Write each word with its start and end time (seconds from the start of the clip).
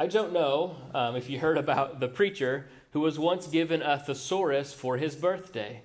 I 0.00 0.06
don't 0.06 0.32
know 0.32 0.76
um, 0.94 1.16
if 1.16 1.28
you 1.28 1.40
heard 1.40 1.58
about 1.58 1.98
the 1.98 2.06
preacher 2.06 2.68
who 2.92 3.00
was 3.00 3.18
once 3.18 3.48
given 3.48 3.82
a 3.82 3.98
thesaurus 3.98 4.72
for 4.72 4.96
his 4.96 5.16
birthday. 5.16 5.82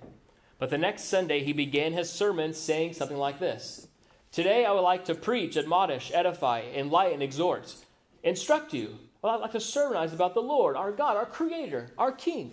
But 0.60 0.70
the 0.70 0.78
next 0.78 1.06
Sunday, 1.06 1.44
he 1.44 1.52
began 1.52 1.94
his 1.94 2.12
sermon 2.12 2.54
saying 2.54 2.94
something 2.94 3.18
like 3.18 3.40
this 3.40 3.88
Today, 4.32 4.66
I 4.66 4.72
would 4.72 4.82
like 4.82 5.06
to 5.06 5.16
preach, 5.16 5.58
admonish, 5.58 6.12
edify, 6.14 6.62
enlighten, 6.76 7.24
exhort, 7.24 7.74
instruct 8.22 8.72
you. 8.72 9.00
Well, 9.24 9.34
I'd 9.34 9.42
like 9.42 9.54
to 9.54 9.60
sermonize 9.60 10.14
about 10.14 10.36
the 10.36 10.42
Lord, 10.42 10.76
our 10.76 10.92
God, 10.92 11.18
our 11.18 11.26
Creator, 11.26 11.90
our 11.98 12.12
King, 12.12 12.52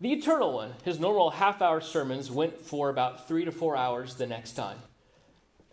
the 0.00 0.12
Eternal 0.12 0.52
One. 0.52 0.74
His 0.84 1.00
normal 1.00 1.30
half 1.30 1.60
hour 1.60 1.80
sermons 1.80 2.30
went 2.30 2.60
for 2.60 2.88
about 2.88 3.26
three 3.26 3.44
to 3.44 3.50
four 3.50 3.76
hours 3.76 4.14
the 4.14 4.26
next 4.28 4.52
time. 4.52 4.78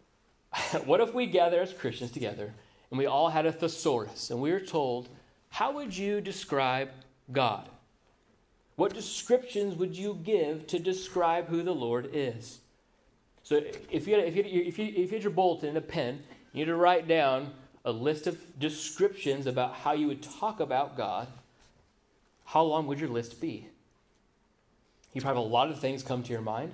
what 0.85 0.99
if 0.99 1.13
we 1.13 1.27
gather 1.27 1.61
as 1.61 1.73
Christians 1.73 2.09
together 2.09 2.55
and 2.93 2.99
we 2.99 3.07
all 3.07 3.29
had 3.29 3.47
a 3.47 3.51
thesaurus 3.51 4.29
and 4.29 4.39
we 4.39 4.51
were 4.51 4.59
told, 4.59 5.09
How 5.49 5.71
would 5.71 5.97
you 5.97 6.21
describe 6.21 6.91
God? 7.31 7.67
What 8.75 8.93
descriptions 8.93 9.75
would 9.77 9.97
you 9.97 10.19
give 10.23 10.67
to 10.67 10.77
describe 10.77 11.47
who 11.47 11.63
the 11.63 11.73
Lord 11.73 12.11
is? 12.13 12.59
So 13.41 13.63
if 13.89 14.07
you 14.07 14.13
had, 14.13 14.25
if 14.25 14.35
you, 14.35 14.43
if 14.43 14.77
you, 14.77 14.85
if 14.95 15.11
you 15.11 15.17
had 15.17 15.23
your 15.23 15.31
bulletin 15.31 15.69
and 15.69 15.77
a 15.79 15.81
pen, 15.81 16.21
you 16.53 16.59
need 16.59 16.65
to 16.65 16.75
write 16.75 17.07
down 17.07 17.51
a 17.83 17.91
list 17.91 18.27
of 18.27 18.37
descriptions 18.59 19.47
about 19.47 19.73
how 19.73 19.93
you 19.93 20.05
would 20.05 20.21
talk 20.21 20.59
about 20.59 20.95
God. 20.95 21.27
How 22.45 22.61
long 22.61 22.85
would 22.85 22.99
your 22.99 23.09
list 23.09 23.41
be? 23.41 23.67
You 25.13 25.21
probably 25.21 25.41
have 25.41 25.49
a 25.49 25.53
lot 25.53 25.71
of 25.71 25.79
things 25.79 26.03
come 26.03 26.21
to 26.21 26.31
your 26.31 26.43
mind, 26.43 26.71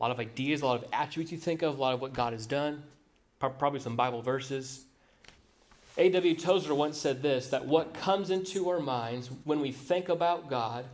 a 0.00 0.02
lot 0.02 0.10
of 0.10 0.18
ideas, 0.18 0.62
a 0.62 0.66
lot 0.66 0.82
of 0.82 0.88
attributes 0.90 1.32
you 1.32 1.36
think 1.36 1.60
of, 1.60 1.76
a 1.76 1.80
lot 1.82 1.92
of 1.92 2.00
what 2.00 2.14
God 2.14 2.32
has 2.32 2.46
done, 2.46 2.82
probably 3.38 3.80
some 3.80 3.94
Bible 3.94 4.22
verses. 4.22 4.86
A.W. 5.96 6.34
Tozer 6.34 6.74
once 6.74 6.98
said 6.98 7.22
this 7.22 7.48
that 7.48 7.66
what 7.66 7.94
comes 7.94 8.30
into 8.30 8.68
our 8.68 8.80
minds 8.80 9.30
when 9.44 9.60
we 9.60 9.70
think 9.70 10.08
about 10.08 10.50
God 10.50 10.86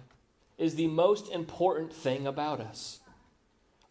is 0.59 0.75
the 0.75 0.89
most 0.89 1.33
important 1.33 1.93
thing 1.93 2.27
about 2.27 2.61
us. 2.61 3.01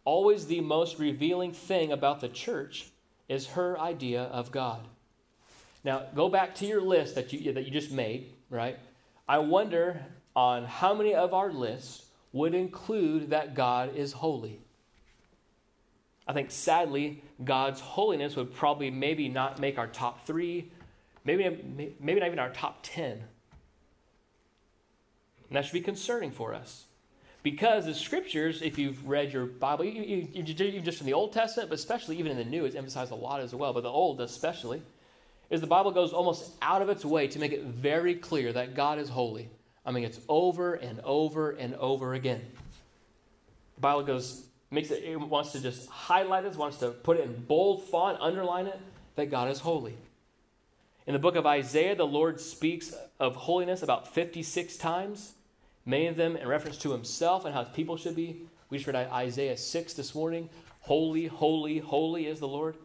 Always 0.04 0.46
the 0.46 0.60
most 0.60 0.98
revealing 0.98 1.52
thing 1.52 1.90
about 1.90 2.20
the 2.20 2.28
church 2.28 2.86
is 3.28 3.48
her 3.48 3.78
idea 3.78 4.22
of 4.22 4.52
God. 4.52 4.86
Now, 5.82 6.04
go 6.14 6.28
back 6.28 6.54
to 6.56 6.66
your 6.66 6.80
list 6.80 7.16
that 7.16 7.32
you, 7.32 7.52
that 7.52 7.64
you 7.64 7.70
just 7.70 7.90
made, 7.90 8.32
right? 8.48 8.78
I 9.28 9.38
wonder 9.38 10.04
on 10.36 10.64
how 10.64 10.94
many 10.94 11.14
of 11.14 11.34
our 11.34 11.52
lists 11.52 12.06
would 12.32 12.54
include 12.54 13.30
that 13.30 13.54
God 13.54 13.96
is 13.96 14.12
holy. 14.12 14.60
I 16.26 16.32
think 16.32 16.50
sadly, 16.50 17.24
God's 17.42 17.80
holiness 17.80 18.36
would 18.36 18.54
probably 18.54 18.90
maybe 18.90 19.28
not 19.28 19.58
make 19.58 19.78
our 19.78 19.88
top 19.88 20.26
three, 20.26 20.70
maybe, 21.24 21.94
maybe 22.00 22.20
not 22.20 22.26
even 22.26 22.38
our 22.38 22.50
top 22.50 22.80
10. 22.82 23.12
And 23.12 23.22
that 25.56 25.64
should 25.64 25.72
be 25.72 25.80
concerning 25.80 26.30
for 26.30 26.54
us. 26.54 26.84
Because 27.42 27.86
the 27.86 27.94
scriptures, 27.94 28.60
if 28.60 28.78
you've 28.78 29.08
read 29.08 29.32
your 29.32 29.46
Bible, 29.46 29.84
you, 29.84 30.24
just 30.82 30.98
from 30.98 31.06
the 31.06 31.14
Old 31.14 31.32
Testament, 31.32 31.70
but 31.70 31.78
especially 31.78 32.18
even 32.18 32.32
in 32.32 32.38
the 32.38 32.44
New, 32.44 32.66
it's 32.66 32.76
emphasized 32.76 33.12
a 33.12 33.16
lot 33.16 33.40
as 33.40 33.54
well, 33.54 33.72
but 33.72 33.82
the 33.82 33.88
Old 33.88 34.20
especially, 34.20 34.82
is 35.48 35.60
the 35.60 35.66
Bible 35.66 35.90
goes 35.90 36.12
almost 36.12 36.52
out 36.60 36.82
of 36.82 36.90
its 36.90 37.04
way 37.04 37.26
to 37.28 37.38
make 37.38 37.52
it 37.52 37.64
very 37.64 38.14
clear 38.14 38.52
that 38.52 38.74
God 38.74 38.98
is 38.98 39.08
holy. 39.08 39.48
I 39.86 39.90
mean, 39.90 40.04
it's 40.04 40.20
over 40.28 40.74
and 40.74 41.00
over 41.00 41.52
and 41.52 41.74
over 41.76 42.14
again. 42.14 42.42
The 43.76 43.80
Bible 43.80 44.02
goes, 44.02 44.44
makes 44.70 44.90
it, 44.90 45.02
it 45.02 45.16
wants 45.16 45.52
to 45.52 45.60
just 45.60 45.88
highlight 45.88 46.44
it, 46.44 46.54
wants 46.56 46.76
to 46.78 46.90
put 46.90 47.16
it 47.16 47.24
in 47.24 47.34
bold 47.44 47.84
font, 47.84 48.18
underline 48.20 48.66
it, 48.66 48.78
that 49.16 49.30
God 49.30 49.50
is 49.50 49.58
holy. 49.58 49.96
In 51.10 51.14
the 51.14 51.18
book 51.18 51.34
of 51.34 51.44
Isaiah, 51.44 51.96
the 51.96 52.06
Lord 52.06 52.40
speaks 52.40 52.94
of 53.18 53.34
holiness 53.34 53.82
about 53.82 54.14
56 54.14 54.76
times 54.76 55.32
many 55.84 56.06
of 56.06 56.14
them 56.14 56.36
in 56.36 56.46
reference 56.46 56.76
to 56.78 56.92
himself 56.92 57.44
and 57.44 57.52
how 57.52 57.64
his 57.64 57.74
people 57.74 57.96
should 57.96 58.14
be. 58.14 58.42
We 58.68 58.78
just 58.78 58.86
read 58.86 58.94
Isaiah 58.94 59.56
6 59.56 59.94
this 59.94 60.14
morning. 60.14 60.48
Holy, 60.82 61.26
holy, 61.26 61.78
holy 61.78 62.28
is 62.28 62.38
the 62.38 62.46
Lord. 62.46 62.76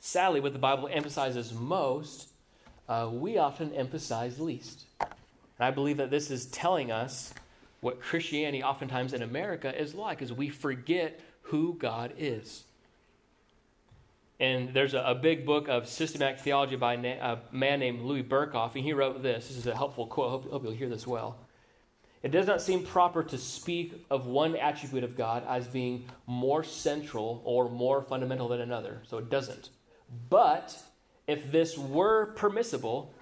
Sadly, 0.00 0.40
what 0.40 0.54
the 0.54 0.58
Bible 0.58 0.88
emphasizes 0.92 1.54
most, 1.54 2.30
uh, 2.88 3.08
we 3.12 3.38
often 3.38 3.72
emphasize 3.72 4.40
least. 4.40 4.86
And 5.00 5.08
I 5.60 5.70
believe 5.70 5.98
that 5.98 6.10
this 6.10 6.32
is 6.32 6.46
telling 6.46 6.90
us 6.90 7.32
what 7.80 8.00
Christianity 8.00 8.60
oftentimes 8.60 9.12
in 9.12 9.22
America 9.22 9.80
is 9.80 9.94
like, 9.94 10.20
is 10.20 10.32
we 10.32 10.48
forget 10.48 11.20
who 11.42 11.74
God 11.74 12.12
is. 12.18 12.64
And 14.38 14.74
there's 14.74 14.94
a, 14.94 15.00
a, 15.00 15.14
big 15.14 15.46
book 15.46 15.68
of 15.68 15.88
systematic 15.88 16.40
theology 16.40 16.76
by 16.76 16.96
na- 16.96 17.32
a 17.32 17.38
man 17.52 17.80
named 17.80 18.02
Louis 18.02 18.22
Berkhof, 18.22 18.74
and 18.74 18.84
he 18.84 18.92
wrote 18.92 19.22
this. 19.22 19.48
This 19.48 19.56
is 19.56 19.66
a 19.66 19.74
helpful 19.74 20.06
quote. 20.06 20.28
I 20.28 20.30
hope, 20.30 20.50
hope 20.50 20.64
you'll 20.64 20.72
hear 20.72 20.90
this 20.90 21.06
well. 21.06 21.38
It 22.22 22.32
does 22.32 22.46
not 22.46 22.60
seem 22.60 22.84
proper 22.84 23.22
to 23.22 23.38
speak 23.38 24.04
of 24.10 24.26
one 24.26 24.56
attribute 24.56 25.04
of 25.04 25.16
God 25.16 25.44
as 25.48 25.66
being 25.66 26.06
more 26.26 26.64
central 26.64 27.40
or 27.44 27.70
more 27.70 28.02
fundamental 28.02 28.48
than 28.48 28.60
another. 28.60 29.00
So 29.06 29.18
it 29.18 29.30
doesn't. 29.30 29.70
But 30.28 30.76
if 31.26 31.50
this 31.50 31.78
were 31.78 32.26
permissible, 32.34 33.14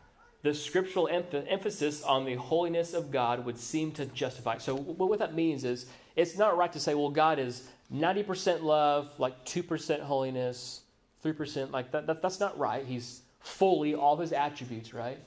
the 0.42 0.54
scriptural 0.54 1.08
emph- 1.12 1.46
emphasis 1.48 2.02
on 2.02 2.24
the 2.24 2.34
holiness 2.34 2.92
of 2.92 3.10
God 3.10 3.44
would 3.44 3.58
seem 3.58 3.92
to 3.92 4.06
justify. 4.06 4.58
So 4.58 4.74
what 4.74 5.18
that 5.18 5.34
means 5.34 5.64
is 5.64 5.86
it's 6.16 6.36
not 6.36 6.56
right 6.56 6.72
to 6.72 6.80
say, 6.80 6.94
well, 6.94 7.10
God 7.10 7.38
is 7.38 7.68
90% 7.92 8.62
love, 8.62 9.12
like 9.18 9.44
2% 9.44 10.00
holiness, 10.00 10.82
3%, 11.24 11.72
like 11.72 11.90
that, 11.92 12.06
that, 12.06 12.22
that's 12.22 12.40
not 12.40 12.58
right. 12.58 12.84
He's 12.84 13.22
fully 13.40 13.94
all 13.94 14.16
his 14.16 14.32
attributes, 14.32 14.92
right? 14.92 15.18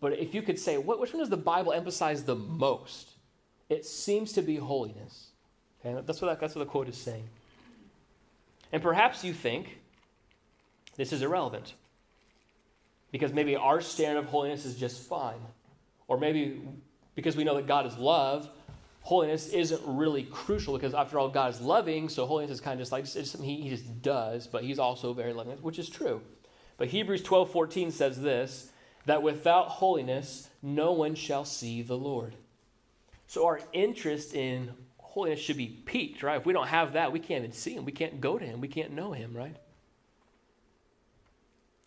But 0.00 0.18
if 0.18 0.34
you 0.34 0.42
could 0.42 0.58
say, 0.58 0.78
what, 0.78 1.00
which 1.00 1.12
one 1.12 1.20
does 1.20 1.30
the 1.30 1.36
Bible 1.36 1.72
emphasize 1.72 2.24
the 2.24 2.34
most? 2.34 3.10
It 3.68 3.84
seems 3.84 4.32
to 4.32 4.42
be 4.42 4.56
holiness. 4.56 5.28
Okay, 5.84 6.00
that's 6.06 6.20
what, 6.20 6.28
that, 6.28 6.40
that's 6.40 6.54
what 6.54 6.64
the 6.64 6.70
quote 6.70 6.88
is 6.88 6.96
saying. 6.96 7.28
And 8.72 8.82
perhaps 8.82 9.22
you 9.22 9.32
think 9.32 9.78
this 10.96 11.12
is 11.12 11.22
irrelevant 11.22 11.74
because 13.10 13.32
maybe 13.32 13.56
our 13.56 13.80
standard 13.80 14.20
of 14.20 14.26
holiness 14.26 14.64
is 14.64 14.76
just 14.76 15.00
fine. 15.00 15.40
Or 16.08 16.18
maybe 16.18 16.60
because 17.14 17.36
we 17.36 17.44
know 17.44 17.54
that 17.56 17.66
God 17.66 17.86
is 17.86 17.96
love, 17.96 18.48
holiness 19.02 19.48
isn't 19.48 19.80
really 19.84 20.22
crucial 20.22 20.74
because 20.74 20.94
after 20.94 21.18
all 21.18 21.28
god 21.28 21.52
is 21.52 21.60
loving 21.60 22.08
so 22.08 22.24
holiness 22.24 22.52
is 22.52 22.60
kind 22.60 22.74
of 22.74 22.78
just 22.80 22.92
like 22.92 23.04
it's 23.04 23.30
something 23.30 23.48
he, 23.48 23.62
he 23.62 23.68
just 23.68 24.02
does 24.02 24.46
but 24.46 24.62
he's 24.62 24.78
also 24.78 25.12
very 25.12 25.32
loving 25.32 25.56
which 25.58 25.78
is 25.78 25.88
true. 25.88 26.20
But 26.78 26.88
hebrews 26.88 27.22
12 27.22 27.50
14 27.50 27.90
says 27.90 28.20
this 28.20 28.70
that 29.06 29.22
without 29.22 29.68
holiness 29.68 30.48
no 30.62 30.92
one 30.92 31.14
shall 31.14 31.44
see 31.44 31.82
the 31.82 31.96
lord. 31.96 32.34
So 33.26 33.46
our 33.46 33.60
interest 33.72 34.34
in 34.34 34.70
holiness 34.98 35.40
should 35.40 35.56
be 35.56 35.66
piqued 35.66 36.22
right? 36.22 36.38
If 36.38 36.46
we 36.46 36.52
don't 36.52 36.68
have 36.68 36.92
that 36.92 37.12
we 37.12 37.18
can't 37.18 37.44
even 37.44 37.52
see 37.52 37.74
him. 37.74 37.84
We 37.84 37.92
can't 37.92 38.20
go 38.20 38.38
to 38.38 38.44
him. 38.44 38.60
We 38.60 38.68
can't 38.68 38.92
know 38.92 39.12
him 39.12 39.36
right? 39.36 39.56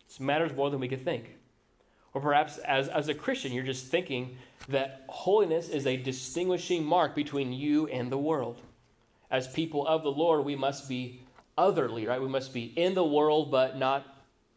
This 0.06 0.20
matters 0.20 0.54
more 0.54 0.70
than 0.70 0.80
we 0.80 0.88
could 0.88 1.04
think 1.04 1.36
or 2.16 2.20
perhaps 2.20 2.56
as, 2.56 2.88
as 2.88 3.10
a 3.10 3.14
Christian, 3.14 3.52
you're 3.52 3.62
just 3.62 3.88
thinking 3.88 4.38
that 4.70 5.04
holiness 5.06 5.68
is 5.68 5.86
a 5.86 5.98
distinguishing 5.98 6.82
mark 6.82 7.14
between 7.14 7.52
you 7.52 7.88
and 7.88 8.10
the 8.10 8.16
world. 8.16 8.58
As 9.30 9.46
people 9.48 9.86
of 9.86 10.02
the 10.02 10.10
Lord, 10.10 10.46
we 10.46 10.56
must 10.56 10.88
be 10.88 11.20
otherly, 11.58 12.06
right? 12.06 12.18
We 12.18 12.30
must 12.30 12.54
be 12.54 12.72
in 12.74 12.94
the 12.94 13.04
world, 13.04 13.50
but 13.50 13.76
not 13.76 14.06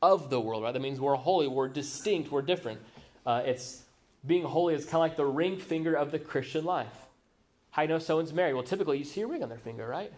of 0.02 0.30
the 0.30 0.40
world, 0.40 0.64
right? 0.64 0.72
That 0.72 0.82
means 0.82 1.02
we're 1.02 1.16
holy, 1.16 1.50
we're 1.50 1.68
distinct, 1.68 2.32
we're 2.32 2.44
different. 2.44 2.80
Uh, 3.26 3.42
it's 3.46 3.84
being 4.26 4.44
holy 4.46 4.74
is 4.74 4.86
kind 4.86 4.96
of 4.96 5.02
like 5.02 5.18
the 5.18 5.26
ring 5.26 5.60
finger 5.60 5.96
of 5.96 6.12
the 6.14 6.20
Christian 6.20 6.64
life. 6.64 7.08
How 7.72 7.82
you 7.82 7.90
know 7.90 8.00
someone's 8.00 8.32
married? 8.32 8.54
Well, 8.54 8.64
typically 8.64 9.00
you 9.00 9.04
see 9.04 9.20
a 9.20 9.28
ring 9.28 9.44
on 9.44 9.50
their 9.50 9.58
finger, 9.58 9.86
right? 9.86 10.14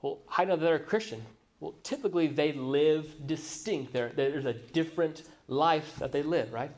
Well, 0.00 0.20
how 0.28 0.44
you 0.44 0.50
know 0.50 0.54
they're 0.54 0.76
a 0.76 0.78
Christian? 0.78 1.24
Well, 1.58 1.74
typically 1.82 2.28
they 2.28 2.52
live 2.52 3.26
distinct. 3.26 3.92
There's 3.92 4.44
a 4.44 4.52
different 4.54 5.24
life 5.48 5.96
that 5.96 6.12
they 6.12 6.22
live, 6.22 6.52
right? 6.52 6.70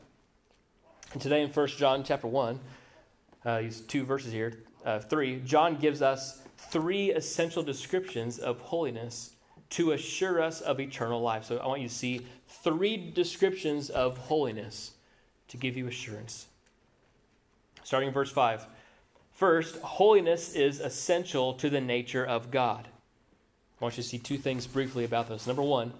And 1.13 1.21
today 1.21 1.41
in 1.43 1.49
1 1.49 1.67
John 1.67 2.03
chapter 2.03 2.27
1, 2.27 2.59
uh, 3.43 3.61
these 3.61 3.81
two 3.81 4.05
verses 4.05 4.31
here, 4.31 4.63
uh, 4.85 4.99
3, 4.99 5.41
John 5.41 5.75
gives 5.75 6.01
us 6.01 6.41
three 6.57 7.11
essential 7.11 7.63
descriptions 7.63 8.39
of 8.39 8.59
holiness 8.61 9.35
to 9.71 9.91
assure 9.91 10.41
us 10.41 10.61
of 10.61 10.79
eternal 10.79 11.21
life. 11.21 11.45
So 11.45 11.57
I 11.57 11.67
want 11.67 11.81
you 11.81 11.87
to 11.87 11.93
see 11.93 12.25
three 12.47 12.97
descriptions 12.97 13.89
of 13.89 14.17
holiness 14.17 14.91
to 15.49 15.57
give 15.57 15.77
you 15.77 15.87
assurance. 15.87 16.47
Starting 17.83 18.07
in 18.07 18.13
verse 18.13 18.31
5. 18.31 18.65
First, 19.31 19.77
holiness 19.77 20.55
is 20.55 20.79
essential 20.79 21.53
to 21.55 21.69
the 21.69 21.81
nature 21.81 22.25
of 22.25 22.51
God. 22.51 22.87
I 23.79 23.83
want 23.83 23.97
you 23.97 24.03
to 24.03 24.09
see 24.09 24.19
two 24.19 24.37
things 24.37 24.67
briefly 24.67 25.03
about 25.03 25.27
this. 25.27 25.47
Number 25.47 25.63
one, 25.63 25.91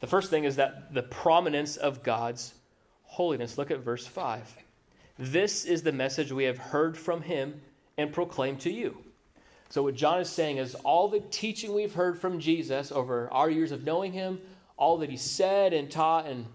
the 0.00 0.06
first 0.06 0.30
thing 0.30 0.44
is 0.44 0.56
that 0.56 0.92
the 0.92 1.02
prominence 1.02 1.76
of 1.76 2.02
God's 2.02 2.54
holiness. 3.04 3.58
Look 3.58 3.70
at 3.70 3.80
verse 3.80 4.06
5. 4.06 4.56
This 5.18 5.64
is 5.64 5.82
the 5.82 5.92
message 5.92 6.32
we 6.32 6.44
have 6.44 6.58
heard 6.58 6.96
from 6.96 7.22
him 7.22 7.60
and 7.98 8.12
proclaimed 8.12 8.60
to 8.60 8.72
you. 8.72 8.96
So, 9.68 9.82
what 9.82 9.94
John 9.94 10.20
is 10.20 10.30
saying 10.30 10.56
is 10.56 10.74
all 10.76 11.08
the 11.08 11.20
teaching 11.20 11.74
we've 11.74 11.94
heard 11.94 12.18
from 12.18 12.40
Jesus 12.40 12.90
over 12.90 13.30
our 13.30 13.50
years 13.50 13.72
of 13.72 13.84
knowing 13.84 14.12
him, 14.12 14.40
all 14.76 14.98
that 14.98 15.10
he 15.10 15.16
said 15.16 15.72
and 15.72 15.90
taught 15.90 16.26
and 16.26 16.46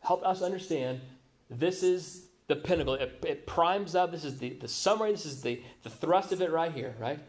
helped 0.00 0.24
us 0.24 0.42
understand 0.42 1.00
this 1.48 1.82
is 1.82 2.26
the 2.46 2.56
pinnacle. 2.56 2.94
It, 2.94 3.24
it 3.26 3.46
primes 3.46 3.94
up. 3.94 4.10
This 4.10 4.24
is 4.24 4.38
the, 4.38 4.50
the 4.50 4.68
summary. 4.68 5.12
This 5.12 5.24
is 5.24 5.42
the, 5.42 5.62
the 5.82 5.90
thrust 5.90 6.32
of 6.32 6.42
it 6.42 6.50
right 6.50 6.72
here, 6.72 6.94
right? 6.98 7.20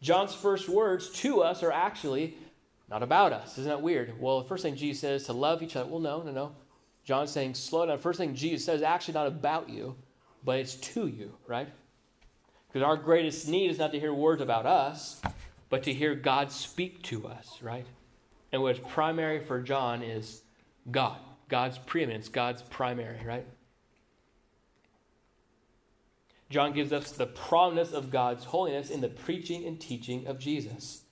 John's 0.00 0.34
first 0.34 0.68
words 0.68 1.10
to 1.20 1.42
us 1.42 1.62
are 1.62 1.72
actually 1.72 2.36
not 2.90 3.02
about 3.02 3.32
us. 3.32 3.58
Isn't 3.58 3.68
that 3.68 3.82
weird? 3.82 4.20
Well, 4.20 4.40
the 4.40 4.48
first 4.48 4.62
thing 4.62 4.76
Jesus 4.76 5.00
says 5.00 5.24
to 5.24 5.32
love 5.32 5.62
each 5.62 5.76
other. 5.76 5.88
Well, 5.88 6.00
no, 6.00 6.22
no, 6.22 6.32
no. 6.32 6.52
John's 7.04 7.30
saying, 7.30 7.54
slow 7.54 7.86
down. 7.86 7.98
First 7.98 8.18
thing 8.18 8.34
Jesus 8.34 8.66
says 8.66 8.76
is 8.76 8.82
actually 8.82 9.14
not 9.14 9.26
about 9.26 9.68
you, 9.68 9.96
but 10.44 10.58
it's 10.58 10.74
to 10.74 11.06
you, 11.06 11.34
right? 11.46 11.68
Because 12.68 12.86
our 12.86 12.96
greatest 12.96 13.48
need 13.48 13.70
is 13.70 13.78
not 13.78 13.92
to 13.92 14.00
hear 14.00 14.12
words 14.12 14.42
about 14.42 14.66
us, 14.66 15.20
but 15.70 15.82
to 15.84 15.92
hear 15.92 16.14
God 16.14 16.52
speak 16.52 17.02
to 17.04 17.26
us, 17.26 17.58
right? 17.62 17.86
And 18.52 18.62
what's 18.62 18.80
primary 18.88 19.44
for 19.44 19.60
John 19.60 20.02
is 20.02 20.42
God, 20.90 21.18
God's 21.48 21.78
preeminence, 21.78 22.28
God's 22.28 22.62
primary, 22.62 23.18
right? 23.24 23.46
John 26.50 26.72
gives 26.72 26.92
us 26.92 27.12
the 27.12 27.26
promise 27.26 27.92
of 27.92 28.10
God's 28.10 28.44
holiness 28.44 28.88
in 28.88 29.02
the 29.02 29.08
preaching 29.08 29.66
and 29.66 29.78
teaching 29.78 30.26
of 30.26 30.38
Jesus. 30.38 31.02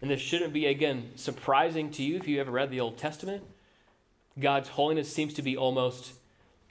And 0.00 0.10
this 0.10 0.20
shouldn't 0.20 0.52
be, 0.52 0.66
again, 0.66 1.10
surprising 1.16 1.90
to 1.92 2.02
you 2.02 2.16
if 2.16 2.28
you 2.28 2.40
ever 2.40 2.50
read 2.50 2.70
the 2.70 2.80
Old 2.80 2.98
Testament. 2.98 3.42
God's 4.38 4.68
holiness 4.68 5.12
seems 5.12 5.34
to 5.34 5.42
be 5.42 5.56
almost 5.56 6.12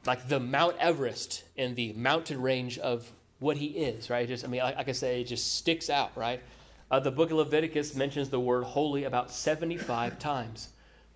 like 0.05 0.29
the 0.29 0.39
Mount 0.39 0.77
Everest 0.79 1.43
in 1.55 1.75
the 1.75 1.93
mountain 1.93 2.41
range 2.41 2.77
of 2.77 3.11
what 3.39 3.57
he 3.57 3.67
is, 3.67 4.09
right? 4.09 4.27
Just, 4.27 4.45
I 4.45 4.47
mean, 4.47 4.61
like, 4.61 4.87
I 4.87 4.91
say, 4.93 5.21
it 5.21 5.25
just 5.25 5.55
sticks 5.55 5.89
out, 5.89 6.11
right? 6.15 6.41
Uh, 6.89 6.99
the 6.99 7.11
book 7.11 7.31
of 7.31 7.37
Leviticus 7.37 7.95
mentions 7.95 8.29
the 8.29 8.39
word 8.39 8.63
holy 8.63 9.03
about 9.03 9.29
75 9.29 10.17
times. 10.17 10.69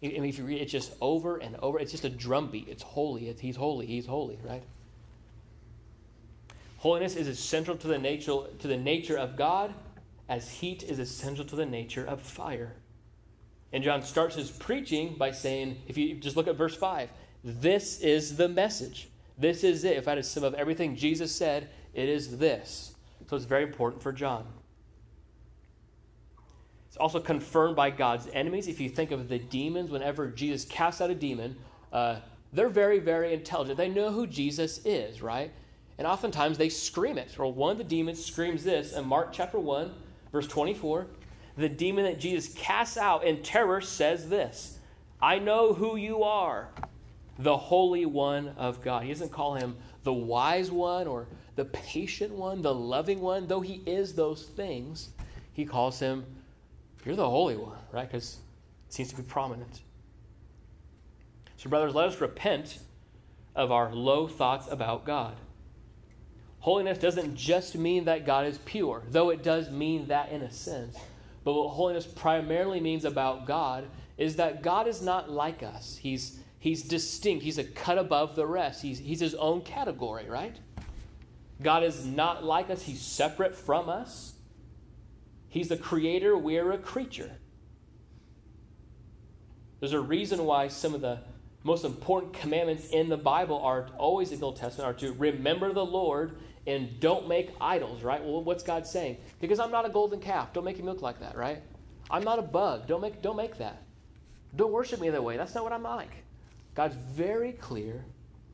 I 0.04 0.08
mean, 0.08 0.26
if 0.26 0.38
you 0.38 0.44
read 0.44 0.58
it, 0.58 0.64
it's 0.64 0.72
just 0.72 0.94
over 1.00 1.38
and 1.38 1.56
over. 1.62 1.80
It's 1.80 1.92
just 1.92 2.06
a 2.06 2.10
drumbeat. 2.10 2.68
It's 2.68 2.84
holy. 2.84 3.30
It's, 3.30 3.40
he's 3.40 3.56
holy. 3.56 3.86
He's 3.86 4.06
holy, 4.06 4.40
right? 4.44 4.64
Holiness 6.78 7.16
is 7.16 7.28
essential 7.28 7.78
to 7.78 7.88
the 7.88 8.00
nature, 8.00 8.40
to 8.60 8.68
the 8.68 8.78
nature 8.78 9.18
of 9.18 9.38
God, 9.38 9.74
as 10.32 10.50
heat 10.50 10.82
is 10.84 10.98
essential 10.98 11.44
to 11.44 11.58
the 11.58 11.66
nature 11.66 12.06
of 12.06 12.22
fire. 12.22 12.74
And 13.74 13.84
John 13.84 14.02
starts 14.02 14.34
his 14.34 14.50
preaching 14.50 15.16
by 15.16 15.32
saying, 15.32 15.76
if 15.90 15.98
you 15.98 16.16
just 16.16 16.38
look 16.38 16.48
at 16.48 16.56
verse 16.56 16.74
5, 16.74 17.10
this 17.44 18.00
is 18.00 18.38
the 18.38 18.48
message. 18.48 19.10
This 19.38 19.66
is 19.66 19.84
it. 19.84 19.98
If 19.98 20.08
I 20.08 20.12
had 20.12 20.16
to 20.16 20.24
sum 20.24 20.46
up 20.46 20.54
everything 20.54 20.96
Jesus 20.96 21.36
said, 21.36 21.70
it 21.94 22.08
is 22.08 22.38
this. 22.38 22.96
So 23.30 23.36
it's 23.36 23.44
very 23.44 23.64
important 23.64 24.02
for 24.02 24.14
John. 24.14 24.48
It's 26.88 26.96
also 26.96 27.20
confirmed 27.20 27.76
by 27.76 27.90
God's 27.90 28.30
enemies. 28.32 28.70
If 28.70 28.80
you 28.80 28.88
think 28.88 29.12
of 29.12 29.28
the 29.28 29.40
demons, 29.40 29.92
whenever 29.92 30.28
Jesus 30.28 30.64
casts 30.64 31.02
out 31.02 31.10
a 31.10 31.16
demon, 31.16 31.58
uh, 31.92 32.20
they're 32.54 32.70
very, 32.70 33.00
very 33.00 33.34
intelligent. 33.34 33.76
They 33.76 33.90
know 33.90 34.12
who 34.12 34.28
Jesus 34.28 34.80
is, 34.86 35.22
right? 35.22 35.52
And 35.98 36.08
oftentimes 36.08 36.58
they 36.58 36.70
scream 36.70 37.18
it. 37.18 37.38
Or 37.38 37.52
one 37.52 37.74
of 37.74 37.78
the 37.78 37.84
demons 37.84 38.24
screams 38.24 38.64
this 38.64 38.94
in 38.94 39.06
Mark 39.06 39.34
chapter 39.34 39.60
1, 39.60 39.94
verse 40.32 40.48
24. 40.48 41.08
The 41.58 41.70
demon 41.70 42.06
that 42.06 42.20
Jesus 42.20 42.54
casts 42.54 42.98
out 42.98 43.24
in 43.24 43.44
terror 43.44 43.82
says 43.82 44.30
this 44.30 44.80
I 45.22 45.40
know 45.40 45.74
who 45.74 45.96
you 45.96 46.24
are, 46.24 46.70
the 47.38 47.58
Holy 47.58 48.06
One 48.06 48.50
of 48.58 48.82
God. 48.82 49.04
He 49.04 49.10
doesn't 49.10 49.32
call 49.32 49.56
him 49.56 49.78
the 50.04 50.14
wise 50.14 50.72
one 50.72 51.08
or 51.08 51.28
the 51.56 51.66
patient 51.66 52.34
one, 52.34 52.62
the 52.62 52.74
loving 52.74 53.20
one, 53.20 53.48
though 53.48 53.62
he 53.62 53.82
is 53.86 54.14
those 54.14 54.44
things. 54.44 55.10
He 55.54 55.66
calls 55.66 56.00
him, 56.00 56.26
You're 57.06 57.16
the 57.16 57.30
Holy 57.30 57.58
One, 57.58 57.78
right? 57.92 58.08
Because 58.10 58.38
it 58.88 58.94
seems 58.94 59.10
to 59.10 59.18
be 59.18 59.24
prominent. 59.24 59.82
So, 61.58 61.70
brothers, 61.70 61.94
let 61.94 62.08
us 62.08 62.22
repent 62.22 62.80
of 63.56 63.72
our 63.72 63.94
low 63.94 64.28
thoughts 64.28 64.68
about 64.72 65.06
God. 65.06 65.36
Holiness 66.62 67.00
doesn't 67.00 67.36
just 67.36 67.76
mean 67.76 68.06
that 68.06 68.26
God 68.26 68.46
is 68.46 68.60
pure, 68.60 69.02
though 69.10 69.32
it 69.32 69.42
does 69.42 69.72
mean 69.72 70.08
that 70.08 70.32
in 70.32 70.44
a 70.44 70.52
sense. 70.52 70.96
But 71.44 71.54
what 71.54 71.70
holiness 71.70 72.06
primarily 72.06 72.80
means 72.80 73.04
about 73.04 73.48
God 73.48 73.88
is 74.16 74.36
that 74.36 74.62
God 74.62 74.88
is 74.88 75.02
not 75.02 75.32
like 75.32 75.64
us. 75.64 75.98
He's, 75.98 76.40
he's 76.60 76.84
distinct, 76.84 77.44
He's 77.44 77.58
a 77.58 77.64
cut 77.64 77.98
above 77.98 78.36
the 78.36 78.46
rest, 78.46 78.84
he's, 78.84 79.00
he's 79.00 79.20
His 79.20 79.34
own 79.34 79.62
category, 79.62 80.30
right? 80.30 80.56
God 81.64 81.84
is 81.84 82.06
not 82.06 82.44
like 82.44 82.70
us, 82.70 82.84
He's 82.84 83.02
separate 83.02 83.56
from 83.56 83.90
us. 83.90 84.34
He's 85.50 85.68
the 85.68 85.78
creator, 85.78 86.38
we're 86.38 86.72
a 86.72 86.78
creature. 86.78 87.32
There's 89.80 89.94
a 89.94 90.00
reason 90.00 90.46
why 90.46 90.68
some 90.68 90.94
of 90.94 91.02
the 91.02 91.22
most 91.64 91.86
important 91.86 92.34
commandments 92.34 92.90
in 92.90 93.10
the 93.10 93.18
Bible 93.18 93.58
are 93.58 93.90
always 93.98 94.32
in 94.32 94.40
the 94.40 94.46
Old 94.46 94.58
Testament 94.58 94.88
are 94.88 95.00
to 95.00 95.14
remember 95.14 95.74
the 95.74 95.86
Lord 95.86 96.38
and 96.68 97.00
don't 97.00 97.28
make 97.28 97.50
idols, 97.60 98.04
right? 98.04 98.24
Well, 98.24 98.44
what's 98.44 98.64
God 98.64 98.86
saying? 98.86 99.18
Because 99.40 99.60
I'm 99.60 99.72
not 99.72 99.86
a 99.86 99.90
golden 99.90 100.20
calf. 100.20 100.54
Don't 100.54 100.64
make 100.64 100.78
him 100.78 100.86
look 100.86 101.02
like 101.02 101.20
that, 101.20 101.36
right? 101.36 101.62
I'm 102.10 102.24
not 102.24 102.40
a 102.40 102.44
bug. 102.44 102.88
Don't 102.88 103.02
make, 103.02 103.22
don't 103.22 103.38
make 103.38 103.58
that. 103.58 103.82
Don't 104.56 104.72
worship 104.72 105.00
me 105.00 105.10
that 105.10 105.24
way. 105.24 105.38
That's 105.38 105.56
not 105.56 105.64
what 105.64 105.74
I'm 105.74 105.84
like. 105.84 106.12
God's 106.76 106.96
very 106.96 107.54
clear. 107.54 108.04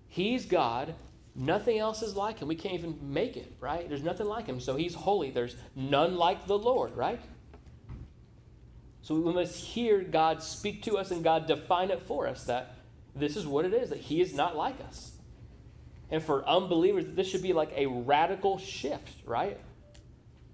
He's 0.07 0.45
God. 0.45 0.95
Nothing 1.35 1.77
else 1.77 2.01
is 2.01 2.15
like 2.15 2.39
him. 2.39 2.47
We 2.47 2.55
can't 2.55 2.75
even 2.75 2.97
make 3.01 3.37
it, 3.37 3.53
right? 3.59 3.87
There's 3.87 4.03
nothing 4.03 4.27
like 4.27 4.47
him. 4.47 4.59
So 4.59 4.75
he's 4.75 4.95
holy. 4.95 5.31
There's 5.31 5.55
none 5.75 6.15
like 6.15 6.47
the 6.47 6.57
Lord, 6.57 6.95
right? 6.95 7.19
So 9.01 9.15
we 9.15 9.33
must 9.33 9.55
hear 9.55 10.01
God 10.01 10.41
speak 10.41 10.83
to 10.83 10.97
us 10.97 11.11
and 11.11 11.23
God 11.23 11.47
define 11.47 11.91
it 11.91 12.01
for 12.07 12.27
us 12.27 12.43
that 12.45 12.75
this 13.15 13.35
is 13.35 13.45
what 13.45 13.65
it 13.65 13.73
is, 13.73 13.89
that 13.89 13.99
he 13.99 14.21
is 14.21 14.33
not 14.33 14.55
like 14.55 14.75
us. 14.87 15.16
And 16.09 16.23
for 16.23 16.47
unbelievers, 16.47 17.05
this 17.07 17.27
should 17.27 17.43
be 17.43 17.53
like 17.53 17.71
a 17.75 17.85
radical 17.85 18.57
shift, 18.57 19.25
right? 19.25 19.59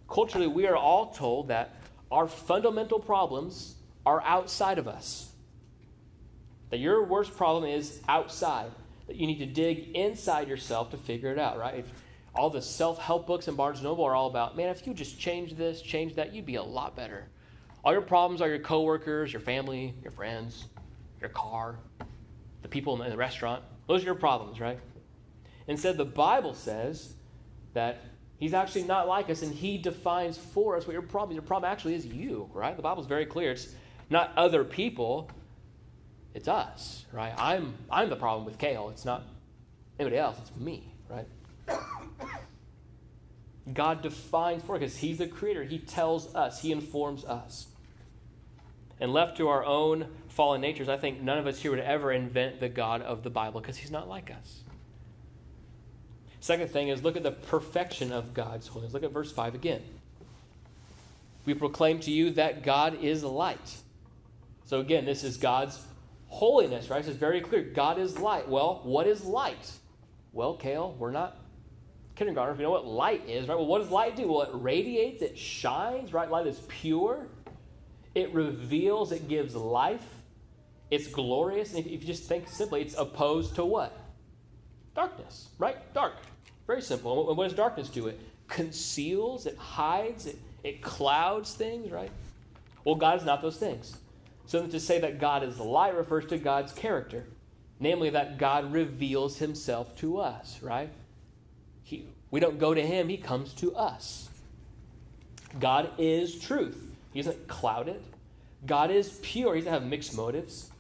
Culturally, 0.10 0.48
we 0.48 0.68
are 0.68 0.76
all 0.76 1.12
told 1.12 1.50
that 1.50 1.76
our 2.12 2.28
fundamental 2.28 3.00
problems 3.00 3.76
are 4.06 4.22
outside 4.24 4.78
of 4.78 4.88
us. 4.88 5.32
That 6.70 6.80
your 6.80 7.04
worst 7.04 7.36
problem 7.38 7.66
is 7.66 8.02
outside. 8.08 8.72
That 9.08 9.16
you 9.16 9.28
need 9.28 9.40
to 9.40 9.46
dig 9.46 9.96
inside 9.96 10.48
yourself 10.48 10.92
to 10.92 10.98
figure 10.98 11.32
it 11.32 11.38
out, 11.38 11.60
right? 11.60 11.76
If 11.76 11.86
all 12.36 12.50
the 12.50 12.62
self 12.62 12.98
help 13.00 13.28
books 13.28 13.48
in 13.48 13.56
Barnes 13.56 13.82
Noble 13.82 14.04
are 14.06 14.16
all 14.16 14.28
about, 14.28 14.58
man, 14.58 14.70
if 14.70 14.88
you 14.88 14.94
just 14.94 15.20
change 15.20 15.56
this, 15.56 15.82
change 15.82 16.16
that, 16.16 16.34
you'd 16.34 16.46
be 16.46 16.56
a 16.56 16.64
lot 16.64 16.96
better. 16.96 17.28
All 17.84 17.92
your 17.92 18.02
problems 18.02 18.42
are 18.42 18.48
your 18.48 18.60
coworkers, 18.60 19.32
your 19.32 19.42
family, 19.42 19.94
your 20.02 20.12
friends, 20.12 20.66
your 21.20 21.30
car, 21.30 21.76
the 22.62 22.68
people 22.68 23.00
in 23.02 23.10
the 23.10 23.18
restaurant. 23.18 23.64
Those 23.88 24.02
are 24.02 24.06
your 24.06 24.16
problems, 24.16 24.60
right? 24.60 24.80
Instead, 25.68 25.98
the 25.98 26.06
Bible 26.06 26.54
says 26.54 27.14
that 27.74 28.02
he's 28.38 28.54
actually 28.54 28.84
not 28.84 29.08
like 29.08 29.30
us 29.30 29.42
and 29.42 29.54
he 29.54 29.78
defines 29.78 30.38
for 30.38 30.76
us 30.76 30.86
what 30.86 30.94
your 30.94 31.02
problem 31.02 31.32
is. 31.32 31.36
Your 31.36 31.44
problem 31.44 31.72
actually 31.72 31.96
is 31.96 32.06
you, 32.06 32.50
right? 32.54 32.76
The 32.76 32.82
Bible's 32.82 33.08
very 33.08 33.26
clear. 33.26 33.52
It's 33.52 33.74
not 34.10 34.32
other 34.36 34.64
people, 34.64 35.30
it's 36.34 36.48
us, 36.48 37.06
right? 37.12 37.34
I'm, 37.38 37.76
I'm 37.90 38.10
the 38.10 38.16
problem 38.16 38.46
with 38.46 38.58
Kale. 38.58 38.90
It's 38.90 39.06
not 39.06 39.24
anybody 40.00 40.18
else, 40.18 40.38
it's 40.40 40.56
me, 40.60 40.94
right? 41.10 41.28
God 43.74 44.02
defines 44.02 44.62
for 44.64 44.76
us 44.76 44.98
he's 44.98 45.20
the 45.20 45.28
creator. 45.28 45.64
He 45.64 45.80
tells 45.80 46.36
us, 46.36 46.62
he 46.62 46.72
informs 46.72 47.24
us. 47.24 47.68
And 49.00 49.14
left 49.14 49.38
to 49.38 49.48
our 49.48 49.64
own 49.64 50.08
fallen 50.28 50.62
natures, 50.62 50.90
I 50.90 50.98
think 50.98 51.22
none 51.22 51.38
of 51.38 51.48
us 51.48 51.62
here 51.62 51.72
would 51.72 51.80
ever 51.80 52.12
invent 52.12 52.60
the 52.60 52.70
God 52.70 53.02
of 53.02 53.24
the 53.24 53.30
Bible 53.30 53.62
because 53.62 53.78
he's 53.78 53.92
not 53.92 54.08
like 54.08 54.32
us. 54.32 54.64
Second 56.44 56.72
thing 56.72 56.90
is 56.90 57.02
look 57.02 57.16
at 57.16 57.24
the 57.24 57.32
perfection 57.32 58.12
of 58.12 58.34
God's 58.34 58.68
holiness. 58.68 58.94
Look 58.94 59.04
at 59.04 59.14
verse 59.14 59.32
5 59.32 59.56
again. 59.56 59.82
We 61.46 61.54
proclaim 61.54 62.02
to 62.02 62.12
you 62.12 62.32
that 62.32 62.64
God 62.64 63.02
is 63.02 63.24
light. 63.24 63.78
So 64.66 64.82
again, 64.82 65.06
this 65.06 65.24
is 65.24 65.38
God's 65.38 65.82
holiness, 66.28 66.90
right? 66.90 67.08
It's 67.08 67.16
very 67.16 67.40
clear. 67.40 67.62
God 67.62 67.98
is 67.98 68.20
light. 68.20 68.50
Well, 68.50 68.82
what 68.84 69.08
is 69.08 69.24
light? 69.24 69.72
Well, 70.34 70.58
Kale, 70.58 70.94
we're 71.00 71.12
not 71.12 71.38
kindergartners. 72.16 72.58
We 72.58 72.66
know 72.66 72.72
what 72.72 72.88
light 72.88 73.30
is, 73.30 73.48
right? 73.48 73.56
Well, 73.56 73.66
what 73.66 73.80
does 73.80 73.90
light 73.90 74.18
do? 74.18 74.28
Well, 74.28 74.42
it 74.42 74.50
radiates, 74.52 75.22
it 75.22 75.38
shines, 75.38 76.12
right? 76.12 76.30
Light 76.30 76.46
is 76.46 76.60
pure. 76.68 77.26
It 78.16 78.34
reveals, 78.34 79.14
it 79.14 79.30
gives 79.30 79.56
life. 79.56 80.06
It's 80.92 81.08
glorious. 81.08 81.74
And 81.74 81.86
if 81.86 81.90
you 81.90 81.98
just 82.00 82.26
think 82.26 82.50
simply, 82.50 82.82
it's 82.82 82.96
opposed 82.98 83.56
to 83.56 83.64
what? 83.64 83.98
Darkness, 84.94 85.48
right? 85.58 85.78
Dark. 85.94 86.16
Very 86.68 86.82
simple. 86.82 87.30
And 87.30 87.38
what 87.38 87.46
does 87.46 87.58
darkness 87.58 87.90
do? 87.90 88.08
It 88.08 88.20
conceals, 88.48 89.46
it 89.46 89.58
hides, 89.58 90.26
it, 90.26 90.38
it 90.64 90.82
clouds 90.82 91.54
things, 91.54 91.92
right? 91.92 92.12
Well, 92.86 92.96
God 92.96 93.20
is 93.20 93.26
not 93.26 93.42
those 93.42 93.58
things. 93.58 93.98
So 94.46 94.66
to 94.68 94.80
say 94.80 95.00
that 95.00 95.20
God 95.20 95.44
is 95.44 95.60
light 95.60 95.96
refers 95.96 96.26
to 96.28 96.38
God's 96.38 96.74
character, 96.74 97.26
namely 97.80 98.10
that 98.12 98.38
God 98.38 98.72
reveals 98.72 99.38
himself 99.38 99.96
to 99.98 100.20
us, 100.20 100.60
right? 100.62 100.90
He, 101.84 102.06
we 102.32 102.40
don't 102.40 102.60
go 102.60 102.74
to 102.74 102.86
him, 102.86 103.10
he 103.10 103.18
comes 103.18 103.54
to 103.56 103.76
us. 103.76 104.30
God 105.60 105.92
is 105.98 106.40
truth. 106.40 106.78
He 107.14 107.22
doesn't 107.22 107.48
cloud 107.48 107.88
it. 107.88 108.04
God 108.66 108.90
is 108.92 109.20
pure. 109.22 109.56
He 109.56 109.62
doesn't 109.62 109.74
have 109.74 109.86
mixed 109.86 110.16
motives. 110.16 110.72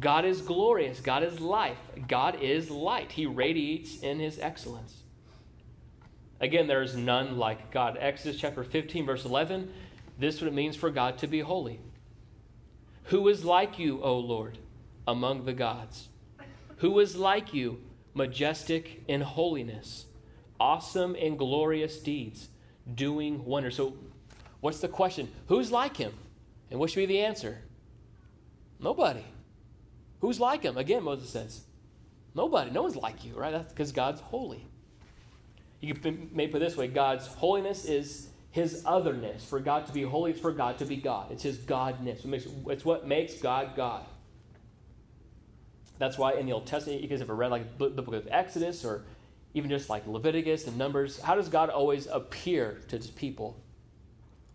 God 0.00 0.24
is 0.24 0.40
glorious. 0.40 1.00
God 1.00 1.22
is 1.22 1.40
life. 1.40 1.78
God 2.06 2.40
is 2.40 2.70
light. 2.70 3.12
He 3.12 3.26
radiates 3.26 4.00
in 4.00 4.20
his 4.20 4.38
excellence. 4.38 5.02
Again, 6.40 6.66
there 6.66 6.82
is 6.82 6.96
none 6.96 7.36
like 7.36 7.70
God. 7.70 7.96
Exodus 8.00 8.40
chapter 8.40 8.62
15, 8.62 9.06
verse 9.06 9.24
11. 9.24 9.72
This 10.18 10.36
is 10.36 10.42
what 10.42 10.48
it 10.48 10.54
means 10.54 10.76
for 10.76 10.90
God 10.90 11.18
to 11.18 11.26
be 11.26 11.40
holy. 11.40 11.80
Who 13.04 13.26
is 13.28 13.44
like 13.44 13.78
you, 13.78 14.02
O 14.02 14.18
Lord, 14.18 14.58
among 15.06 15.44
the 15.44 15.52
gods? 15.52 16.08
Who 16.78 16.98
is 17.00 17.16
like 17.16 17.54
you, 17.54 17.80
majestic 18.14 19.02
in 19.08 19.22
holiness, 19.22 20.06
awesome 20.60 21.14
in 21.14 21.36
glorious 21.36 21.98
deeds, 21.98 22.48
doing 22.94 23.44
wonders? 23.44 23.76
So, 23.76 23.96
what's 24.60 24.80
the 24.80 24.88
question? 24.88 25.30
Who's 25.46 25.72
like 25.72 25.96
him? 25.96 26.12
And 26.70 26.78
what 26.78 26.90
should 26.90 27.00
be 27.00 27.06
the 27.06 27.20
answer? 27.20 27.58
Nobody. 28.78 29.24
Who's 30.20 30.38
like 30.38 30.62
him? 30.62 30.76
Again, 30.76 31.02
Moses 31.02 31.30
says, 31.30 31.62
Nobody. 32.34 32.70
No 32.70 32.82
one's 32.82 32.96
like 32.96 33.24
you, 33.24 33.34
right? 33.34 33.50
That's 33.50 33.72
because 33.72 33.90
God's 33.90 34.20
holy. 34.20 34.66
You 35.80 35.94
maybe 36.32 36.52
put 36.52 36.58
this 36.58 36.76
way 36.76 36.88
God's 36.88 37.26
holiness 37.26 37.84
is 37.84 38.28
his 38.50 38.82
otherness. 38.84 39.44
For 39.44 39.60
God 39.60 39.86
to 39.86 39.92
be 39.92 40.02
holy 40.02 40.32
is 40.32 40.40
for 40.40 40.52
God 40.52 40.78
to 40.78 40.84
be 40.84 40.96
God. 40.96 41.30
It's 41.30 41.42
his 41.42 41.58
godness. 41.58 42.24
It's 42.68 42.84
what 42.84 43.06
makes 43.06 43.34
God 43.34 43.76
God. 43.76 44.04
That's 45.98 46.16
why 46.16 46.34
in 46.34 46.46
the 46.46 46.52
Old 46.52 46.66
Testament, 46.66 47.02
you 47.02 47.08
guys 47.08 47.20
ever 47.20 47.34
read 47.34 47.50
like 47.50 47.78
the 47.78 47.90
book 47.90 48.14
of 48.14 48.28
Exodus 48.30 48.84
or 48.84 49.04
even 49.54 49.70
just 49.70 49.88
like 49.88 50.06
Leviticus 50.06 50.66
and 50.66 50.78
Numbers, 50.78 51.20
how 51.20 51.34
does 51.34 51.48
God 51.48 51.70
always 51.70 52.06
appear 52.06 52.80
to 52.88 52.96
his 52.96 53.08
people? 53.08 53.56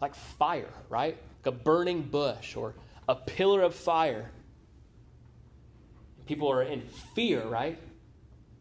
Like 0.02 0.16
fire, 0.16 0.74
right? 0.90 1.18
Like 1.46 1.54
a 1.54 1.58
burning 1.58 2.04
bush 2.04 2.56
or 2.56 2.76
a 3.08 3.16
pillar 3.16 3.62
of 3.62 3.76
fire. 3.76 4.32
People 6.26 6.50
are 6.50 6.64
in 6.64 6.82
fear, 7.16 7.46
right? 7.46 7.78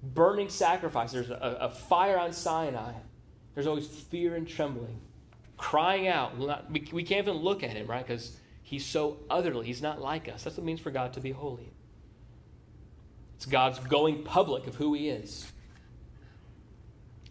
Burning 0.03 0.49
sacrifice. 0.49 1.13
There's 1.13 1.31
a, 1.31 1.59
a 1.61 1.69
fire 1.71 2.19
on 2.19 2.33
Sinai. 2.33 2.93
There's 3.55 3.67
always 3.67 3.87
fear 3.87 4.35
and 4.35 4.49
trembling. 4.49 5.01
Crying 5.57 6.09
out. 6.09 6.37
we, 6.71 6.89
we 6.93 7.03
can't 7.05 7.27
even 7.27 7.41
look 7.43 7.63
at 7.63 7.71
him, 7.71 7.87
right? 7.87 8.05
Because 8.05 8.37
he's 8.63 8.85
so 8.85 9.19
otherly. 9.31 9.67
He's 9.67 9.83
not 9.83 10.01
like 10.01 10.29
us. 10.29 10.43
That's 10.43 10.57
what 10.57 10.65
it 10.65 10.67
means 10.67 10.81
for 10.81 10.91
God 10.91 11.13
to 11.15 11.21
be 11.21 11.31
holy. 11.31 11.73
It's 13.37 13.47
God's 13.47 13.79
going 13.79 14.25
public 14.25 14.67
of 14.67 14.75
who 14.75 14.95
he 14.95 15.09
is. 15.09 15.51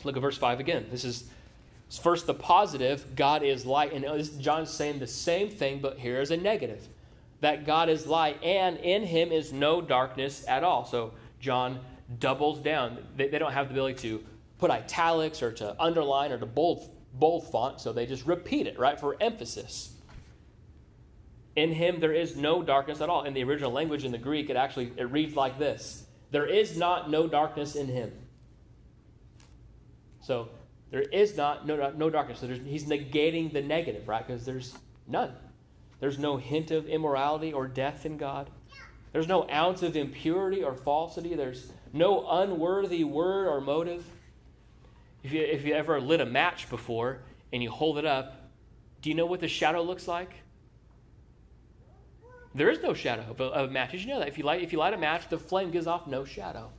Look 0.03 0.15
at 0.15 0.21
verse 0.21 0.37
5 0.37 0.59
again. 0.59 0.87
This 0.91 1.03
is 1.03 1.29
first 2.01 2.25
the 2.25 2.33
positive 2.33 3.15
God 3.15 3.43
is 3.43 3.65
light. 3.65 3.93
And 3.93 4.05
uh, 4.05 4.23
John's 4.39 4.69
saying 4.69 4.99
the 4.99 5.07
same 5.07 5.49
thing, 5.49 5.79
but 5.79 5.99
here 5.99 6.21
is 6.21 6.31
a 6.31 6.37
negative 6.37 6.87
that 7.41 7.65
God 7.65 7.89
is 7.89 8.05
light, 8.05 8.41
and 8.43 8.77
in 8.77 9.03
him 9.03 9.31
is 9.31 9.51
no 9.51 9.81
darkness 9.81 10.45
at 10.47 10.63
all. 10.63 10.85
So 10.85 11.13
John 11.39 11.79
doubles 12.19 12.59
down. 12.59 12.97
They, 13.15 13.27
they 13.27 13.39
don't 13.39 13.53
have 13.53 13.67
the 13.67 13.73
ability 13.73 13.99
to 14.09 14.23
put 14.57 14.71
italics 14.71 15.41
or 15.41 15.51
to 15.53 15.75
underline 15.81 16.31
or 16.31 16.37
to 16.37 16.45
bold, 16.45 16.89
bold 17.13 17.49
font, 17.51 17.81
so 17.81 17.91
they 17.91 18.05
just 18.05 18.25
repeat 18.25 18.67
it, 18.67 18.77
right, 18.77 18.99
for 18.99 19.17
emphasis. 19.21 19.93
In 21.55 21.73
him 21.73 21.99
there 21.99 22.13
is 22.13 22.35
no 22.35 22.63
darkness 22.63 23.01
at 23.01 23.09
all. 23.09 23.23
In 23.23 23.33
the 23.33 23.43
original 23.43 23.71
language, 23.71 24.05
in 24.05 24.11
the 24.11 24.17
Greek, 24.17 24.49
it 24.49 24.55
actually 24.55 24.93
it 24.95 25.11
reads 25.11 25.35
like 25.35 25.59
this 25.59 26.05
There 26.31 26.45
is 26.45 26.77
not 26.77 27.09
no 27.09 27.27
darkness 27.27 27.75
in 27.75 27.87
him. 27.87 28.11
So 30.21 30.49
there 30.91 31.01
is 31.01 31.35
not 31.35 31.65
no, 31.65 31.91
no 31.97 32.09
darkness. 32.09 32.39
So 32.39 32.47
he's 32.47 32.85
negating 32.85 33.51
the 33.51 33.61
negative, 33.61 34.07
right? 34.07 34.25
Because 34.25 34.45
there's 34.45 34.77
none. 35.07 35.33
There's 35.99 36.19
no 36.19 36.37
hint 36.37 36.71
of 36.71 36.87
immorality 36.87 37.53
or 37.53 37.67
death 37.67 38.05
in 38.05 38.17
God. 38.17 38.49
There's 39.13 39.27
no 39.27 39.49
ounce 39.49 39.83
of 39.83 39.95
impurity 39.95 40.63
or 40.63 40.73
falsity. 40.73 41.35
There's 41.35 41.71
no 41.93 42.27
unworthy 42.29 43.03
word 43.03 43.47
or 43.47 43.61
motive. 43.61 44.05
If 45.23 45.31
you, 45.31 45.41
if 45.41 45.65
you 45.65 45.73
ever 45.73 46.01
lit 46.01 46.21
a 46.21 46.25
match 46.25 46.69
before 46.69 47.19
and 47.53 47.61
you 47.61 47.69
hold 47.69 47.97
it 47.97 48.05
up, 48.05 48.49
do 49.01 49.09
you 49.09 49.15
know 49.15 49.25
what 49.25 49.39
the 49.39 49.47
shadow 49.47 49.81
looks 49.81 50.07
like? 50.07 50.31
There 52.53 52.69
is 52.69 52.81
no 52.81 52.93
shadow 52.93 53.25
of 53.29 53.39
a, 53.39 53.45
of 53.45 53.69
a 53.69 53.71
match. 53.71 53.91
Did 53.91 54.01
you 54.01 54.07
know 54.07 54.19
that? 54.19 54.27
If 54.27 54.37
you, 54.37 54.43
light, 54.43 54.61
if 54.61 54.73
you 54.73 54.79
light 54.79 54.93
a 54.93 54.97
match, 54.97 55.29
the 55.29 55.37
flame 55.37 55.71
gives 55.71 55.87
off 55.87 56.07
no 56.07 56.25
shadow. 56.25 56.69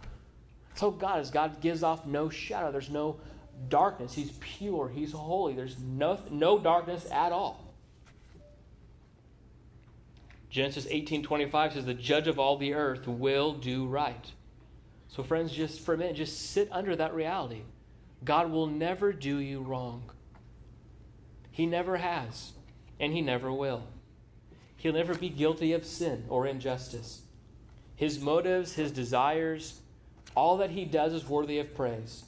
So 0.74 0.90
God 0.90 1.20
is. 1.20 1.30
God 1.30 1.60
gives 1.60 1.82
off 1.82 2.06
no 2.06 2.28
shadow. 2.28 2.70
There's 2.72 2.90
no 2.90 3.20
darkness. 3.68 4.14
He's 4.14 4.32
pure. 4.40 4.88
He's 4.88 5.12
holy. 5.12 5.54
There's 5.54 5.78
no, 5.78 6.18
no 6.30 6.58
darkness 6.58 7.06
at 7.10 7.32
all. 7.32 7.72
Genesis 10.50 10.84
18:25 10.86 11.72
says 11.72 11.86
the 11.86 11.94
judge 11.94 12.28
of 12.28 12.38
all 12.38 12.58
the 12.58 12.74
earth 12.74 13.08
will 13.08 13.54
do 13.54 13.86
right. 13.86 14.32
So 15.14 15.22
friends, 15.22 15.52
just 15.52 15.80
for 15.80 15.92
a 15.92 15.98
minute, 15.98 16.16
just 16.16 16.52
sit 16.52 16.68
under 16.72 16.96
that 16.96 17.14
reality. 17.14 17.64
God 18.24 18.50
will 18.50 18.66
never 18.66 19.12
do 19.12 19.36
you 19.36 19.60
wrong. 19.60 20.04
He 21.50 21.66
never 21.66 21.98
has, 21.98 22.52
and 22.98 23.12
he 23.12 23.20
never 23.20 23.52
will. 23.52 23.82
He'll 24.78 24.94
never 24.94 25.14
be 25.14 25.28
guilty 25.28 25.74
of 25.74 25.84
sin 25.84 26.24
or 26.30 26.46
injustice. 26.46 27.20
His 27.94 28.20
motives, 28.20 28.72
his 28.72 28.90
desires, 28.90 29.80
all 30.34 30.56
that 30.56 30.70
he 30.70 30.86
does 30.86 31.12
is 31.12 31.28
worthy 31.28 31.58
of 31.58 31.74
praise. 31.74 32.24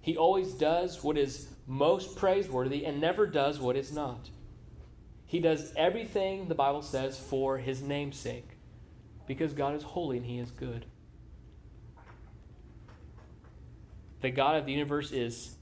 He 0.00 0.16
always 0.16 0.54
does 0.54 1.04
what 1.04 1.18
is 1.18 1.48
most 1.66 2.16
praiseworthy 2.16 2.86
and 2.86 2.98
never 2.98 3.26
does 3.26 3.60
what 3.60 3.76
is 3.76 3.92
not. 3.92 4.30
He 5.26 5.38
does 5.38 5.74
everything, 5.76 6.48
the 6.48 6.54
Bible 6.54 6.82
says, 6.82 7.18
for 7.18 7.58
his 7.58 7.82
name's 7.82 8.16
sake, 8.16 8.48
because 9.26 9.52
God 9.52 9.74
is 9.74 9.82
holy 9.82 10.16
and 10.16 10.24
he 10.24 10.38
is 10.38 10.50
good. 10.50 10.86
The 14.22 14.30
God 14.30 14.56
of 14.56 14.66
the 14.66 14.72
universe 14.72 15.12
is, 15.12 15.56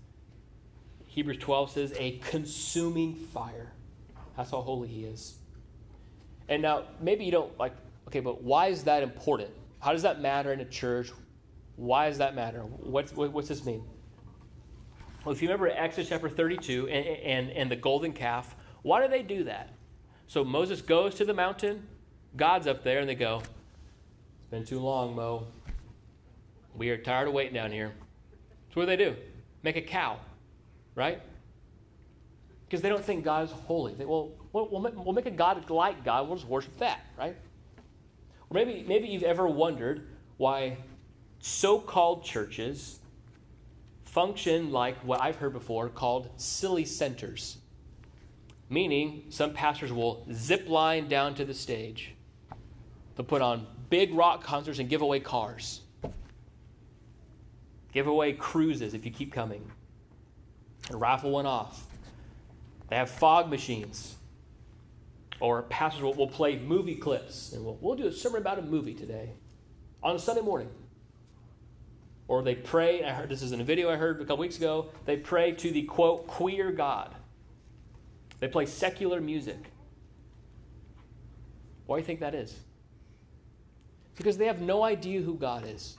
Hebrews 1.07 1.39
12 1.39 1.71
says, 1.71 1.95
a 1.97 2.19
consuming 2.19 3.15
fire. 3.15 3.73
That's 4.37 4.51
how 4.51 4.61
holy 4.61 4.89
he 4.89 5.05
is. 5.05 5.39
And 6.49 6.63
now, 6.63 6.85
maybe 7.01 7.25
you 7.25 7.33
don't 7.33 7.59
like, 7.59 7.73
okay, 8.09 8.21
but 8.21 8.43
why 8.43 8.69
is 8.69 8.85
that 8.85 9.03
important? 9.03 9.51
How 9.81 9.93
does 9.93 10.03
that 10.03 10.21
matter 10.21 10.53
in 10.53 10.61
a 10.61 10.65
church? 10.65 11.11
Why 11.77 12.09
does 12.09 12.19
that 12.19 12.35
matter? 12.35 12.61
What's, 12.61 13.13
what, 13.15 13.33
what's 13.33 13.49
this 13.49 13.65
mean? 13.65 13.83
Well, 15.25 15.35
if 15.35 15.41
you 15.41 15.49
remember 15.49 15.69
Exodus 15.69 16.11
chapter 16.11 16.29
32 16.29 16.89
and, 16.89 17.07
and, 17.07 17.51
and 17.51 17.71
the 17.71 17.77
golden 17.77 18.13
calf, 18.13 18.55
why 18.83 19.03
do 19.03 19.09
they 19.09 19.23
do 19.23 19.45
that? 19.45 19.71
So 20.27 20.45
Moses 20.45 20.83
goes 20.83 21.15
to 21.17 21.25
the 21.25 21.35
mountain, 21.35 21.87
God's 22.37 22.67
up 22.67 22.85
there, 22.85 23.01
and 23.01 23.09
they 23.09 23.15
go, 23.15 23.39
It's 23.39 24.51
been 24.51 24.65
too 24.65 24.81
long, 24.81 25.15
Mo. 25.15 25.47
We 26.77 26.91
are 26.91 26.99
tired 26.99 27.29
of 27.29 27.35
waiting 27.35 27.55
down 27.55 27.73
here. 27.73 27.93
So 28.73 28.81
what 28.81 28.87
do 28.87 28.87
they 28.87 28.97
do? 28.97 29.17
Make 29.63 29.77
a 29.77 29.83
cow, 29.83 30.19
right? 30.95 31.21
Because 32.67 32.83
they 32.83 32.89
don't 32.89 33.05
think 33.05 33.25
God 33.25 33.45
is 33.45 33.51
holy. 33.51 33.95
They, 33.95 34.05
well, 34.05 34.31
we'll, 34.53 34.81
make, 34.81 34.95
we'll 34.95 35.13
make 35.13 35.27
a 35.27 35.31
God 35.31 35.69
like 35.71 36.05
God. 36.05 36.29
We'll 36.29 36.37
just 36.37 36.49
worship 36.49 36.77
that, 36.79 37.01
right? 37.19 37.37
Or 38.49 38.55
maybe, 38.55 38.85
maybe 38.87 39.09
you've 39.09 39.25
ever 39.25 39.47
wondered 39.47 40.07
why 40.37 40.79
so 41.41 41.79
called 41.79 42.25
churches 42.25 43.01
function 44.05 44.73
like 44.73 44.97
what 45.05 45.21
I've 45.21 45.37
heard 45.37 45.53
before 45.53 45.89
called 45.89 46.31
silly 46.37 46.85
centers. 46.85 47.59
Meaning, 48.69 49.25
some 49.31 49.53
pastors 49.53 49.93
will 49.93 50.25
zip 50.33 50.69
line 50.69 51.09
down 51.09 51.35
to 51.37 51.45
the 51.45 51.55
stage. 51.55 52.15
They'll 53.17 53.27
put 53.27 53.43
on 53.43 53.67
big 53.89 54.15
rock 54.15 54.45
concerts 54.45 54.79
and 54.79 54.89
give 54.89 55.03
away 55.03 55.21
cars. 55.21 55.81
Give 57.93 58.07
away 58.07 58.33
cruises 58.33 58.95
if 58.95 59.05
you 59.05 59.11
keep 59.11 59.33
coming. 59.33 59.71
And 60.89 61.01
raffle 61.01 61.31
one 61.31 61.47
off. 61.47 61.85
They 62.89 62.97
have 62.97 63.11
fog 63.11 63.51
machines. 63.51 64.17
Or 65.41 65.63
pastors 65.63 66.03
will, 66.03 66.15
will 66.15 66.29
play 66.29 66.59
movie 66.59 66.97
clips. 66.97 67.53
And 67.53 67.65
we'll, 67.65 67.79
we'll 67.81 67.97
do 67.97 68.07
a 68.07 68.13
sermon 68.13 68.41
about 68.41 68.59
a 68.59 68.63
movie 68.63 68.95
today 68.95 69.31
on 70.03 70.17
a 70.17 70.19
Sunday 70.19 70.43
morning. 70.43 70.71
Or 72.29 72.43
they 72.43 72.55
pray, 72.55 73.03
I 73.03 73.13
heard 73.13 73.29
this 73.29 73.43
is 73.43 73.53
in 73.53 73.61
a 73.61 73.65
video 73.65 73.91
I 73.91 73.97
heard 73.97 74.21
a 74.21 74.25
couple 74.25 74.39
weeks 74.39 74.57
ago, 74.57 74.91
they 75.05 75.17
pray 75.17 75.53
to 75.53 75.71
the 75.71 75.83
quote, 75.83 76.29
queer 76.29 76.71
God. 76.71 77.15
They 78.39 78.49
play 78.49 78.67
secular 78.67 79.21
music. 79.21 79.59
Why 81.87 81.97
do 81.97 82.01
you 82.03 82.07
think 82.07 82.21
that 82.21 82.35
is? 82.35 82.57
Because 84.15 84.39
they 84.39 84.47
have 84.47 84.61
no 84.61 84.85
idea 84.85 85.21
who 85.21 85.35
God 85.35 85.67
is. 85.67 85.97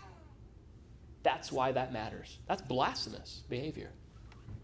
That's 1.24 1.52
why 1.52 1.72
that 1.72 1.94
matters. 1.94 2.40
That's 2.48 2.62
blasphemous 2.62 3.44
behavior. 3.50 3.92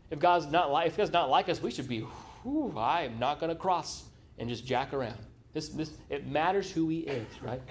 If 0.09 0.19
God's 0.19 0.47
not 0.47 0.71
like, 0.71 0.87
if 0.87 0.97
God's 0.97 1.11
not 1.11 1.29
like 1.29 1.49
us, 1.49 1.61
we 1.61 1.71
should 1.71 1.87
be, 1.87 1.99
whew, 2.43 2.73
I 2.77 3.03
am 3.03 3.19
not 3.19 3.39
going 3.39 3.49
to 3.49 3.55
cross 3.55 4.03
and 4.37 4.49
just 4.49 4.65
jack 4.65 4.93
around. 4.93 5.17
This, 5.53 5.69
this, 5.69 5.91
it 6.09 6.27
matters 6.27 6.71
who 6.71 6.87
He 6.89 6.99
is, 6.99 7.27
right? 7.41 7.61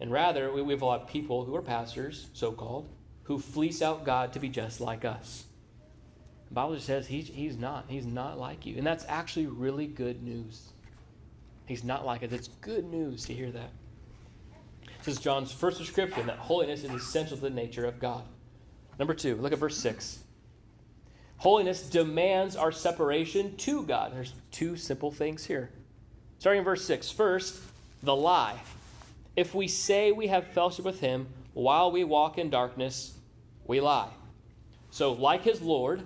And 0.00 0.10
rather, 0.10 0.52
we, 0.52 0.62
we 0.62 0.72
have 0.72 0.82
a 0.82 0.86
lot 0.86 1.02
of 1.02 1.08
people 1.08 1.44
who 1.44 1.54
are 1.56 1.62
pastors, 1.62 2.30
so 2.32 2.52
called, 2.52 2.88
who 3.24 3.38
fleece 3.38 3.82
out 3.82 4.04
God 4.04 4.32
to 4.32 4.40
be 4.40 4.48
just 4.48 4.80
like 4.80 5.04
us. 5.04 5.44
The 6.48 6.54
Bible 6.54 6.74
just 6.74 6.86
says 6.86 7.06
he's, 7.06 7.28
he's 7.28 7.56
not. 7.56 7.84
He's 7.88 8.06
not 8.06 8.38
like 8.38 8.66
you. 8.66 8.76
And 8.76 8.86
that's 8.86 9.04
actually 9.08 9.46
really 9.46 9.86
good 9.86 10.22
news. 10.22 10.70
He's 11.66 11.84
not 11.84 12.04
like 12.04 12.24
us. 12.24 12.32
It's 12.32 12.48
good 12.48 12.84
news 12.84 13.24
to 13.26 13.34
hear 13.34 13.52
that. 13.52 13.70
This 15.04 15.16
is 15.16 15.20
John's 15.20 15.52
first 15.52 15.78
description 15.78 16.26
that 16.26 16.36
holiness 16.36 16.84
is 16.84 16.90
essential 16.90 17.36
to 17.36 17.42
the 17.42 17.50
nature 17.50 17.86
of 17.86 17.98
God. 17.98 18.24
Number 18.98 19.14
two, 19.14 19.36
look 19.36 19.52
at 19.52 19.58
verse 19.58 19.78
6. 19.78 20.24
Holiness 21.38 21.88
demands 21.88 22.54
our 22.54 22.70
separation 22.70 23.56
to 23.56 23.82
God. 23.84 24.12
There's 24.14 24.34
two 24.50 24.76
simple 24.76 25.10
things 25.10 25.46
here. 25.46 25.70
Starting 26.38 26.58
in 26.58 26.64
verse 26.64 26.84
6. 26.84 27.10
First, 27.10 27.60
the 28.02 28.14
lie. 28.14 28.60
If 29.36 29.54
we 29.54 29.68
say 29.68 30.12
we 30.12 30.26
have 30.26 30.48
fellowship 30.48 30.84
with 30.84 31.00
him 31.00 31.28
while 31.54 31.90
we 31.90 32.04
walk 32.04 32.36
in 32.36 32.50
darkness, 32.50 33.14
we 33.66 33.80
lie. 33.80 34.10
So, 34.90 35.12
like 35.12 35.42
his 35.42 35.62
Lord, 35.62 36.02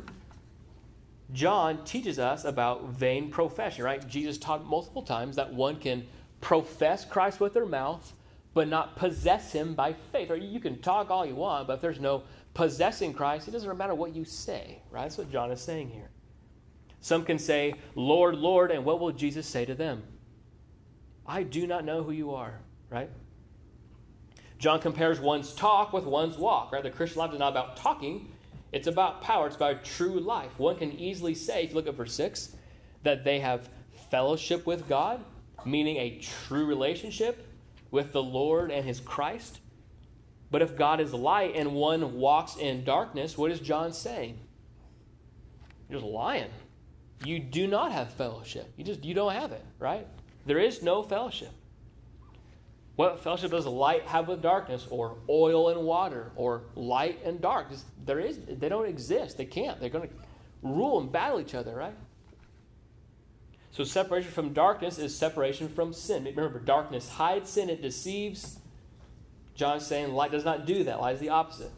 John 1.33 1.85
teaches 1.85 2.21
us 2.21 2.45
about 2.45 2.91
vain 2.91 3.31
profession, 3.31 3.85
right? 3.85 4.07
Jesus 4.07 4.39
taught 4.39 4.65
multiple 4.67 5.03
times 5.03 5.35
that 5.35 5.53
one 5.53 5.77
can 5.77 6.07
profess 6.41 7.05
Christ 7.05 7.41
with 7.41 7.55
their 7.55 7.67
mouth, 7.67 8.13
but 8.55 8.69
not 8.69 8.97
possess 8.97 9.53
him 9.53 9.75
by 9.75 9.93
faith. 10.13 10.31
Or 10.31 10.37
you 10.37 10.61
can 10.61 10.81
talk 10.81 11.11
all 11.11 11.27
you 11.27 11.35
want, 11.35 11.67
but 11.67 11.75
if 11.75 11.81
there's 11.81 12.01
no 12.01 12.23
possessing 12.55 13.13
Christ, 13.13 13.49
it 13.49 13.51
doesn't 13.51 13.77
matter 13.77 13.95
what 13.95 14.15
you 14.15 14.25
say, 14.25 14.79
right? 14.91 15.03
That's 15.03 15.19
what 15.19 15.31
John 15.31 15.51
is 15.51 15.61
saying 15.61 15.91
here. 15.91 16.09
Some 17.01 17.25
can 17.25 17.39
say, 17.39 17.75
Lord, 17.97 18.37
Lord, 18.37 18.71
and 18.71 18.85
what 18.85 19.01
will 19.01 19.13
Jesus 19.13 19.47
say 19.47 19.65
to 19.65 19.75
them? 19.75 20.05
I 21.27 21.43
do 21.43 21.67
not 21.67 21.85
know 21.85 22.03
who 22.03 22.13
you 22.13 22.35
are, 22.35 22.61
right? 22.89 23.11
John 24.59 24.81
compares 24.81 25.21
one's 25.21 25.53
talk 25.53 25.93
with 25.93 26.05
one's 26.05 26.39
walk, 26.39 26.73
right? 26.73 26.83
The 26.83 26.91
Christian 26.91 27.19
life 27.19 27.33
is 27.33 27.39
not 27.39 27.51
about 27.53 27.77
talking, 27.77 28.33
it's 28.73 28.87
about 28.87 29.21
power, 29.21 29.47
it's 29.49 29.57
about 29.57 29.85
true 29.85 30.21
life. 30.21 30.59
One 30.59 30.77
can 30.77 30.93
easily 30.93 31.35
say, 31.35 31.65
if 31.65 31.71
you 31.71 31.77
look 31.77 31.89
at 31.89 31.95
verse 31.95 32.15
6, 32.15 32.57
that 33.03 33.25
they 33.25 33.41
have 33.41 33.69
fellowship 34.11 34.65
with 34.65 34.89
God, 34.89 35.23
meaning 35.67 35.97
a 35.97 36.19
true 36.21 36.67
relationship 36.67 37.47
with 37.95 38.11
the 38.11 38.23
Lord 38.23 38.73
and 38.73 38.85
his 38.85 38.99
Christ. 38.99 39.61
But 40.51 40.63
if 40.63 40.77
God 40.77 41.01
is 41.01 41.15
light 41.15 41.55
and 41.55 41.75
one 41.75 42.15
walks 42.15 42.57
in 42.57 42.83
darkness, 42.83 43.39
what 43.39 43.53
is 43.53 43.61
John 43.61 43.93
saying? 43.93 44.41
You're 45.89 46.01
just 46.01 46.11
lying. 46.11 46.51
You 47.25 47.39
do 47.39 47.69
not 47.69 47.93
have 47.93 48.13
fellowship. 48.15 48.73
You 48.77 48.83
just 48.83 49.05
you 49.05 49.15
don't 49.15 49.33
have 49.33 49.53
it, 49.53 49.65
right? 49.79 50.09
There 50.45 50.59
is 50.59 50.83
no 50.83 51.05
fellowship. 51.05 51.53
What 52.97 53.21
fellowship 53.21 53.53
does 53.53 53.65
light 53.65 54.03
have 54.07 54.27
with 54.27 54.43
darkness, 54.43 54.89
or 54.91 55.19
oil 55.29 55.69
and 55.69 55.83
water, 55.83 56.33
or 56.35 56.65
light 56.75 57.21
and 57.25 57.41
dark? 57.41 57.69
There 58.05 58.19
is, 58.19 58.41
they 58.45 58.69
don't 58.69 58.89
exist. 58.89 59.37
They 59.37 59.45
can't. 59.45 59.79
They're 59.79 59.89
going 59.89 60.09
to 60.09 60.15
rule 60.63 61.01
and 61.01 61.13
battle 61.13 61.41
each 61.41 61.55
other, 61.55 61.77
right? 61.77 61.95
So 63.75 63.83
separation 63.83 64.31
from 64.31 64.53
darkness 64.53 64.99
is 64.99 65.19
separation 65.19 65.69
from 65.69 65.93
sin. 65.93 66.23
Remember, 66.23 66.61
darkness 66.61 67.09
hides 67.09 67.51
sin, 67.51 67.69
it 67.69 67.83
deceives. 67.83 68.61
John's 69.57 69.85
saying 69.85 70.13
light 70.13 70.31
does 70.31 70.45
not 70.45 70.65
do 70.65 70.85
that. 70.85 71.01
Light 71.01 71.17
is 71.17 71.21
the 71.21 71.31
opposite. 71.31 71.73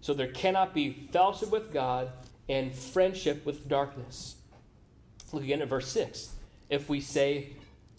So 0.00 0.14
there 0.14 0.28
cannot 0.28 0.72
be 0.72 1.10
fellowship 1.12 1.50
with 1.50 1.70
God 1.70 2.10
and 2.48 2.74
friendship 2.74 3.44
with 3.44 3.68
darkness. 3.68 4.36
Look 5.32 5.42
again 5.42 5.60
at 5.60 5.68
verse 5.68 5.88
6. 5.88 6.30
If 6.70 6.88
we 6.88 7.02
say 7.02 7.56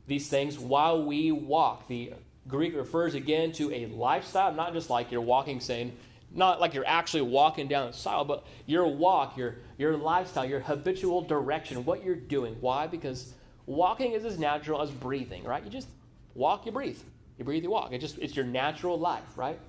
these 0.08 0.28
things 0.28 0.58
while 0.58 1.06
we 1.06 1.32
walk, 1.32 1.88
the 1.88 2.14
Greek 2.48 2.76
refers 2.76 3.14
again 3.14 3.52
to 3.54 3.72
a 3.72 3.86
lifestyle, 3.86 4.52
not 4.56 4.74
just 4.74 4.90
like 4.90 5.12
you're 5.12 5.22
walking, 5.22 5.60
saying, 5.60 5.96
not 6.34 6.60
like 6.60 6.74
you're 6.74 6.88
actually 6.88 7.22
walking 7.22 7.68
down 7.68 7.88
the 7.88 7.98
sidewalk, 7.98 8.28
but 8.28 8.48
your 8.66 8.88
walk, 8.88 9.38
your, 9.38 9.56
your 9.78 9.96
lifestyle, 9.98 10.46
your 10.46 10.60
habitual 10.60 11.22
direction, 11.22 11.86
what 11.86 12.04
you're 12.04 12.16
doing. 12.16 12.56
Why? 12.60 12.88
Because 12.88 13.34
walking 13.66 14.14
is 14.14 14.26
as 14.26 14.40
natural 14.40 14.82
as 14.82 14.90
breathing, 14.90 15.44
right? 15.44 15.64
You 15.64 15.70
just 15.70 15.88
walk, 16.34 16.66
you 16.66 16.72
breathe. 16.72 17.00
You 17.38 17.46
breathe, 17.46 17.64
you 17.64 17.72
walk. 17.72 17.92
It 17.92 18.00
just 18.00 18.18
it's 18.20 18.36
your 18.36 18.46
natural 18.46 19.00
life, 19.00 19.38
right? 19.38 19.60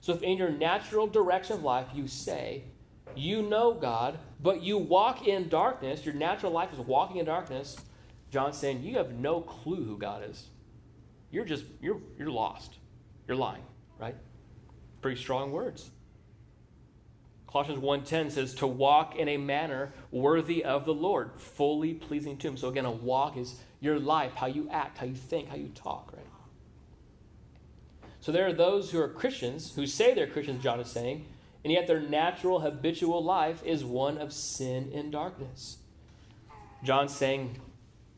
So 0.00 0.14
if 0.14 0.22
in 0.22 0.38
your 0.38 0.50
natural 0.50 1.06
direction 1.06 1.56
of 1.56 1.62
life 1.62 1.86
you 1.94 2.08
say, 2.08 2.64
you 3.14 3.42
know 3.42 3.74
God, 3.74 4.18
but 4.40 4.62
you 4.62 4.78
walk 4.78 5.26
in 5.26 5.48
darkness, 5.48 6.04
your 6.04 6.14
natural 6.14 6.52
life 6.52 6.72
is 6.72 6.78
walking 6.78 7.18
in 7.18 7.26
darkness, 7.26 7.76
John's 8.30 8.56
saying 8.56 8.82
you 8.82 8.96
have 8.96 9.12
no 9.12 9.40
clue 9.40 9.84
who 9.84 9.98
God 9.98 10.22
is. 10.28 10.46
You're 11.30 11.44
just 11.44 11.64
you're 11.80 12.00
you're 12.18 12.30
lost. 12.30 12.76
You're 13.28 13.36
lying, 13.36 13.62
right? 13.98 14.16
Pretty 15.00 15.20
strong 15.20 15.52
words. 15.52 15.90
Colossians 17.46 17.80
1:10 17.80 18.30
says 18.30 18.54
to 18.56 18.66
walk 18.66 19.16
in 19.16 19.28
a 19.28 19.36
manner 19.36 19.92
worthy 20.12 20.64
of 20.64 20.84
the 20.84 20.94
Lord, 20.94 21.32
fully 21.40 21.94
pleasing 21.94 22.36
to 22.38 22.48
him. 22.48 22.56
So 22.56 22.68
again, 22.68 22.84
a 22.84 22.90
walk 22.90 23.36
is 23.36 23.60
your 23.80 23.98
life, 23.98 24.34
how 24.34 24.46
you 24.46 24.68
act, 24.70 24.98
how 24.98 25.06
you 25.06 25.14
think, 25.14 25.48
how 25.48 25.56
you 25.56 25.68
talk, 25.68 26.12
right? 26.14 26.26
So 28.20 28.30
there 28.30 28.46
are 28.46 28.52
those 28.52 28.90
who 28.90 29.00
are 29.00 29.08
Christians, 29.08 29.74
who 29.74 29.86
say 29.86 30.14
they're 30.14 30.26
Christians, 30.26 30.62
John 30.62 30.78
is 30.78 30.88
saying, 30.88 31.26
and 31.64 31.72
yet 31.72 31.86
their 31.86 32.00
natural 32.00 32.60
habitual 32.60 33.24
life 33.24 33.62
is 33.64 33.84
one 33.84 34.18
of 34.18 34.32
sin 34.32 34.92
and 34.94 35.10
darkness. 35.10 35.78
John's 36.84 37.14
saying, 37.14 37.58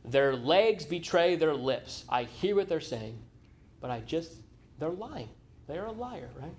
their 0.04 0.34
legs 0.34 0.84
betray 0.84 1.36
their 1.36 1.54
lips. 1.54 2.04
I 2.08 2.24
hear 2.24 2.56
what 2.56 2.68
they're 2.68 2.80
saying, 2.80 3.18
but 3.80 3.90
I 3.90 4.00
just, 4.00 4.32
they're 4.78 4.90
lying. 4.90 5.28
They're 5.68 5.86
a 5.86 5.92
liar, 5.92 6.30
right? 6.38 6.54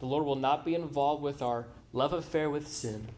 The 0.00 0.06
Lord 0.06 0.24
will 0.24 0.36
not 0.36 0.64
be 0.64 0.74
involved 0.74 1.22
with 1.22 1.42
our 1.42 1.66
love 1.92 2.12
affair 2.12 2.48
with 2.50 2.68
sin. 2.68 3.08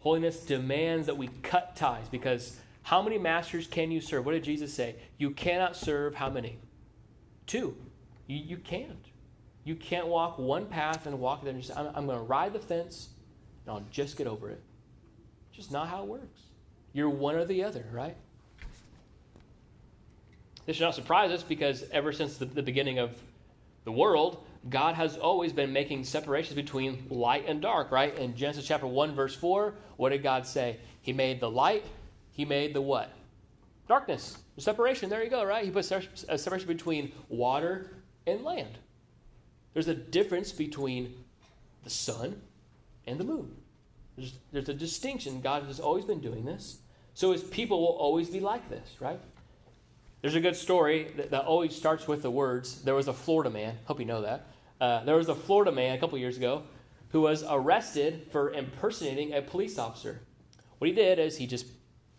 Holiness 0.00 0.40
demands 0.44 1.06
that 1.06 1.16
we 1.16 1.28
cut 1.42 1.74
ties 1.74 2.08
because 2.08 2.56
how 2.84 3.02
many 3.02 3.18
masters 3.18 3.66
can 3.66 3.90
you 3.90 4.00
serve? 4.00 4.24
What 4.24 4.32
did 4.32 4.44
Jesus 4.44 4.72
say? 4.72 4.96
You 5.18 5.30
cannot 5.30 5.76
serve 5.76 6.14
how 6.14 6.30
many? 6.30 6.58
Two. 7.46 7.76
You, 8.26 8.36
you 8.36 8.56
can't. 8.56 9.04
You 9.64 9.74
can't 9.74 10.06
walk 10.06 10.38
one 10.38 10.66
path 10.66 11.06
and 11.06 11.18
walk 11.20 11.42
there 11.42 11.52
and 11.52 11.60
just, 11.60 11.76
I'm, 11.76 11.88
I'm 11.94 12.06
going 12.06 12.18
to 12.18 12.24
ride 12.24 12.52
the 12.52 12.58
fence 12.58 13.08
and 13.66 13.74
I'll 13.74 13.84
just 13.90 14.16
get 14.16 14.26
over 14.26 14.48
it. 14.48 14.62
Just 15.52 15.72
not 15.72 15.88
how 15.88 16.02
it 16.02 16.08
works. 16.08 16.40
You're 16.92 17.10
one 17.10 17.34
or 17.34 17.44
the 17.44 17.64
other, 17.64 17.84
right? 17.92 18.16
This 20.64 20.76
should 20.76 20.84
not 20.84 20.94
surprise 20.94 21.30
us 21.30 21.42
because 21.42 21.84
ever 21.90 22.12
since 22.12 22.36
the, 22.36 22.44
the 22.44 22.62
beginning 22.62 22.98
of 22.98 23.18
the 23.84 23.92
world, 23.92 24.44
God 24.68 24.94
has 24.94 25.16
always 25.16 25.52
been 25.52 25.72
making 25.72 26.04
separations 26.04 26.54
between 26.54 27.06
light 27.10 27.44
and 27.46 27.60
dark, 27.60 27.90
right? 27.90 28.16
In 28.18 28.36
Genesis 28.36 28.66
chapter 28.66 28.86
1, 28.86 29.14
verse 29.14 29.34
4, 29.34 29.74
what 29.96 30.10
did 30.10 30.22
God 30.22 30.46
say? 30.46 30.78
He 31.00 31.12
made 31.12 31.40
the 31.40 31.50
light, 31.50 31.84
He 32.32 32.44
made 32.44 32.74
the 32.74 32.80
what? 32.80 33.12
Darkness. 33.86 34.38
Separation. 34.58 35.08
There 35.08 35.22
you 35.22 35.30
go, 35.30 35.44
right? 35.44 35.64
He 35.64 35.70
put 35.70 35.90
a 36.28 36.38
separation 36.38 36.68
between 36.68 37.12
water 37.28 37.90
and 38.26 38.42
land. 38.42 38.78
There's 39.72 39.88
a 39.88 39.94
difference 39.94 40.52
between 40.52 41.14
the 41.84 41.90
sun 41.90 42.40
and 43.06 43.18
the 43.18 43.24
moon. 43.24 43.54
There's, 44.16 44.34
there's 44.52 44.68
a 44.68 44.74
distinction. 44.74 45.40
God 45.40 45.64
has 45.64 45.78
always 45.80 46.04
been 46.04 46.20
doing 46.20 46.44
this. 46.44 46.78
So 47.14 47.32
his 47.32 47.42
people 47.42 47.80
will 47.80 47.96
always 47.96 48.28
be 48.28 48.40
like 48.40 48.68
this, 48.68 48.96
right? 49.00 49.20
There's 50.20 50.34
a 50.34 50.40
good 50.40 50.56
story 50.56 51.12
that, 51.16 51.30
that 51.30 51.44
always 51.44 51.74
starts 51.74 52.08
with 52.08 52.22
the 52.22 52.30
words 52.30 52.82
there 52.82 52.94
was 52.94 53.08
a 53.08 53.12
Florida 53.12 53.50
man, 53.50 53.78
hope 53.84 54.00
you 54.00 54.06
know 54.06 54.22
that. 54.22 54.46
Uh, 54.80 55.04
there 55.04 55.16
was 55.16 55.28
a 55.28 55.34
Florida 55.34 55.72
man 55.72 55.96
a 55.96 55.98
couple 55.98 56.18
years 56.18 56.36
ago 56.36 56.62
who 57.10 57.20
was 57.20 57.44
arrested 57.48 58.26
for 58.30 58.52
impersonating 58.52 59.32
a 59.32 59.42
police 59.42 59.78
officer. 59.78 60.20
What 60.78 60.88
he 60.88 60.94
did 60.94 61.18
is 61.18 61.36
he 61.36 61.46
just 61.46 61.66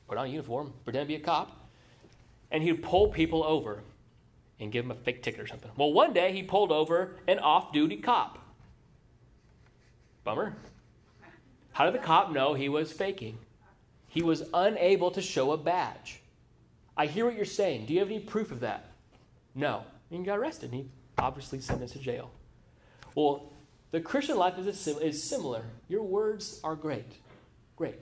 put 0.07 0.17
on 0.17 0.25
a 0.25 0.29
uniform, 0.29 0.73
pretend 0.83 1.03
to 1.03 1.07
be 1.07 1.21
a 1.21 1.23
cop, 1.23 1.69
and 2.51 2.63
he'd 2.63 2.81
pull 2.81 3.09
people 3.09 3.43
over 3.43 3.83
and 4.59 4.71
give 4.71 4.85
them 4.85 4.91
a 4.91 4.99
fake 4.99 5.21
ticket 5.21 5.39
or 5.39 5.47
something. 5.47 5.71
Well, 5.77 5.93
one 5.93 6.13
day 6.13 6.33
he 6.33 6.43
pulled 6.43 6.71
over 6.71 7.15
an 7.27 7.39
off 7.39 7.71
duty 7.71 7.97
cop. 7.97 8.39
Bummer. 10.23 10.55
How 11.73 11.85
did 11.85 11.93
the 11.93 12.05
cop 12.05 12.31
know 12.31 12.53
he 12.53 12.67
was 12.67 12.91
faking? 12.91 13.37
He 14.07 14.21
was 14.21 14.43
unable 14.53 15.11
to 15.11 15.21
show 15.21 15.51
a 15.51 15.57
badge. 15.57 16.21
I 16.99 17.05
hear 17.05 17.23
what 17.23 17.35
you're 17.35 17.45
saying. 17.45 17.85
Do 17.85 17.93
you 17.93 17.99
have 17.99 18.09
any 18.09 18.19
proof 18.19 18.51
of 18.51 18.59
that? 18.59 18.91
No. 19.55 19.85
And 20.11 20.19
he 20.19 20.25
got 20.25 20.37
arrested. 20.37 20.73
And 20.73 20.81
he 20.81 20.89
obviously 21.17 21.61
sentenced 21.61 21.93
to 21.93 21.99
jail. 21.99 22.29
Well, 23.15 23.53
the 23.91 24.01
Christian 24.01 24.35
life 24.35 24.59
is, 24.59 24.87
a, 24.87 24.99
is 24.99 25.23
similar. 25.23 25.63
Your 25.87 26.03
words 26.03 26.59
are 26.61 26.75
great. 26.75 27.21
Great. 27.77 27.95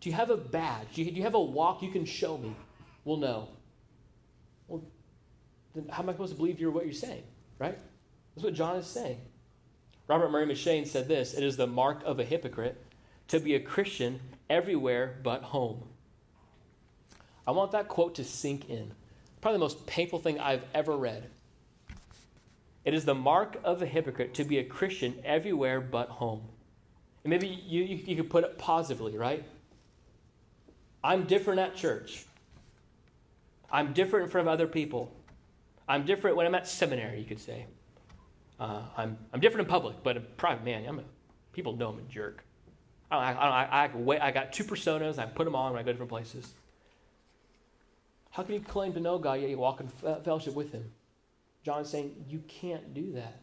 Do 0.00 0.08
you 0.08 0.16
have 0.16 0.30
a 0.30 0.38
badge? 0.38 0.94
Do 0.94 1.02
you, 1.02 1.10
do 1.10 1.18
you 1.18 1.22
have 1.22 1.34
a 1.34 1.40
walk 1.40 1.82
you 1.82 1.90
can 1.90 2.06
show 2.06 2.38
me? 2.38 2.56
Well, 3.04 3.18
no. 3.18 3.48
Well, 4.68 4.82
then 5.74 5.86
how 5.90 6.02
am 6.02 6.08
I 6.08 6.12
supposed 6.12 6.32
to 6.32 6.38
believe 6.38 6.58
you're 6.58 6.70
what 6.70 6.86
you're 6.86 6.94
saying? 6.94 7.24
Right? 7.58 7.78
That's 8.34 8.44
what 8.44 8.54
John 8.54 8.76
is 8.76 8.86
saying. 8.86 9.20
Robert 10.08 10.30
Murray 10.30 10.46
M'Cheyne 10.46 10.86
said 10.86 11.08
this 11.08 11.34
It 11.34 11.44
is 11.44 11.58
the 11.58 11.66
mark 11.66 12.02
of 12.06 12.18
a 12.20 12.24
hypocrite 12.24 12.82
to 13.28 13.38
be 13.38 13.54
a 13.54 13.60
Christian 13.60 14.18
everywhere 14.48 15.18
but 15.22 15.42
home. 15.42 15.82
I 17.46 17.50
want 17.50 17.72
that 17.72 17.88
quote 17.88 18.14
to 18.16 18.24
sink 18.24 18.70
in. 18.70 18.92
Probably 19.40 19.56
the 19.56 19.64
most 19.64 19.86
painful 19.86 20.20
thing 20.20 20.40
I've 20.40 20.64
ever 20.74 20.96
read. 20.96 21.28
It 22.84 22.94
is 22.94 23.04
the 23.04 23.14
mark 23.14 23.58
of 23.64 23.82
a 23.82 23.86
hypocrite 23.86 24.34
to 24.34 24.44
be 24.44 24.58
a 24.58 24.64
Christian 24.64 25.14
everywhere 25.24 25.80
but 25.80 26.08
home. 26.08 26.42
And 27.24 27.30
maybe 27.30 27.48
you, 27.48 27.82
you, 27.82 27.96
you 27.96 28.16
could 28.16 28.30
put 28.30 28.44
it 28.44 28.58
positively, 28.58 29.16
right? 29.16 29.44
I'm 31.02 31.24
different 31.24 31.60
at 31.60 31.74
church. 31.74 32.24
I'm 33.70 33.92
different 33.92 34.24
in 34.24 34.30
front 34.30 34.46
of 34.46 34.52
other 34.52 34.66
people. 34.66 35.12
I'm 35.88 36.04
different 36.04 36.36
when 36.36 36.46
I'm 36.46 36.54
at 36.54 36.66
seminary, 36.66 37.18
you 37.18 37.26
could 37.26 37.40
say. 37.40 37.66
Uh, 38.60 38.82
I'm, 38.96 39.18
I'm 39.32 39.40
different 39.40 39.66
in 39.66 39.70
public, 39.70 39.96
but 40.02 40.16
in 40.16 40.24
private, 40.36 40.64
man, 40.64 40.86
I'm 40.86 40.98
a, 41.00 41.04
people 41.52 41.76
know 41.76 41.90
I'm 41.90 41.98
a 41.98 42.02
jerk. 42.02 42.44
I, 43.10 43.16
I, 43.16 43.32
I, 43.32 43.84
I, 43.86 44.28
I 44.28 44.30
got 44.30 44.52
two 44.52 44.64
personas, 44.64 45.18
I 45.18 45.26
put 45.26 45.44
them 45.44 45.54
on 45.54 45.72
when 45.72 45.80
I 45.80 45.82
go 45.82 45.86
to 45.86 45.92
different 45.92 46.10
places. 46.10 46.54
How 48.34 48.42
can 48.42 48.54
you 48.54 48.60
claim 48.60 48.92
to 48.94 49.00
know 49.00 49.16
God 49.16 49.40
yet 49.40 49.48
you 49.48 49.58
walk 49.58 49.80
in 49.80 49.88
uh, 50.04 50.16
fellowship 50.16 50.54
with 50.54 50.72
Him? 50.72 50.90
John 51.62 51.82
is 51.82 51.88
saying 51.88 52.24
you 52.28 52.42
can't 52.48 52.92
do 52.92 53.12
that. 53.12 53.40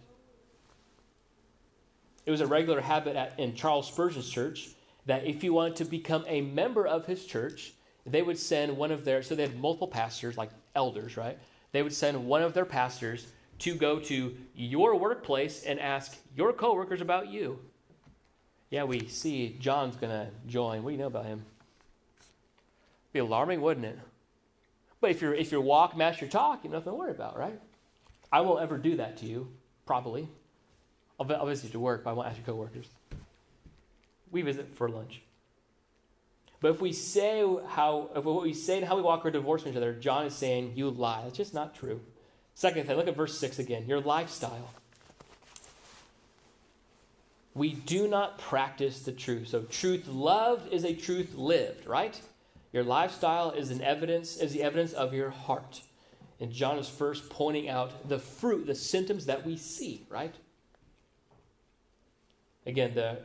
It 2.26 2.32
was 2.32 2.42
a 2.42 2.46
regular 2.46 2.82
habit 2.82 3.16
at, 3.16 3.40
in 3.40 3.56
Charles 3.56 3.88
Spurgeon's 3.88 4.30
church 4.30 4.68
that 5.06 5.26
if 5.26 5.46
you 5.46 5.54
wanted 5.54 5.78
to 5.78 5.86
become 5.86 6.26
a 6.28 6.42
member 6.42 6.86
of 6.86 7.06
his 7.06 7.26
church, 7.26 7.72
they 8.06 8.22
would 8.22 8.38
send 8.38 8.76
one 8.76 8.92
of 8.92 9.06
their, 9.06 9.24
so 9.24 9.34
they 9.34 9.44
had 9.44 9.58
multiple 9.58 9.88
pastors, 9.88 10.38
like 10.38 10.50
elders, 10.76 11.16
right? 11.16 11.40
They 11.72 11.84
would 11.84 11.94
send 11.94 12.26
one 12.26 12.42
of 12.42 12.54
their 12.54 12.66
pastors 12.66 13.28
to 13.60 13.76
go 13.76 13.98
to 13.98 14.36
your 14.56 14.98
workplace 14.98 15.64
and 15.64 15.80
ask 15.80 16.18
your 16.36 16.52
coworkers 16.52 17.00
about 17.00 17.30
you. 17.30 17.60
Yeah, 18.70 18.84
we 18.84 19.08
see 19.08 19.56
John's 19.58 19.96
going 19.96 20.12
to 20.12 20.28
join. 20.48 20.84
What 20.84 20.90
do 20.90 20.96
you 20.96 21.00
know 21.00 21.08
about 21.08 21.26
him? 21.28 21.46
Be 23.14 23.20
alarming, 23.20 23.62
wouldn't 23.62 23.86
it? 23.86 24.00
But 25.02 25.10
if 25.10 25.22
you're 25.22 25.34
if 25.34 25.52
you're 25.52 25.62
walk, 25.62 25.98
match 25.98 26.22
your 26.22 26.30
talk, 26.30 26.64
you 26.64 26.70
have 26.70 26.80
nothing 26.80 26.94
to 26.94 26.98
worry 26.98 27.12
about, 27.12 27.38
right? 27.38 27.60
I 28.32 28.42
won't 28.42 28.62
ever 28.62 28.78
do 28.78 28.98
that 28.98 29.18
to 29.18 29.26
you, 29.26 29.50
probably. 29.86 30.30
I'll, 31.20 31.36
I'll 31.36 31.48
visit 31.48 31.66
you 31.66 31.72
to 31.72 31.80
work, 31.80 32.04
but 32.04 32.12
I 32.12 32.14
won't 32.14 32.28
ask 32.28 32.38
your 32.38 32.46
coworkers. 32.46 32.88
We 34.32 34.44
visit 34.44 34.76
for 34.76 34.88
lunch. 34.88 35.22
But 36.62 36.72
if 36.72 36.82
we 36.82 36.94
say 36.94 37.44
how, 37.70 38.12
if 38.16 38.24
what 38.24 38.44
we 38.44 38.54
say 38.54 38.78
and 38.78 38.88
how 38.88 38.96
we 38.96 39.02
walk 39.02 39.26
our 39.26 39.32
divorce 39.32 39.64
from 39.64 39.72
each 39.72 39.78
other, 39.78 39.94
John 39.94 40.28
is 40.28 40.36
saying 40.36 40.74
you 40.76 40.90
lie. 40.92 41.24
That's 41.24 41.36
just 41.36 41.56
not 41.56 41.76
true. 41.76 42.00
Second 42.54 42.86
thing, 42.86 42.96
look 42.96 43.08
at 43.08 43.16
verse 43.16 43.38
6 43.40 43.58
again. 43.60 43.88
Your 43.88 44.00
lifestyle. 44.00 44.70
We 47.56 47.74
do 47.74 48.08
not 48.08 48.38
practice 48.38 49.02
the 49.02 49.12
truth. 49.12 49.48
So 49.48 49.64
truth 49.64 50.08
loved 50.08 50.72
is 50.72 50.86
a 50.86 50.94
truth 50.94 51.34
lived, 51.36 51.88
right? 51.88 52.20
Your 52.74 52.84
lifestyle 52.84 53.52
is 53.52 53.70
an 53.72 53.82
evidence, 53.82 54.38
is 54.38 54.54
the 54.54 54.64
evidence 54.64 54.94
of 54.94 55.14
your 55.14 55.30
heart. 55.30 55.82
And 56.40 56.52
John 56.52 56.78
is 56.80 56.90
first 56.90 57.30
pointing 57.30 57.70
out 57.70 58.08
the 58.08 58.18
fruit, 58.18 58.66
the 58.66 58.76
symptoms 58.76 59.26
that 59.26 59.46
we 59.46 59.58
see, 59.58 60.06
right? 60.10 60.34
Again, 62.66 62.94
the 62.94 63.20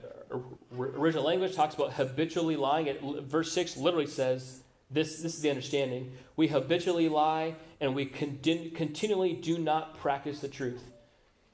original 0.77 1.25
language 1.25 1.55
talks 1.55 1.75
about 1.75 1.93
habitually 1.93 2.57
lying. 2.57 2.87
It, 2.87 3.03
verse 3.23 3.53
6 3.53 3.77
literally 3.77 4.07
says, 4.07 4.63
this, 4.91 5.21
this 5.21 5.35
is 5.35 5.41
the 5.41 5.51
understanding. 5.51 6.13
We 6.37 6.49
habitually 6.49 7.09
lie 7.09 7.57
and 7.81 7.95
we 7.95 8.07
continu- 8.07 8.75
continually 8.75 9.33
do 9.33 9.59
not 9.59 9.99
practice 9.99 10.41
the 10.41 10.49
truth. 10.49 10.83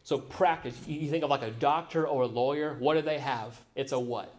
So, 0.04 0.18
practice, 0.18 0.76
you 0.86 1.08
think 1.08 1.22
of 1.22 1.30
like 1.30 1.42
a 1.42 1.50
doctor 1.50 2.06
or 2.06 2.22
a 2.22 2.26
lawyer, 2.26 2.76
what 2.78 2.94
do 2.94 3.02
they 3.02 3.18
have? 3.18 3.60
It's 3.76 3.92
a 3.92 4.00
what? 4.00 4.34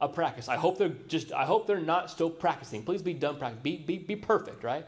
A 0.00 0.08
practice. 0.08 0.48
I 0.48 0.56
hope 0.56 0.78
they're 0.78 0.88
just, 0.88 1.32
I 1.32 1.44
hope 1.44 1.66
they're 1.66 1.80
not 1.80 2.10
still 2.10 2.30
practicing. 2.30 2.82
Please 2.82 3.02
be 3.02 3.14
done 3.14 3.38
practicing. 3.38 3.62
Be, 3.62 3.76
be, 3.76 3.98
be 3.98 4.16
perfect, 4.16 4.64
right? 4.64 4.86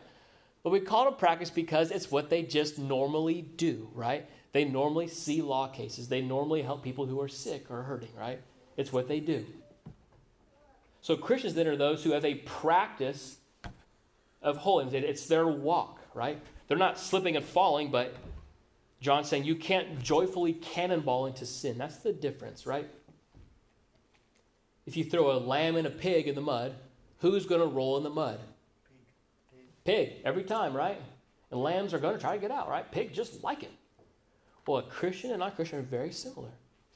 But 0.63 0.71
we 0.71 0.81
call 0.81 1.07
it 1.07 1.11
a 1.11 1.17
practice 1.17 1.49
because 1.49 1.91
it's 1.91 2.11
what 2.11 2.29
they 2.29 2.43
just 2.43 2.79
normally 2.79 3.43
do, 3.43 3.89
right? 3.95 4.29
They 4.53 4.65
normally 4.65 5.07
see 5.07 5.41
law 5.43 5.69
cases. 5.69 6.09
They 6.09 6.21
normally 6.21 6.63
help 6.63 6.83
people 6.83 7.07
who 7.07 7.21
are 7.21 7.29
sick 7.29 7.71
or 7.71 7.83
hurting, 7.83 8.11
right? 8.19 8.41
It's 8.77 8.93
what 8.93 9.07
they 9.07 9.21
do. 9.21 9.47
So 11.03 11.17
Christians 11.17 11.55
then 11.55 11.69
are 11.69 11.77
those 11.77 12.03
who 12.03 12.11
have 12.13 12.25
a 12.25 12.35
practice 12.35 13.37
of 14.43 14.57
holiness. 14.57 14.93
It's 14.95 15.27
their 15.27 15.47
walk, 15.47 16.01
right? 16.15 16.43
They're 16.67 16.77
not 16.77 16.99
slipping 16.99 17.37
and 17.37 17.45
falling, 17.45 17.91
but 17.91 18.17
John's 19.01 19.29
saying 19.29 19.45
you 19.45 19.55
can't 19.55 20.03
joyfully 20.03 20.55
cannonball 20.55 21.27
into 21.27 21.47
sin. 21.47 21.79
That's 21.79 21.99
the 21.99 22.13
difference, 22.13 22.67
right? 22.67 22.91
If 24.87 24.97
you 24.97 25.05
throw 25.05 25.33
a 25.33 25.39
lamb 25.39 25.77
and 25.77 25.87
a 25.87 25.91
pig 25.91 26.29
in 26.29 26.35
the 26.35 26.41
mud, 26.41 26.75
who's 27.19 27.47
going 27.47 27.61
to 27.61 27.67
roll 27.67 27.97
in 27.97 28.05
the 28.05 28.11
mud? 28.11 28.41
Pig, 29.85 30.15
every 30.25 30.45
time, 30.45 30.77
right? 30.77 31.01
And 31.51 31.61
lambs 31.61 31.93
are 31.93 31.99
going 31.99 32.15
to 32.15 32.21
try 32.21 32.35
to 32.35 32.41
get 32.41 32.51
out, 32.51 32.69
right? 32.69 32.91
Pig 32.91 33.13
just 33.13 33.43
like 33.45 33.63
it. 33.63 33.73
Well, 34.67 34.79
a 34.79 34.83
Christian 34.83 35.31
and 35.31 35.41
non-Christian 35.41 35.79
are 35.79 35.83
very 35.83 36.13
similar. 36.13 36.51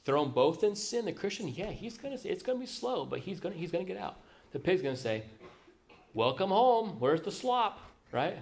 Throw 0.05 0.25
them 0.25 0.33
both 0.33 0.65
in 0.65 0.75
sin. 0.75 1.05
The 1.05 1.13
Christian, 1.13 1.49
yeah, 1.49 1.71
he's 1.71 1.97
gonna 1.99 2.19
say 2.19 2.31
it's 2.31 2.43
gonna 2.43 2.59
be 2.59 2.67
slow, 2.67 3.05
but 3.05 3.21
he's 3.21 3.39
gonna 3.39 3.55
he's 3.55 3.71
gonna 3.71 3.85
get 3.85 3.97
out. 3.97 4.17
The 4.53 4.59
pig's 4.59 4.83
gonna 4.83 4.97
say, 4.97 5.23
"Welcome 6.15 6.51
home. 6.51 6.97
Where's 6.99 7.21
the 7.21 7.31
slop?" 7.31 7.79
Right? 8.11 8.39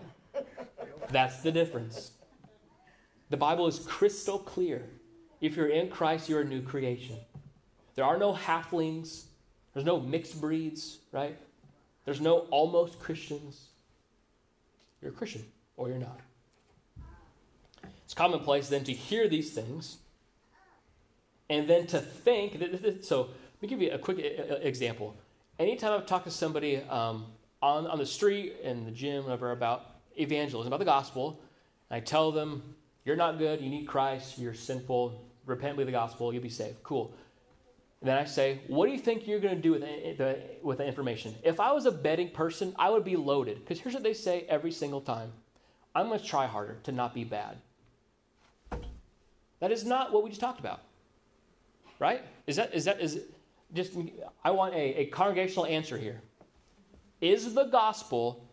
That's 1.10 1.42
the 1.42 1.52
difference. 1.52 2.12
The 3.28 3.36
Bible 3.36 3.66
is 3.66 3.80
crystal 3.80 4.38
clear. 4.38 4.88
If 5.40 5.56
you're 5.56 5.68
in 5.68 5.90
Christ, 5.90 6.28
you're 6.28 6.40
a 6.40 6.44
new 6.44 6.62
creation. 6.62 7.18
There 7.96 8.04
are 8.04 8.16
no 8.16 8.32
halflings. 8.32 9.24
There's 9.78 9.86
no 9.86 10.00
mixed 10.00 10.40
breeds, 10.40 10.98
right? 11.12 11.38
There's 12.04 12.20
no 12.20 12.48
almost 12.50 12.98
Christians. 12.98 13.68
You're 15.00 15.12
a 15.12 15.14
Christian 15.14 15.44
or 15.76 15.88
you're 15.88 15.98
not. 15.98 16.18
It's 18.04 18.12
commonplace 18.12 18.68
then 18.68 18.82
to 18.82 18.92
hear 18.92 19.28
these 19.28 19.52
things 19.52 19.98
and 21.48 21.70
then 21.70 21.86
to 21.86 22.00
think. 22.00 22.58
That, 22.58 23.04
so 23.04 23.20
let 23.20 23.62
me 23.62 23.68
give 23.68 23.80
you 23.80 23.92
a 23.92 23.98
quick 23.98 24.18
example. 24.62 25.14
Anytime 25.60 25.92
I've 25.92 26.06
talked 26.06 26.24
to 26.24 26.32
somebody 26.32 26.78
um, 26.78 27.26
on, 27.62 27.86
on 27.86 27.98
the 27.98 28.06
street, 28.06 28.56
in 28.64 28.84
the 28.84 28.90
gym, 28.90 29.22
whatever, 29.22 29.52
about 29.52 29.86
evangelism, 30.16 30.66
about 30.66 30.80
the 30.80 30.86
gospel, 30.86 31.40
I 31.88 32.00
tell 32.00 32.32
them, 32.32 32.74
you're 33.04 33.14
not 33.14 33.38
good, 33.38 33.60
you 33.60 33.70
need 33.70 33.86
Christ, 33.86 34.40
you're 34.40 34.54
sinful, 34.54 35.24
repent, 35.46 35.76
believe 35.76 35.86
the 35.86 35.92
gospel, 35.92 36.32
you'll 36.32 36.42
be 36.42 36.48
saved. 36.48 36.82
Cool. 36.82 37.14
And 38.00 38.08
then 38.08 38.16
I 38.16 38.24
say, 38.24 38.60
what 38.68 38.86
do 38.86 38.92
you 38.92 38.98
think 38.98 39.26
you're 39.26 39.40
going 39.40 39.56
to 39.56 39.60
do 39.60 39.72
with 39.72 39.80
the, 39.80 40.40
with 40.62 40.78
the 40.78 40.86
information? 40.86 41.34
If 41.42 41.58
I 41.58 41.72
was 41.72 41.86
a 41.86 41.90
betting 41.90 42.30
person, 42.30 42.74
I 42.78 42.90
would 42.90 43.04
be 43.04 43.16
loaded. 43.16 43.58
Because 43.58 43.80
here's 43.80 43.94
what 43.94 44.04
they 44.04 44.14
say 44.14 44.46
every 44.48 44.70
single 44.70 45.00
time 45.00 45.32
I'm 45.94 46.06
going 46.06 46.20
to 46.20 46.24
try 46.24 46.46
harder 46.46 46.76
to 46.84 46.92
not 46.92 47.12
be 47.12 47.24
bad. 47.24 47.56
That 49.60 49.72
is 49.72 49.84
not 49.84 50.12
what 50.12 50.22
we 50.22 50.30
just 50.30 50.40
talked 50.40 50.60
about. 50.60 50.82
Right? 51.98 52.22
Is 52.46 52.54
that 52.56 52.72
is 52.72 52.84
that 52.84 53.00
is 53.00 53.22
just 53.74 53.92
I 54.44 54.52
want 54.52 54.74
a, 54.74 55.00
a 55.00 55.06
congregational 55.06 55.66
answer 55.66 55.98
here. 55.98 56.22
Is 57.20 57.54
the 57.54 57.64
gospel 57.64 58.48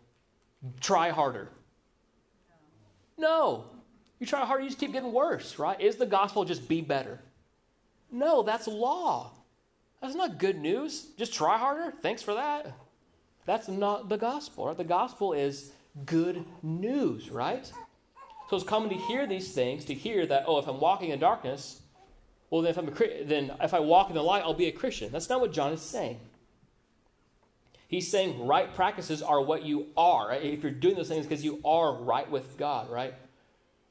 try 0.80 1.10
harder? 1.10 1.50
No. 3.16 3.66
You 4.18 4.26
try 4.26 4.44
harder, 4.44 4.64
you 4.64 4.68
just 4.68 4.80
keep 4.80 4.92
getting 4.92 5.12
worse, 5.12 5.58
right? 5.60 5.80
Is 5.80 5.94
the 5.94 6.06
gospel 6.06 6.44
just 6.44 6.68
be 6.68 6.80
better? 6.80 7.20
No, 8.10 8.42
that's 8.42 8.66
law. 8.66 9.32
That's 10.00 10.14
not 10.14 10.38
good 10.38 10.58
news. 10.58 11.06
Just 11.16 11.32
try 11.32 11.58
harder. 11.58 11.92
Thanks 12.02 12.22
for 12.22 12.34
that. 12.34 12.72
That's 13.46 13.68
not 13.68 14.08
the 14.08 14.16
gospel. 14.16 14.66
Right? 14.66 14.76
The 14.76 14.84
gospel 14.84 15.32
is 15.32 15.72
good 16.04 16.44
news, 16.62 17.30
right? 17.30 17.70
So 18.48 18.56
it's 18.56 18.64
common 18.64 18.90
to 18.90 18.96
hear 18.96 19.26
these 19.26 19.52
things, 19.52 19.84
to 19.86 19.94
hear 19.94 20.26
that, 20.26 20.44
oh, 20.46 20.58
if 20.58 20.68
I'm 20.68 20.78
walking 20.78 21.10
in 21.10 21.18
darkness, 21.18 21.80
well, 22.50 22.62
then 22.62 22.70
if, 22.70 22.78
I'm 22.78 22.88
a, 22.88 23.24
then 23.24 23.52
if 23.60 23.74
I 23.74 23.80
walk 23.80 24.08
in 24.08 24.14
the 24.14 24.22
light, 24.22 24.42
I'll 24.42 24.54
be 24.54 24.66
a 24.66 24.72
Christian. 24.72 25.10
That's 25.10 25.28
not 25.28 25.40
what 25.40 25.52
John 25.52 25.72
is 25.72 25.82
saying. 25.82 26.20
He's 27.88 28.10
saying 28.10 28.46
right 28.46 28.72
practices 28.74 29.22
are 29.22 29.40
what 29.40 29.64
you 29.64 29.86
are. 29.96 30.28
Right? 30.28 30.42
If 30.42 30.62
you're 30.62 30.72
doing 30.72 30.96
those 30.96 31.08
things 31.08 31.26
because 31.26 31.44
you 31.44 31.60
are 31.64 31.94
right 31.94 32.30
with 32.30 32.56
God, 32.56 32.90
right? 32.90 33.14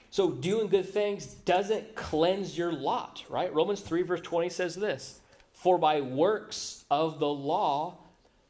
So 0.10 0.32
doing 0.32 0.68
good 0.68 0.88
things 0.88 1.26
doesn't 1.26 1.96
cleanse 1.96 2.58
your 2.58 2.72
lot, 2.72 3.24
right? 3.30 3.54
Romans 3.54 3.82
3, 3.82 4.04
verse 4.04 4.22
20 4.22 4.50
says 4.50 4.76
this 4.76 5.20
For 5.66 5.80
by 5.80 6.00
works 6.00 6.86
of 6.92 7.18
the 7.18 7.26
law, 7.26 7.98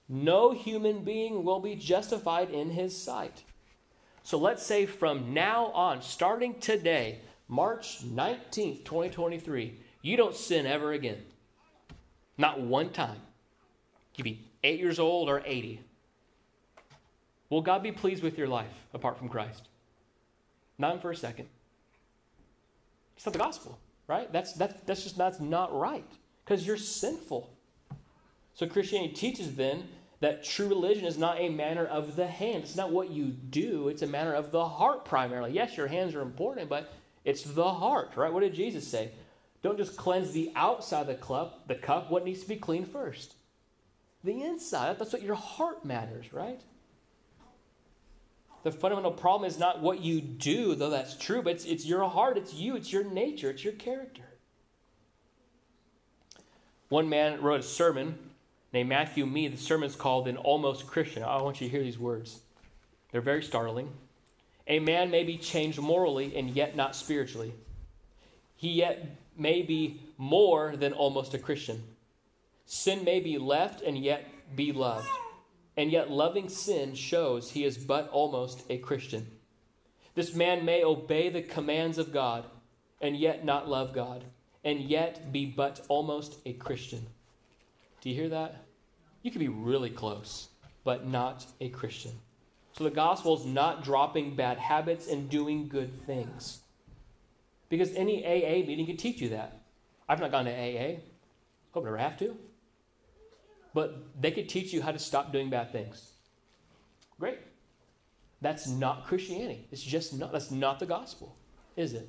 no 0.10 0.52
human 0.52 1.06
being 1.06 1.46
will 1.46 1.62
be 1.62 1.74
justified 1.74 2.50
in 2.50 2.72
his 2.72 3.02
sight. 3.02 3.46
So 4.24 4.38
let's 4.38 4.62
say 4.62 4.86
from 4.86 5.34
now 5.34 5.68
on, 5.68 6.02
starting 6.02 6.60
today, 6.60 7.20
March 7.48 8.04
19th, 8.04 8.84
2023, 8.84 9.80
you 10.02 10.18
don't 10.18 10.36
sin 10.36 10.66
ever 10.66 10.92
again. 10.92 11.24
Not 12.38 12.60
one 12.60 12.90
time. 12.90 13.22
You 14.18 14.26
be 14.26 14.42
eight 14.66 14.82
years 14.82 15.00
old 15.00 15.30
or 15.30 15.42
80. 15.46 15.80
Will 17.50 17.62
God 17.62 17.82
be 17.82 17.94
pleased 17.94 18.24
with 18.24 18.38
your 18.38 18.50
life 18.50 18.88
apart 18.94 19.18
from 19.18 19.30
Christ? 19.30 19.70
Not 20.78 21.02
for 21.02 21.12
a 21.12 21.16
second. 21.16 21.48
It's 23.16 23.26
not 23.26 23.32
the 23.32 23.40
gospel, 23.40 23.80
right? 24.06 24.30
That's, 24.34 24.52
that's, 24.52 24.74
that's 24.86 25.04
just 25.04 25.18
that's 25.18 25.40
not 25.40 25.74
right 25.74 26.04
because 26.46 26.66
you're 26.66 26.78
sinful. 26.78 27.50
So 28.54 28.68
Christianity 28.68 29.14
teaches 29.14 29.56
then 29.56 29.88
that 30.22 30.44
true 30.44 30.68
religion 30.68 31.06
is 31.06 31.18
not 31.18 31.40
a 31.40 31.50
manner 31.50 31.86
of 31.86 32.16
the 32.16 32.28
hand. 32.28 32.64
It's 32.64 32.76
not 32.76 32.92
what 32.92 33.10
you 33.10 33.26
do, 33.26 33.90
it's 33.90 34.02
a 34.02 34.08
matter 34.08 34.34
of 34.34 34.52
the 34.52 34.68
heart 34.68 35.06
primarily. 35.06 35.52
Yes, 35.52 35.76
your 35.76 35.88
hands 35.88 36.16
are 36.16 36.22
important, 36.22 36.70
but 36.70 36.94
it's 37.26 37.44
the 37.44 37.74
heart, 37.74 38.12
right? 38.16 38.32
What 38.32 38.42
did 38.42 38.54
Jesus 38.54 38.88
say? 38.88 39.12
Don't 39.62 39.78
just 39.78 39.98
cleanse 39.98 40.32
the 40.32 40.52
outside 40.56 41.02
of 41.02 41.08
the 41.08 41.16
cup, 41.16 41.68
the 41.68 41.76
cup, 41.76 42.12
what 42.12 42.24
needs 42.24 42.42
to 42.42 42.48
be 42.48 42.56
cleaned 42.56 42.88
first? 42.88 43.36
The 44.24 44.44
inside. 44.44 44.98
That's 45.00 45.12
what 45.12 45.24
your 45.24 45.36
heart 45.36 45.84
matters, 45.84 46.32
right? 46.32 46.62
The 48.64 48.72
fundamental 48.72 49.12
problem 49.12 49.48
is 49.48 49.60
not 49.60 49.82
what 49.82 50.02
you 50.02 50.22
do, 50.22 50.76
though 50.76 50.90
that's 50.90 51.16
true, 51.18 51.42
but 51.42 51.54
it's, 51.54 51.66
it's 51.66 51.86
your 51.86 52.08
heart, 52.08 52.38
it's 52.38 52.54
you, 52.54 52.76
it's 52.76 52.92
your 52.92 53.04
nature, 53.04 53.50
it's 53.52 53.64
your 53.64 53.74
character. 53.74 54.25
One 56.90 57.10
man 57.10 57.42
wrote 57.42 57.62
a 57.62 57.64
sermon 57.64 58.18
named 58.72 58.90
Matthew 58.90 59.26
Mead. 59.26 59.54
The 59.54 59.58
sermon 59.58 59.90
is 59.90 59.96
called 59.96 60.28
An 60.28 60.38
Almost 60.38 60.88
Christian. 60.88 61.24
I 61.24 61.42
want 61.42 61.62
you 61.62 61.68
to 61.68 61.72
hear 61.72 61.84
these 61.84 62.00
words. 62.00 62.42
They're 63.12 63.22
very 63.22 63.44
startling. 63.44 63.92
A 64.68 64.80
man 64.80 65.12
may 65.12 65.24
be 65.24 65.38
changed 65.38 65.80
morally 65.80 66.36
and 66.36 66.50
yet 66.50 66.76
not 66.76 66.96
spiritually. 66.96 67.54
He 68.56 68.70
yet 68.70 69.18
may 69.38 69.62
be 69.62 70.02
more 70.18 70.76
than 70.76 70.94
almost 70.94 71.34
a 71.34 71.40
Christian. 71.40 71.84
Sin 72.66 73.04
may 73.04 73.20
be 73.20 73.38
left 73.38 73.82
and 73.82 73.98
yet 73.98 74.28
be 74.56 74.72
loved. 74.72 75.08
And 75.78 75.92
yet, 75.92 76.10
loving 76.10 76.48
sin 76.48 76.96
shows 76.96 77.52
he 77.52 77.66
is 77.66 77.78
but 77.78 78.10
almost 78.10 78.64
a 78.70 78.78
Christian. 78.78 79.28
This 80.16 80.34
man 80.34 80.64
may 80.64 80.84
obey 80.84 81.30
the 81.30 81.42
commands 81.42 81.98
of 81.98 82.14
God 82.14 82.46
and 83.02 83.18
yet 83.18 83.44
not 83.44 83.68
love 83.68 83.94
God, 83.94 84.24
and 84.66 84.82
yet 84.82 85.32
be 85.32 85.46
but 85.46 85.86
almost 85.88 86.40
a 86.46 86.54
Christian. 86.54 87.06
Do 88.02 88.10
you 88.10 88.16
hear 88.16 88.30
that? 88.30 88.66
You 89.22 89.32
could 89.32 89.40
be 89.40 89.48
really 89.48 89.92
close, 89.92 90.50
but 90.84 91.08
not 91.08 91.46
a 91.62 91.70
Christian. 91.70 92.12
So 92.74 92.84
the 92.84 92.90
gospel 92.90 93.38
is 93.40 93.46
not 93.46 93.84
dropping 93.84 94.36
bad 94.36 94.58
habits 94.58 95.08
and 95.08 95.30
doing 95.30 95.70
good 95.70 96.02
things. 96.06 96.60
Because 97.70 97.94
any 97.96 98.26
AA 98.26 98.66
meeting 98.66 98.86
could 98.86 99.00
teach 99.00 99.22
you 99.22 99.30
that. 99.30 99.62
I've 100.10 100.20
not 100.20 100.32
gone 100.32 100.46
to 100.46 100.52
AA. 100.52 100.98
Hope 101.72 101.84
I 101.84 101.86
never 101.86 101.98
have 101.98 102.18
to. 102.20 102.36
But 103.74 103.98
they 104.20 104.32
could 104.32 104.50
teach 104.50 104.74
you 104.74 104.82
how 104.82 104.92
to 104.92 105.00
stop 105.00 105.32
doing 105.32 105.50
bad 105.50 105.72
things. 105.72 106.12
Great. 107.20 107.40
That's 108.42 108.68
not 108.68 109.06
Christianity. 109.06 109.68
It's 109.72 109.82
just 109.82 110.14
not. 110.14 110.32
That's 110.32 110.52
not 110.52 110.80
the 110.80 110.86
gospel, 110.86 111.36
is 111.76 111.94
it? 111.94 112.08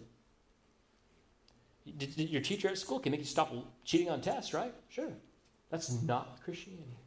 Your 1.86 2.42
teacher 2.42 2.68
at 2.68 2.78
school 2.78 2.98
can 2.98 3.12
make 3.12 3.20
you 3.20 3.26
stop 3.26 3.52
cheating 3.84 4.10
on 4.10 4.20
tests, 4.20 4.52
right? 4.52 4.74
Sure. 4.88 5.12
That's 5.70 6.02
not 6.02 6.40
Christianity. 6.44 6.98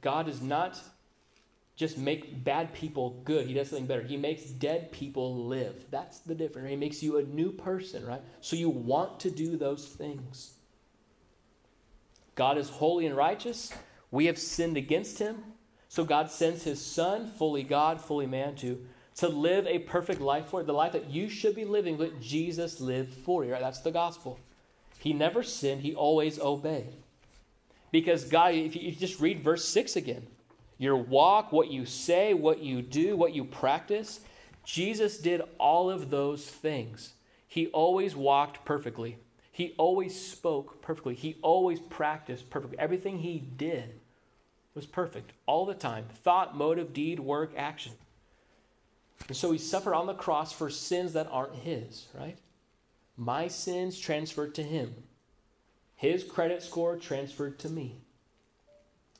God 0.00 0.26
does 0.26 0.40
not 0.40 0.80
just 1.76 1.98
make 1.98 2.44
bad 2.44 2.72
people 2.74 3.22
good. 3.24 3.46
He 3.46 3.54
does 3.54 3.68
something 3.68 3.86
better. 3.86 4.02
He 4.02 4.16
makes 4.16 4.44
dead 4.44 4.92
people 4.92 5.46
live. 5.46 5.86
That's 5.90 6.20
the 6.20 6.34
difference. 6.34 6.68
He 6.68 6.76
makes 6.76 7.02
you 7.02 7.18
a 7.18 7.22
new 7.22 7.52
person, 7.52 8.04
right? 8.06 8.22
So 8.40 8.56
you 8.56 8.68
want 8.68 9.20
to 9.20 9.30
do 9.30 9.56
those 9.56 9.86
things. 9.86 10.54
God 12.34 12.58
is 12.58 12.68
holy 12.68 13.06
and 13.06 13.16
righteous. 13.16 13.72
We 14.10 14.26
have 14.26 14.38
sinned 14.38 14.76
against 14.76 15.18
him. 15.18 15.44
So 15.88 16.04
God 16.04 16.30
sends 16.30 16.62
his 16.62 16.84
son, 16.84 17.26
fully 17.26 17.62
God, 17.62 18.00
fully 18.00 18.26
man, 18.26 18.54
to, 18.56 18.86
to 19.20 19.28
live 19.28 19.66
a 19.66 19.78
perfect 19.80 20.20
life 20.20 20.46
for. 20.46 20.62
The 20.62 20.72
life 20.72 20.92
that 20.92 21.10
you 21.10 21.28
should 21.28 21.54
be 21.54 21.64
living, 21.64 21.96
but 21.96 22.20
Jesus 22.20 22.80
lived 22.80 23.14
for 23.14 23.44
you. 23.44 23.52
Right? 23.52 23.60
That's 23.60 23.80
the 23.80 23.90
gospel. 23.90 24.38
He 24.98 25.12
never 25.12 25.42
sinned, 25.42 25.82
he 25.82 25.94
always 25.94 26.38
obeyed. 26.38 26.92
Because 27.90 28.24
God, 28.24 28.54
if 28.54 28.76
you 28.76 28.92
just 28.92 29.20
read 29.20 29.42
verse 29.42 29.66
6 29.66 29.96
again, 29.96 30.26
your 30.78 30.96
walk, 30.96 31.52
what 31.52 31.70
you 31.70 31.84
say, 31.84 32.34
what 32.34 32.62
you 32.62 32.82
do, 32.82 33.16
what 33.16 33.34
you 33.34 33.44
practice. 33.44 34.20
Jesus 34.64 35.18
did 35.18 35.42
all 35.58 35.90
of 35.90 36.10
those 36.10 36.46
things. 36.46 37.12
He 37.48 37.66
always 37.68 38.14
walked 38.14 38.64
perfectly. 38.64 39.18
He 39.52 39.74
always 39.76 40.18
spoke 40.18 40.80
perfectly. 40.80 41.14
He 41.14 41.36
always 41.42 41.80
practiced 41.80 42.48
perfectly. 42.48 42.78
Everything 42.78 43.18
he 43.18 43.38
did 43.38 44.00
was 44.74 44.86
perfect 44.86 45.32
all 45.46 45.66
the 45.66 45.74
time 45.74 46.06
thought, 46.22 46.56
motive, 46.56 46.92
deed, 46.94 47.20
work, 47.20 47.52
action. 47.56 47.92
And 49.28 49.36
so 49.36 49.52
he 49.52 49.58
suffered 49.58 49.94
on 49.94 50.06
the 50.06 50.14
cross 50.14 50.52
for 50.52 50.70
sins 50.70 51.12
that 51.12 51.28
aren't 51.30 51.54
his, 51.56 52.06
right? 52.18 52.38
My 53.16 53.48
sins 53.48 53.98
transferred 53.98 54.54
to 54.56 54.62
him, 54.62 54.94
his 55.94 56.24
credit 56.24 56.62
score 56.62 56.96
transferred 56.96 57.58
to 57.60 57.68
me. 57.68 58.00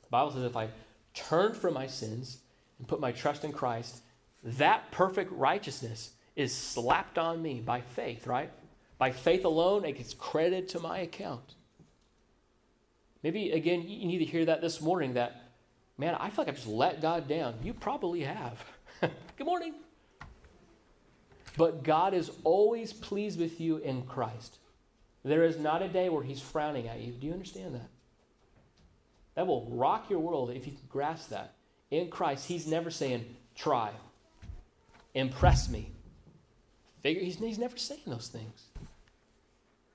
The 0.02 0.08
Bible 0.10 0.32
says 0.32 0.44
if 0.44 0.56
I 0.56 0.68
turn 1.12 1.52
from 1.52 1.74
my 1.74 1.86
sins 1.86 2.38
and 2.78 2.88
put 2.88 3.00
my 3.00 3.12
trust 3.12 3.44
in 3.44 3.52
Christ, 3.52 4.00
that 4.42 4.90
perfect 4.90 5.30
righteousness 5.32 6.12
is 6.34 6.54
slapped 6.54 7.18
on 7.18 7.42
me 7.42 7.60
by 7.60 7.82
faith, 7.82 8.26
right? 8.26 8.50
By 8.98 9.12
faith 9.12 9.44
alone, 9.44 9.84
it 9.84 9.98
gets 9.98 10.14
credited 10.14 10.68
to 10.70 10.80
my 10.80 11.00
account. 11.00 11.54
Maybe, 13.22 13.50
again, 13.50 13.82
you 13.86 14.06
need 14.06 14.18
to 14.18 14.24
hear 14.24 14.46
that 14.46 14.62
this 14.62 14.80
morning 14.80 15.14
that, 15.14 15.50
man, 15.98 16.14
I 16.14 16.30
feel 16.30 16.44
like 16.44 16.48
I've 16.48 16.56
just 16.56 16.66
let 16.66 17.02
God 17.02 17.28
down. 17.28 17.54
You 17.62 17.74
probably 17.74 18.22
have. 18.22 18.64
Good 19.00 19.46
morning. 19.46 19.74
But 21.56 21.82
God 21.82 22.14
is 22.14 22.30
always 22.44 22.92
pleased 22.92 23.38
with 23.38 23.60
you 23.60 23.78
in 23.78 24.02
Christ. 24.02 24.58
There 25.24 25.44
is 25.44 25.58
not 25.58 25.82
a 25.82 25.88
day 25.88 26.08
where 26.08 26.22
He's 26.22 26.40
frowning 26.40 26.88
at 26.88 27.00
you. 27.00 27.12
Do 27.12 27.26
you 27.26 27.32
understand 27.32 27.74
that? 27.74 27.88
That 29.34 29.46
will 29.46 29.66
rock 29.70 30.10
your 30.10 30.20
world 30.20 30.50
if 30.50 30.66
you 30.66 30.72
can 30.72 30.88
grasp 30.88 31.30
that. 31.30 31.54
In 31.90 32.08
Christ, 32.08 32.46
He's 32.46 32.66
never 32.66 32.90
saying, 32.90 33.24
try, 33.54 33.90
impress 35.14 35.68
me. 35.68 35.90
Figure, 37.02 37.22
he's, 37.22 37.38
he's 37.38 37.58
never 37.58 37.76
saying 37.76 38.02
those 38.06 38.28
things. 38.28 38.64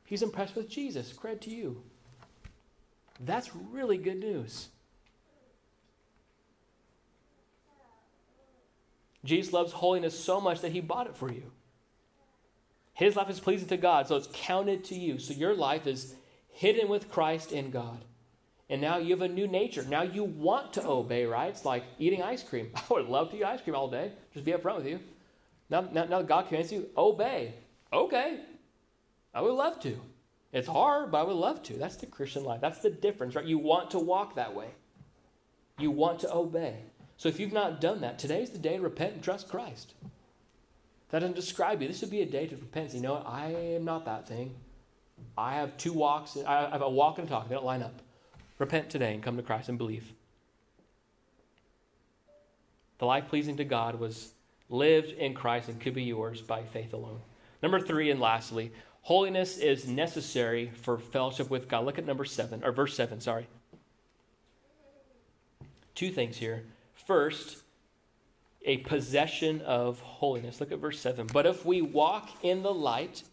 He's 0.05 0.21
impressed 0.21 0.55
with 0.55 0.69
Jesus. 0.69 1.13
Credit 1.13 1.41
to 1.41 1.49
you. 1.49 1.81
That's 3.19 3.55
really 3.55 3.97
good 3.97 4.19
news. 4.19 4.69
Jesus 9.25 9.53
loves 9.53 9.71
holiness 9.71 10.17
so 10.17 10.39
much 10.39 10.61
that 10.61 10.71
he 10.71 10.81
bought 10.81 11.07
it 11.07 11.17
for 11.17 11.31
you. 11.31 11.51
His 12.93 13.15
life 13.15 13.29
is 13.29 13.39
pleasing 13.39 13.67
to 13.69 13.77
God, 13.77 14.07
so 14.07 14.15
it's 14.15 14.29
counted 14.31 14.85
to 14.85 14.95
you. 14.95 15.19
So 15.19 15.33
your 15.33 15.53
life 15.53 15.85
is 15.85 16.15
hidden 16.49 16.87
with 16.87 17.11
Christ 17.11 17.51
in 17.51 17.69
God. 17.69 18.05
And 18.69 18.81
now 18.81 18.97
you 18.97 19.11
have 19.11 19.21
a 19.21 19.27
new 19.27 19.47
nature. 19.47 19.83
Now 19.83 20.01
you 20.01 20.23
want 20.23 20.73
to 20.73 20.87
obey, 20.87 21.25
right? 21.25 21.49
It's 21.49 21.65
like 21.65 21.83
eating 21.99 22.23
ice 22.23 22.41
cream. 22.41 22.71
I 22.75 22.81
would 22.89 23.07
love 23.07 23.31
to 23.31 23.37
eat 23.37 23.43
ice 23.43 23.61
cream 23.61 23.75
all 23.75 23.89
day. 23.89 24.13
Just 24.33 24.45
be 24.45 24.53
upfront 24.53 24.77
with 24.77 24.87
you. 24.87 24.99
Now, 25.69 25.81
now, 25.91 26.05
now 26.05 26.21
God 26.21 26.47
commands 26.47 26.71
you, 26.71 26.89
obey. 26.97 27.53
Okay. 27.91 28.39
I 29.33 29.41
would 29.41 29.53
love 29.53 29.79
to. 29.81 29.99
It's 30.53 30.67
hard, 30.67 31.11
but 31.11 31.19
I 31.19 31.23
would 31.23 31.35
love 31.35 31.61
to. 31.63 31.73
That's 31.73 31.97
the 31.97 32.05
Christian 32.05 32.45
life. 32.45 32.61
That's 32.61 32.79
the 32.79 32.89
difference, 32.89 33.35
right? 33.35 33.45
You 33.45 33.57
want 33.57 33.91
to 33.91 33.99
walk 33.99 34.35
that 34.35 34.55
way. 34.55 34.69
You 35.77 35.91
want 35.91 36.19
to 36.21 36.33
obey. 36.33 36.77
So 37.17 37.29
if 37.29 37.39
you've 37.39 37.53
not 37.53 37.79
done 37.79 38.01
that, 38.01 38.19
today's 38.19 38.49
the 38.49 38.57
day 38.57 38.77
to 38.77 38.83
repent 38.83 39.13
and 39.13 39.23
trust 39.23 39.49
Christ. 39.49 39.93
That 41.09 41.19
doesn't 41.19 41.35
describe 41.35 41.81
you. 41.81 41.87
This 41.87 42.01
would 42.01 42.09
be 42.11 42.21
a 42.21 42.25
day 42.25 42.47
to 42.47 42.55
repent. 42.55 42.93
You 42.93 43.01
know 43.01 43.13
what? 43.13 43.27
I 43.27 43.47
am 43.47 43.85
not 43.85 44.05
that 44.05 44.27
thing. 44.27 44.55
I 45.37 45.53
have 45.55 45.77
two 45.77 45.93
walks. 45.93 46.37
I 46.45 46.69
have 46.69 46.81
a 46.81 46.89
walk 46.89 47.19
and 47.19 47.27
a 47.27 47.29
talk. 47.29 47.47
They 47.47 47.55
don't 47.55 47.65
line 47.65 47.83
up. 47.83 48.01
Repent 48.59 48.89
today 48.89 49.13
and 49.13 49.23
come 49.23 49.37
to 49.37 49.43
Christ 49.43 49.69
and 49.69 49.77
believe. 49.77 50.11
The 52.97 53.05
life 53.05 53.27
pleasing 53.27 53.57
to 53.57 53.63
God 53.63 53.99
was 53.99 54.33
lived 54.69 55.11
in 55.11 55.33
Christ 55.33 55.69
and 55.69 55.79
could 55.79 55.93
be 55.93 56.03
yours 56.03 56.41
by 56.41 56.63
faith 56.63 56.93
alone. 56.93 57.21
Number 57.61 57.79
three, 57.79 58.09
and 58.09 58.19
lastly, 58.19 58.71
holiness 59.01 59.57
is 59.57 59.87
necessary 59.87 60.71
for 60.81 60.97
fellowship 60.97 61.49
with 61.49 61.67
God. 61.67 61.85
Look 61.85 61.97
at 61.97 62.05
number 62.05 62.25
seven, 62.25 62.63
or 62.63 62.71
verse 62.71 62.95
seven, 62.95 63.19
sorry. 63.21 63.47
Two 65.93 66.11
things 66.11 66.37
here. 66.37 66.63
First, 67.05 67.63
a 68.63 68.77
possession 68.77 69.61
of 69.61 69.99
holiness. 69.99 70.59
Look 70.59 70.71
at 70.71 70.79
verse 70.79 70.99
7. 70.99 71.27
But 71.31 71.45
if 71.45 71.65
we 71.65 71.81
walk 71.81 72.29
in 72.43 72.63
the 72.63 72.73
light 72.73 73.23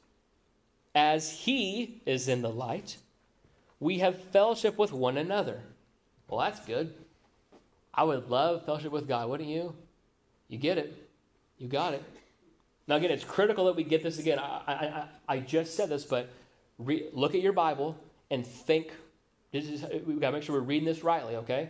as 0.95 1.31
he 1.31 2.03
is 2.05 2.29
in 2.29 2.43
the 2.43 2.51
light, 2.51 2.99
we 3.81 3.99
have 3.99 4.23
fellowship 4.25 4.79
with 4.79 4.93
one 4.93 5.17
another. 5.17 5.61
Well, 6.29 6.41
that's 6.41 6.65
good. 6.65 6.95
I 7.95 8.05
would 8.05 8.29
love 8.29 8.65
fellowship 8.65 8.93
with 8.93 9.09
God, 9.09 9.29
wouldn't 9.29 9.49
you? 9.49 9.75
You 10.49 10.59
get 10.59 10.79
it. 10.79 11.09
You 11.59 11.69
got 11.69 11.95
it. 11.95 12.03
Now, 12.87 12.97
again, 12.97 13.11
it's 13.11 13.25
critical 13.25 13.67
that 13.67 13.77
we 13.77 13.85
get 13.85 14.03
this 14.03 14.19
again. 14.19 14.39
I, 14.39 14.63
I, 14.67 15.09
I 15.29 15.39
just 15.39 15.77
said 15.77 15.89
this, 15.89 16.05
but 16.05 16.29
re- 16.79 17.09
look 17.13 17.35
at 17.35 17.41
your 17.41 17.53
Bible 17.53 17.97
and 18.31 18.47
think. 18.47 18.93
This 19.53 19.67
is, 19.67 19.85
we've 20.07 20.21
got 20.21 20.31
to 20.31 20.37
make 20.37 20.43
sure 20.43 20.57
we're 20.57 20.63
reading 20.63 20.87
this 20.87 21.05
rightly, 21.05 21.37
okay? 21.37 21.69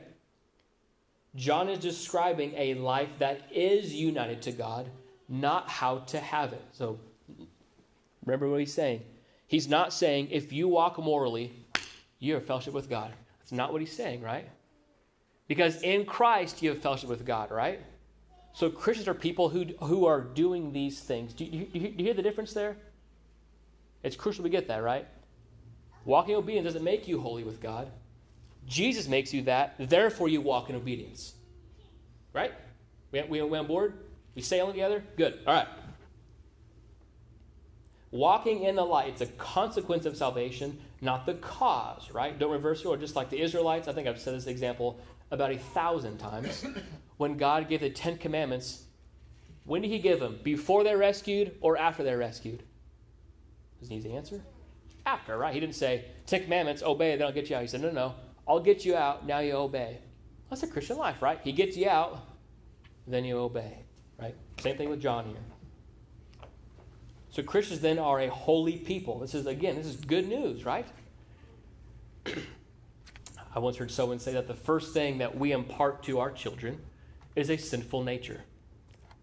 John 1.34 1.68
is 1.68 1.78
describing 1.78 2.52
a 2.56 2.74
life 2.74 3.08
that 3.18 3.40
is 3.50 3.94
united 3.94 4.42
to 4.42 4.52
God, 4.52 4.90
not 5.28 5.68
how 5.68 5.98
to 5.98 6.20
have 6.20 6.52
it. 6.52 6.62
So 6.72 6.98
remember 8.24 8.48
what 8.48 8.60
he's 8.60 8.74
saying. 8.74 9.02
He's 9.46 9.68
not 9.68 9.92
saying 9.92 10.28
if 10.30 10.52
you 10.52 10.68
walk 10.68 10.98
morally, 10.98 11.52
you 12.18 12.34
have 12.34 12.44
fellowship 12.44 12.74
with 12.74 12.88
God. 12.88 13.12
That's 13.38 13.52
not 13.52 13.72
what 13.72 13.80
he's 13.80 13.94
saying, 13.94 14.22
right? 14.22 14.48
Because 15.48 15.82
in 15.82 16.04
Christ 16.04 16.62
you 16.62 16.70
have 16.70 16.80
fellowship 16.80 17.08
with 17.08 17.24
God, 17.24 17.50
right? 17.50 17.80
So 18.52 18.70
Christians 18.70 19.08
are 19.08 19.14
people 19.14 19.48
who, 19.48 19.64
who 19.80 20.06
are 20.06 20.20
doing 20.20 20.72
these 20.72 21.00
things. 21.00 21.32
Do 21.32 21.44
you, 21.44 21.64
do 21.66 21.78
you, 21.78 22.04
hear 22.04 22.14
the 22.14 22.22
difference 22.22 22.52
there? 22.52 22.76
It's 24.02 24.16
crucial 24.16 24.44
we 24.44 24.50
get 24.50 24.68
that, 24.68 24.82
right? 24.82 25.06
Walking 26.04 26.34
obedience 26.34 26.66
doesn't 26.66 26.84
make 26.84 27.08
you 27.08 27.20
holy 27.20 27.44
with 27.44 27.60
God. 27.60 27.90
Jesus 28.66 29.08
makes 29.08 29.34
you 29.34 29.42
that, 29.42 29.74
therefore 29.78 30.28
you 30.28 30.40
walk 30.40 30.70
in 30.70 30.76
obedience. 30.76 31.34
Right? 32.32 32.52
We, 33.10 33.22
we, 33.22 33.42
we 33.42 33.58
on 33.58 33.66
board? 33.66 33.94
We 34.34 34.42
sailing 34.42 34.72
together? 34.72 35.04
Good. 35.16 35.38
All 35.46 35.54
right. 35.54 35.68
Walking 38.10 38.64
in 38.64 38.76
the 38.76 38.84
light, 38.84 39.08
it's 39.08 39.22
a 39.22 39.26
consequence 39.26 40.04
of 40.04 40.16
salvation, 40.16 40.78
not 41.00 41.24
the 41.24 41.34
cause, 41.34 42.10
right? 42.10 42.38
Don't 42.38 42.52
reverse 42.52 42.84
your, 42.84 42.96
just 42.96 43.16
like 43.16 43.30
the 43.30 43.40
Israelites. 43.40 43.88
I 43.88 43.92
think 43.92 44.06
I've 44.06 44.20
said 44.20 44.34
this 44.34 44.46
example 44.46 45.00
about 45.30 45.50
a 45.50 45.58
thousand 45.58 46.18
times. 46.18 46.64
when 47.16 47.36
God 47.36 47.68
gave 47.68 47.80
the 47.80 47.88
Ten 47.90 48.18
Commandments, 48.18 48.84
when 49.64 49.80
did 49.80 49.90
He 49.90 49.98
give 49.98 50.20
them? 50.20 50.38
Before 50.42 50.84
they're 50.84 50.98
rescued 50.98 51.56
or 51.60 51.78
after 51.78 52.02
they're 52.04 52.18
rescued? 52.18 52.62
Need 53.88 54.04
the 54.04 54.12
answer? 54.12 54.40
After, 55.06 55.36
right? 55.36 55.52
He 55.52 55.58
didn't 55.58 55.74
say, 55.74 56.04
Ten 56.26 56.44
Commandments, 56.44 56.82
obey, 56.82 57.16
then 57.16 57.26
I'll 57.26 57.32
get 57.32 57.50
you 57.50 57.56
out. 57.56 57.62
He 57.62 57.68
said, 57.68 57.80
No, 57.80 57.90
no, 57.90 58.14
I'll 58.46 58.60
get 58.60 58.84
you 58.84 58.96
out, 58.96 59.26
now 59.26 59.38
you 59.38 59.52
obey. 59.52 59.98
That's 60.50 60.62
a 60.62 60.66
Christian 60.66 60.98
life, 60.98 61.22
right? 61.22 61.40
He 61.42 61.52
gets 61.52 61.76
you 61.76 61.88
out, 61.88 62.20
then 63.06 63.24
you 63.24 63.38
obey, 63.38 63.78
right? 64.20 64.34
Same 64.60 64.76
thing 64.76 64.90
with 64.90 65.00
John 65.00 65.26
here. 65.26 65.36
So 67.30 67.42
Christians 67.42 67.80
then 67.80 67.98
are 67.98 68.20
a 68.20 68.28
holy 68.28 68.76
people. 68.76 69.18
This 69.18 69.34
is, 69.34 69.46
again, 69.46 69.76
this 69.76 69.86
is 69.86 69.96
good 69.96 70.28
news, 70.28 70.66
right? 70.66 70.86
I 73.54 73.58
once 73.58 73.76
heard 73.76 73.90
someone 73.90 74.18
say 74.18 74.32
that 74.32 74.46
the 74.46 74.54
first 74.54 74.92
thing 74.92 75.18
that 75.18 75.36
we 75.36 75.52
impart 75.52 76.02
to 76.04 76.20
our 76.20 76.30
children 76.30 76.78
is 77.34 77.50
a 77.50 77.56
sinful 77.56 78.04
nature. 78.04 78.42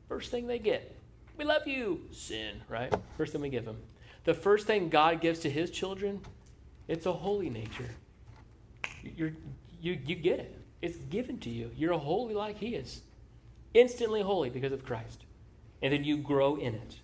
First 0.08 0.32
thing 0.32 0.47
they 0.47 0.60
get, 0.60 0.95
we 1.38 1.45
love 1.45 1.67
you, 1.67 2.01
sin, 2.12 2.62
right? 2.67 2.93
First 3.15 3.32
thing 3.32 3.41
we 3.41 3.49
give 3.49 3.65
them. 3.65 3.77
The 4.23 4.34
first 4.34 4.67
thing 4.67 4.89
God 4.89 5.21
gives 5.21 5.39
to 5.41 5.49
his 5.49 5.71
children, 5.71 6.21
it's 6.88 7.05
a 7.05 7.13
holy 7.13 7.49
nature. 7.49 7.89
You're, 9.04 9.34
you, 9.82 10.00
you 10.06 10.16
get 10.16 10.40
it. 10.40 10.60
It's 10.82 10.98
given 10.98 11.40
to 11.40 11.50
you. 11.50 11.72
You're 11.76 11.98
holy 11.98 12.34
like 12.34 12.58
he 12.58 12.76
is. 12.76 13.02
Instantly 13.74 14.22
holy 14.22 14.50
because 14.50 14.72
of 14.72 14.86
Christ. 14.86 15.24
And 15.82 15.94
then 15.94 16.04
you 16.04 16.18
grow 16.18 16.56
in 16.56 16.76
it. 16.76 16.96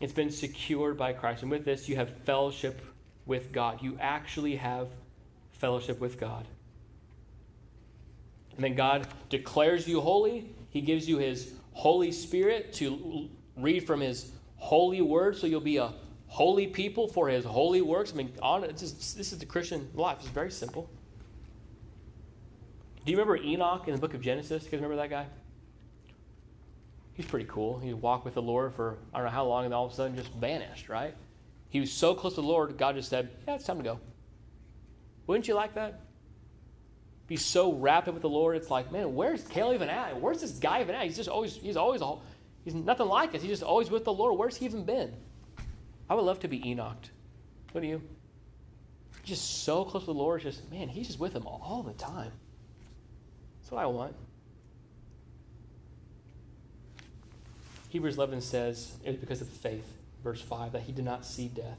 It's 0.00 0.12
been 0.12 0.30
secured 0.30 0.96
by 0.96 1.12
Christ. 1.12 1.42
And 1.42 1.50
with 1.50 1.64
this, 1.64 1.88
you 1.88 1.96
have 1.96 2.10
fellowship 2.24 2.80
with 3.24 3.52
God. 3.52 3.82
You 3.82 3.96
actually 4.00 4.56
have 4.56 4.88
fellowship 5.52 6.00
with 6.00 6.20
God. 6.20 6.46
And 8.54 8.64
then 8.64 8.74
God 8.74 9.06
declares 9.28 9.86
you 9.86 10.00
holy. 10.00 10.50
He 10.70 10.80
gives 10.80 11.08
you 11.08 11.18
His 11.18 11.54
Holy 11.72 12.12
Spirit 12.12 12.72
to 12.74 13.28
read 13.56 13.86
from 13.86 14.00
His 14.00 14.32
holy 14.56 15.00
word 15.00 15.36
so 15.36 15.46
you'll 15.46 15.60
be 15.60 15.76
a 15.76 15.92
holy 16.36 16.66
people 16.66 17.08
for 17.08 17.28
His 17.28 17.44
holy 17.44 17.80
works. 17.80 18.12
I 18.12 18.16
mean, 18.16 18.32
on, 18.42 18.62
just, 18.76 19.16
this 19.16 19.32
is 19.32 19.38
the 19.38 19.46
Christian 19.46 19.88
life. 19.94 20.18
It's 20.20 20.28
very 20.28 20.50
simple. 20.50 20.88
Do 23.04 23.12
you 23.12 23.16
remember 23.16 23.36
Enoch 23.36 23.88
in 23.88 23.94
the 23.94 24.00
book 24.00 24.14
of 24.14 24.20
Genesis? 24.20 24.64
You 24.64 24.70
guys 24.70 24.80
remember 24.80 24.96
that 24.96 25.10
guy? 25.10 25.26
he's 27.16 27.26
pretty 27.26 27.46
cool. 27.48 27.78
He 27.78 27.94
walked 27.94 28.24
with 28.24 28.34
the 28.34 28.42
Lord 28.42 28.74
for 28.74 28.98
I 29.12 29.18
don't 29.18 29.26
know 29.26 29.32
how 29.32 29.46
long, 29.46 29.64
and 29.64 29.74
all 29.74 29.86
of 29.86 29.92
a 29.92 29.94
sudden 29.94 30.16
just 30.16 30.32
vanished, 30.34 30.88
right? 30.88 31.14
He 31.70 31.80
was 31.80 31.90
so 31.90 32.14
close 32.14 32.34
to 32.34 32.42
the 32.42 32.46
Lord, 32.46 32.76
God 32.76 32.94
just 32.94 33.08
said, 33.08 33.30
Yeah, 33.48 33.54
it's 33.54 33.64
time 33.64 33.78
to 33.78 33.82
go. 33.82 33.98
Wouldn't 35.26 35.48
you 35.48 35.54
like 35.54 35.74
that? 35.74 36.00
Be 37.26 37.36
so 37.36 37.72
rapid 37.72 38.14
with 38.14 38.22
the 38.22 38.28
Lord, 38.28 38.56
it's 38.56 38.70
like, 38.70 38.92
man, 38.92 39.14
where's 39.14 39.42
Caleb 39.42 39.76
even 39.76 39.88
at? 39.88 40.20
Where's 40.20 40.40
this 40.40 40.52
guy 40.52 40.80
even 40.82 40.94
at? 40.94 41.04
He's 41.04 41.16
just 41.16 41.28
always, 41.28 41.56
he's 41.56 41.76
always, 41.76 42.00
he's 42.64 42.74
nothing 42.74 43.08
like 43.08 43.34
us. 43.34 43.40
He's 43.40 43.50
just 43.50 43.64
always 43.64 43.90
with 43.90 44.04
the 44.04 44.12
Lord. 44.12 44.38
Where's 44.38 44.56
he 44.56 44.64
even 44.64 44.84
been? 44.84 45.12
I 46.08 46.14
would 46.14 46.24
love 46.24 46.40
to 46.40 46.48
be 46.48 46.68
Enoch. 46.68 46.96
What 47.72 47.80
do 47.80 47.86
you? 47.86 48.02
Just 49.24 49.64
so 49.64 49.84
close 49.84 50.04
to 50.04 50.06
the 50.06 50.14
Lord, 50.14 50.42
just, 50.42 50.70
man, 50.70 50.88
he's 50.88 51.08
just 51.08 51.18
with 51.18 51.32
him 51.32 51.46
all 51.46 51.82
the 51.86 51.92
time. 51.94 52.30
That's 53.60 53.72
what 53.72 53.82
I 53.82 53.86
want. 53.86 54.14
Hebrews 57.88 58.16
11 58.16 58.40
says 58.40 58.92
it 59.04 59.10
was 59.10 59.16
because 59.16 59.40
of 59.40 59.48
faith, 59.48 59.86
verse 60.22 60.40
5, 60.40 60.72
that 60.72 60.82
he 60.82 60.92
did 60.92 61.04
not 61.04 61.24
see 61.24 61.48
death. 61.48 61.78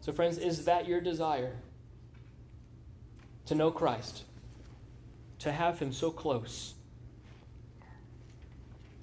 So, 0.00 0.12
friends, 0.12 0.38
is 0.38 0.64
that 0.64 0.88
your 0.88 1.00
desire? 1.00 1.56
To 3.46 3.54
know 3.54 3.70
Christ, 3.70 4.22
to 5.40 5.50
have 5.50 5.78
him 5.78 5.92
so 5.92 6.10
close. 6.10 6.74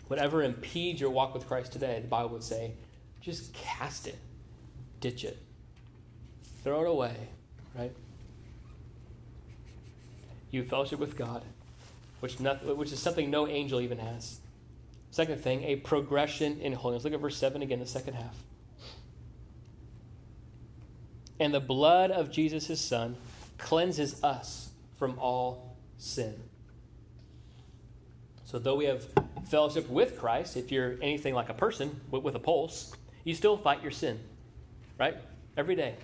Whatever 0.07 0.41
impedes 0.41 1.01
your 1.01 1.09
walk 1.09 1.33
with 1.33 1.47
Christ 1.47 1.73
today, 1.73 1.99
the 2.01 2.07
Bible 2.07 2.29
would 2.29 2.43
say, 2.43 2.71
just 3.19 3.53
cast 3.53 4.07
it, 4.07 4.17
ditch 4.99 5.23
it, 5.23 5.37
throw 6.63 6.81
it 6.81 6.87
away, 6.87 7.15
right? 7.75 7.91
You 10.51 10.63
fellowship 10.63 10.99
with 10.99 11.17
God, 11.17 11.43
which, 12.19 12.39
not, 12.39 12.65
which 12.77 12.91
is 12.91 12.99
something 12.99 13.29
no 13.29 13.47
angel 13.47 13.81
even 13.81 13.97
has. 13.99 14.39
Second 15.11 15.41
thing, 15.41 15.63
a 15.63 15.77
progression 15.77 16.59
in 16.59 16.73
holiness. 16.73 17.03
Look 17.03 17.13
at 17.13 17.19
verse 17.19 17.37
7 17.37 17.61
again, 17.61 17.79
the 17.79 17.85
second 17.85 18.15
half. 18.15 18.35
And 21.39 21.53
the 21.53 21.59
blood 21.59 22.11
of 22.11 22.31
Jesus, 22.31 22.67
his 22.67 22.81
son, 22.81 23.15
cleanses 23.57 24.23
us 24.23 24.69
from 24.97 25.17
all 25.19 25.75
sin. 25.97 26.35
So, 28.45 28.59
though 28.59 28.75
we 28.75 28.85
have 28.85 29.05
fellowship 29.49 29.89
with 29.89 30.17
Christ, 30.17 30.57
if 30.57 30.71
you're 30.71 30.95
anything 31.01 31.33
like 31.33 31.49
a 31.49 31.53
person 31.53 31.99
with 32.09 32.35
a 32.35 32.39
pulse, 32.39 32.93
you 33.23 33.35
still 33.35 33.57
fight 33.57 33.81
your 33.81 33.91
sin, 33.91 34.19
right? 34.97 35.15
Every 35.55 35.75
day. 35.75 35.95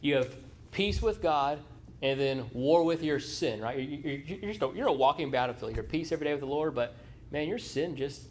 You 0.00 0.16
have 0.16 0.34
peace 0.70 1.00
with 1.00 1.22
God 1.22 1.58
and 2.02 2.20
then 2.20 2.50
war 2.52 2.84
with 2.84 3.02
your 3.02 3.18
sin, 3.18 3.60
right? 3.60 3.78
You're, 3.78 4.12
you're, 4.12 4.52
you're, 4.52 4.74
you're 4.74 4.86
a 4.88 4.92
walking 4.92 5.30
battlefield. 5.30 5.74
You're 5.74 5.84
peace 5.84 6.12
every 6.12 6.26
day 6.26 6.32
with 6.32 6.40
the 6.40 6.46
Lord, 6.46 6.74
but 6.74 6.94
man, 7.30 7.48
your 7.48 7.58
sin 7.58 7.96
just 7.96 8.22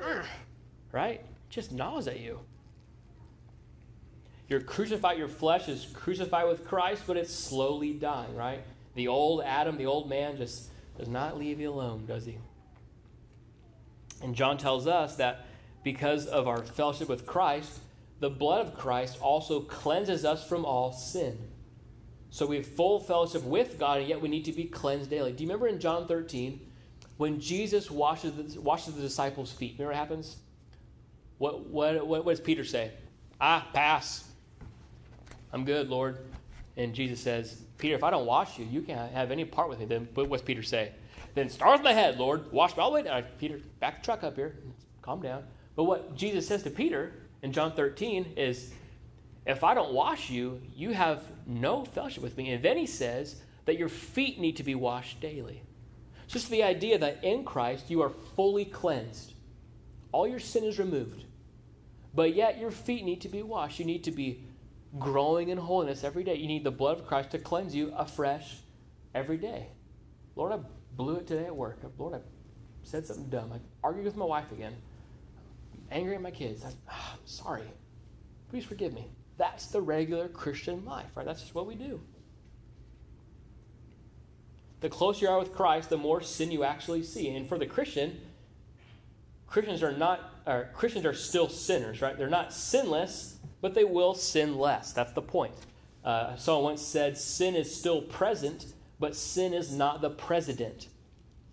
ah, 0.00 0.26
right? 0.92 1.24
Just 1.48 1.72
gnaws 1.72 2.06
at 2.08 2.20
you. 2.20 2.40
You're 4.48 4.60
crucified, 4.60 5.16
your 5.16 5.28
flesh 5.28 5.68
is 5.68 5.86
crucified 5.94 6.48
with 6.48 6.66
Christ, 6.66 7.04
but 7.06 7.16
it's 7.16 7.32
slowly 7.32 7.92
dying, 7.92 8.34
right? 8.34 8.62
The 8.94 9.06
old 9.06 9.42
Adam, 9.42 9.76
the 9.76 9.86
old 9.86 10.08
man, 10.08 10.36
just 10.36 10.68
does 10.98 11.08
not 11.08 11.38
leave 11.38 11.60
you 11.60 11.70
alone, 11.70 12.04
does 12.06 12.26
he? 12.26 12.36
And 14.22 14.34
John 14.34 14.58
tells 14.58 14.86
us 14.86 15.16
that 15.16 15.46
because 15.84 16.26
of 16.26 16.48
our 16.48 16.62
fellowship 16.62 17.08
with 17.08 17.26
Christ, 17.26 17.78
the 18.20 18.30
blood 18.30 18.66
of 18.66 18.74
Christ 18.74 19.18
also 19.20 19.60
cleanses 19.60 20.24
us 20.24 20.46
from 20.46 20.64
all 20.64 20.92
sin. 20.92 21.38
So 22.30 22.46
we 22.46 22.56
have 22.56 22.66
full 22.66 23.00
fellowship 23.00 23.42
with 23.42 23.78
God, 23.78 23.98
and 23.98 24.08
yet 24.08 24.20
we 24.20 24.28
need 24.28 24.44
to 24.44 24.52
be 24.52 24.64
cleansed 24.64 25.10
daily. 25.10 25.32
Do 25.32 25.42
you 25.42 25.48
remember 25.48 25.66
in 25.66 25.80
John 25.80 26.06
13 26.06 26.60
when 27.16 27.40
Jesus 27.40 27.90
washes 27.90 28.32
the, 28.32 28.60
washes 28.60 28.94
the 28.94 29.02
disciples' 29.02 29.50
feet, 29.50 29.74
remember 29.78 29.92
what 29.92 29.98
happens? 29.98 30.36
What, 31.38 31.66
what, 31.66 32.06
what, 32.06 32.24
what 32.24 32.32
does 32.32 32.40
Peter 32.40 32.64
say? 32.64 32.92
Ah, 33.40 33.66
pass. 33.72 34.24
I'm 35.52 35.64
good, 35.64 35.88
Lord. 35.88 36.18
And 36.76 36.94
Jesus 36.94 37.20
says, 37.20 37.62
Peter, 37.78 37.94
if 37.94 38.04
I 38.04 38.10
don't 38.10 38.26
wash 38.26 38.58
you, 38.58 38.64
you 38.66 38.82
can't 38.82 39.12
have 39.12 39.30
any 39.30 39.44
part 39.44 39.68
with 39.68 39.80
me. 39.80 39.86
Then 39.86 40.08
what 40.14 40.30
does 40.30 40.42
Peter 40.42 40.62
say? 40.62 40.92
Then 41.34 41.48
start 41.48 41.72
with 41.72 41.82
my 41.82 41.92
head, 41.92 42.18
Lord. 42.18 42.52
Wash 42.52 42.76
me 42.76 42.82
all 42.82 42.90
the 42.90 42.96
way 42.96 43.02
down. 43.02 43.24
Peter, 43.38 43.60
back 43.80 44.00
the 44.00 44.04
truck 44.04 44.22
up 44.22 44.36
here. 44.36 44.56
Calm 45.02 45.20
down. 45.22 45.42
But 45.74 45.84
what 45.84 46.14
Jesus 46.14 46.46
says 46.46 46.62
to 46.64 46.70
Peter 46.70 47.14
in 47.42 47.52
John 47.52 47.72
13 47.72 48.34
is, 48.36 48.72
if 49.46 49.64
I 49.64 49.74
don't 49.74 49.92
wash 49.92 50.30
you, 50.30 50.60
you 50.76 50.90
have 50.90 51.22
no 51.46 51.84
fellowship 51.84 52.22
with 52.22 52.36
me. 52.36 52.50
And 52.52 52.62
then 52.62 52.76
he 52.76 52.86
says 52.86 53.36
that 53.64 53.78
your 53.78 53.88
feet 53.88 54.38
need 54.38 54.56
to 54.56 54.62
be 54.62 54.74
washed 54.74 55.20
daily. 55.20 55.62
It's 56.24 56.32
Just 56.32 56.50
the 56.50 56.62
idea 56.62 56.98
that 56.98 57.24
in 57.24 57.44
Christ 57.44 57.90
you 57.90 58.02
are 58.02 58.10
fully 58.36 58.64
cleansed. 58.64 59.32
All 60.12 60.28
your 60.28 60.38
sin 60.38 60.64
is 60.64 60.78
removed. 60.78 61.24
But 62.14 62.34
yet 62.34 62.58
your 62.58 62.70
feet 62.70 63.04
need 63.04 63.22
to 63.22 63.28
be 63.28 63.42
washed. 63.42 63.78
You 63.78 63.84
need 63.84 64.04
to 64.04 64.10
be 64.10 64.44
growing 64.98 65.48
in 65.48 65.58
holiness 65.58 66.04
every 66.04 66.24
day. 66.24 66.34
You 66.34 66.48
need 66.48 66.64
the 66.64 66.70
blood 66.70 66.98
of 66.98 67.06
Christ 67.06 67.30
to 67.30 67.38
cleanse 67.38 67.74
you 67.74 67.92
afresh 67.96 68.58
every 69.14 69.36
day. 69.36 69.68
Lord, 70.36 70.52
I 70.52 70.58
blew 70.96 71.16
it 71.16 71.26
today 71.26 71.46
at 71.46 71.54
work. 71.54 71.78
Lord, 71.98 72.14
I 72.14 72.20
said 72.82 73.06
something 73.06 73.28
dumb. 73.28 73.52
I 73.52 73.58
argued 73.82 74.04
with 74.04 74.16
my 74.16 74.24
wife 74.24 74.50
again. 74.52 74.74
I'm 75.90 75.98
angry 75.98 76.14
at 76.14 76.22
my 76.22 76.30
kids. 76.30 76.64
I, 76.64 76.68
am 76.68 76.74
oh, 76.90 77.18
sorry. 77.24 77.62
Please 78.50 78.64
forgive 78.64 78.92
me. 78.92 79.06
That's 79.38 79.66
the 79.66 79.80
regular 79.80 80.28
Christian 80.28 80.84
life, 80.84 81.10
right? 81.14 81.24
That's 81.24 81.40
just 81.40 81.54
what 81.54 81.66
we 81.66 81.74
do. 81.74 82.00
The 84.80 84.88
closer 84.88 85.26
you 85.26 85.30
are 85.30 85.38
with 85.38 85.52
Christ, 85.52 85.90
the 85.90 85.96
more 85.96 86.20
sin 86.20 86.50
you 86.50 86.64
actually 86.64 87.02
see. 87.02 87.34
And 87.34 87.48
for 87.48 87.58
the 87.58 87.66
Christian, 87.66 88.20
Christians 89.46 89.82
are 89.82 89.92
not 89.92 90.20
or 90.46 90.70
Christians 90.72 91.04
are 91.04 91.14
still 91.14 91.48
sinners, 91.48 92.00
right? 92.00 92.16
They're 92.16 92.28
not 92.28 92.52
sinless, 92.52 93.38
but 93.60 93.74
they 93.74 93.84
will 93.84 94.14
sin 94.14 94.58
less. 94.58 94.92
That's 94.92 95.12
the 95.12 95.22
point. 95.22 95.54
Uh, 96.04 96.34
someone 96.36 96.64
once 96.64 96.82
said, 96.82 97.18
"Sin 97.18 97.54
is 97.54 97.74
still 97.74 98.00
present, 98.00 98.72
but 98.98 99.14
sin 99.14 99.52
is 99.52 99.72
not 99.72 100.00
the 100.00 100.10
president." 100.10 100.88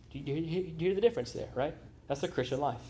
Do 0.09 0.19
you, 0.19 0.25
do 0.25 0.31
you 0.31 0.73
hear 0.77 0.95
the 0.95 1.01
difference 1.01 1.33
there, 1.33 1.49
right? 1.53 1.75
That's 2.07 2.21
the 2.21 2.29
Christian 2.29 2.61
life. 2.61 2.81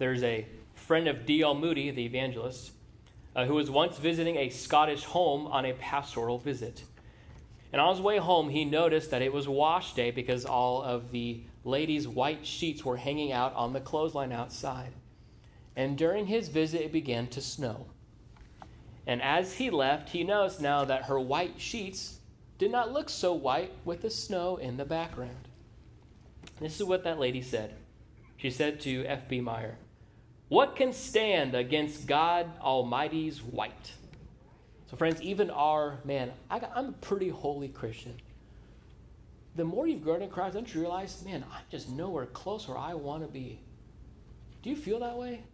There's 0.00 0.22
a 0.22 0.46
friend 0.72 1.08
of 1.08 1.26
D.L. 1.26 1.54
Moody, 1.54 1.90
the 1.90 2.06
evangelist, 2.06 2.72
uh, 3.36 3.44
who 3.44 3.52
was 3.52 3.70
once 3.70 3.98
visiting 3.98 4.36
a 4.36 4.48
Scottish 4.48 5.04
home 5.04 5.46
on 5.46 5.66
a 5.66 5.74
pastoral 5.74 6.38
visit. 6.38 6.84
And 7.70 7.82
on 7.82 7.94
his 7.94 8.02
way 8.02 8.16
home, 8.16 8.48
he 8.48 8.64
noticed 8.64 9.10
that 9.10 9.20
it 9.20 9.30
was 9.30 9.46
wash 9.46 9.92
day 9.92 10.10
because 10.10 10.46
all 10.46 10.82
of 10.82 11.12
the 11.12 11.42
ladies' 11.64 12.08
white 12.08 12.46
sheets 12.46 12.82
were 12.82 12.96
hanging 12.96 13.30
out 13.30 13.54
on 13.54 13.74
the 13.74 13.80
clothesline 13.80 14.32
outside. 14.32 14.94
And 15.76 15.98
during 15.98 16.24
his 16.24 16.48
visit, 16.48 16.80
it 16.80 16.92
began 16.92 17.26
to 17.26 17.42
snow. 17.42 17.84
And 19.06 19.20
as 19.20 19.52
he 19.52 19.68
left, 19.68 20.08
he 20.08 20.24
noticed 20.24 20.62
now 20.62 20.86
that 20.86 21.04
her 21.04 21.20
white 21.20 21.60
sheets 21.60 22.20
did 22.56 22.72
not 22.72 22.90
look 22.90 23.10
so 23.10 23.34
white 23.34 23.74
with 23.84 24.00
the 24.00 24.08
snow 24.08 24.56
in 24.56 24.78
the 24.78 24.86
background. 24.86 25.48
This 26.58 26.80
is 26.80 26.86
what 26.86 27.04
that 27.04 27.20
lady 27.20 27.42
said. 27.42 27.74
She 28.38 28.48
said 28.48 28.80
to 28.80 29.04
F.B. 29.04 29.42
Meyer, 29.42 29.76
What 30.50 30.74
can 30.74 30.92
stand 30.92 31.54
against 31.54 32.08
God 32.08 32.50
Almighty's 32.60 33.40
white? 33.40 33.92
So, 34.90 34.96
friends, 34.96 35.22
even 35.22 35.48
our, 35.48 36.00
man, 36.04 36.32
I 36.50 36.58
am 36.74 36.88
a 36.88 36.92
pretty 37.00 37.28
holy 37.28 37.68
Christian. 37.68 38.16
The 39.54 39.64
more 39.64 39.86
you've 39.86 40.02
grown 40.02 40.22
in 40.22 40.28
Christ, 40.28 40.54
don't 40.54 40.74
you 40.74 40.80
realize, 40.80 41.24
man, 41.24 41.44
I'm 41.52 41.62
just 41.70 41.88
nowhere 41.88 42.26
close 42.26 42.66
where 42.66 42.76
I 42.76 42.94
want 42.94 43.22
to 43.22 43.28
be. 43.28 43.60
Do 44.64 44.70
you 44.70 44.76
feel 44.76 44.98
that 44.98 45.16
way? 45.16 45.44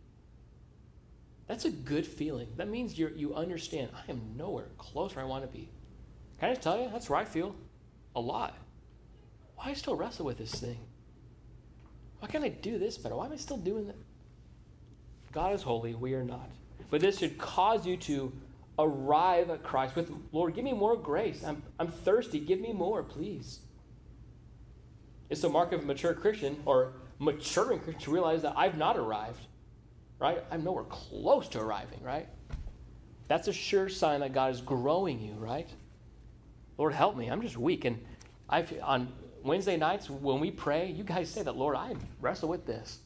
That's 1.47 1.67
a 1.67 1.71
good 1.71 2.07
feeling. 2.07 2.49
That 2.57 2.71
means 2.71 2.99
you 2.99 3.13
you 3.15 3.35
understand, 3.35 3.91
I 3.95 4.11
am 4.11 4.23
nowhere 4.35 4.69
close 4.79 5.15
where 5.15 5.23
I 5.23 5.29
want 5.29 5.45
to 5.45 5.49
be. 5.49 5.69
Can 6.41 6.49
I 6.49 6.53
just 6.53 6.63
tell 6.63 6.81
you, 6.81 6.89
that's 6.91 7.11
where 7.11 7.21
I 7.21 7.27
feel 7.27 7.55
a 8.15 8.21
lot. 8.21 8.57
Why 9.57 9.67
I 9.67 9.75
still 9.75 9.95
wrestle 9.95 10.25
with 10.25 10.39
this 10.39 10.55
thing? 10.55 10.79
Why 12.21 12.29
can't 12.29 12.45
I 12.45 12.49
do 12.49 12.79
this 12.79 12.97
better? 12.97 13.15
Why 13.15 13.27
am 13.27 13.33
I 13.33 13.37
still 13.37 13.59
doing 13.59 13.89
that? 13.89 13.97
God 15.33 15.55
is 15.55 15.63
holy, 15.63 15.95
we 15.95 16.15
are 16.15 16.25
not. 16.25 16.51
But 16.91 17.01
this 17.01 17.19
should 17.19 17.39
cause 17.39 17.87
you 17.87 17.97
to 17.99 18.33
arrive 18.79 19.51
at 19.51 19.63
Christ 19.63 19.97
with, 19.97 20.13
Lord, 20.33 20.55
give 20.55 20.65
me 20.65 20.73
more 20.73 20.97
grace. 20.97 21.43
I'm, 21.45 21.63
I'm 21.79 21.89
thirsty. 21.89 22.39
Give 22.41 22.61
me 22.61 22.73
more, 22.73 23.03
please. 23.03 23.61
It's 25.29 25.41
the 25.41 25.49
mark 25.49 25.73
of 25.73 25.83
a 25.83 25.87
mature 25.87 26.15
Christian 26.15 26.63
or 26.65 26.93
maturing 27.19 27.81
Christian 27.81 28.03
to 28.03 28.11
realize 28.11 28.43
that 28.43 28.55
I've 28.57 28.77
not 28.77 28.97
arrived, 28.97 29.47
right? 30.19 30.45
I'm 30.51 30.63
nowhere 30.63 30.85
close 30.85 31.49
to 31.49 31.61
arriving, 31.61 32.03
right? 32.03 32.29
That's 33.29 33.49
a 33.49 33.53
sure 33.53 33.89
sign 33.89 34.21
that 34.21 34.33
God 34.33 34.53
is 34.53 34.61
growing 34.61 35.21
you, 35.21 35.35
right? 35.35 35.69
Lord, 36.79 36.93
help 36.93 37.17
me. 37.17 37.29
I'm 37.29 37.43
just 37.43 37.57
weak. 37.57 37.85
And 37.85 37.99
I 38.49 38.65
on 38.83 39.13
Wednesday 39.43 39.77
nights 39.77 40.09
when 40.09 40.39
we 40.39 40.51
pray, 40.51 40.91
you 40.91 41.03
guys 41.03 41.31
say 41.31 41.43
that, 41.43 41.57
Lord, 41.57 41.77
I 41.77 41.95
wrestle 42.21 42.49
with 42.49 42.67
this. 42.67 43.01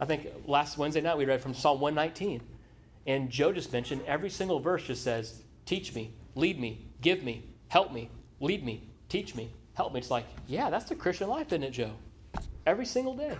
I 0.00 0.06
think 0.06 0.28
last 0.46 0.78
Wednesday 0.78 1.02
night 1.02 1.18
we 1.18 1.26
read 1.26 1.42
from 1.42 1.52
Psalm 1.52 1.78
119. 1.80 2.40
And 3.06 3.30
Joe 3.30 3.52
just 3.52 3.72
mentioned 3.72 4.02
every 4.06 4.30
single 4.30 4.58
verse 4.58 4.84
just 4.84 5.04
says, 5.04 5.42
Teach 5.66 5.94
me, 5.94 6.14
lead 6.34 6.58
me, 6.58 6.86
give 7.00 7.22
me, 7.22 7.44
help 7.68 7.92
me, 7.92 8.10
lead 8.40 8.64
me, 8.64 8.88
teach 9.08 9.34
me, 9.34 9.52
help 9.74 9.92
me. 9.92 10.00
It's 10.00 10.10
like, 10.10 10.26
yeah, 10.46 10.70
that's 10.70 10.86
the 10.86 10.94
Christian 10.94 11.28
life, 11.28 11.48
isn't 11.48 11.62
it, 11.62 11.70
Joe? 11.70 11.92
Every 12.66 12.86
single 12.86 13.14
day. 13.14 13.36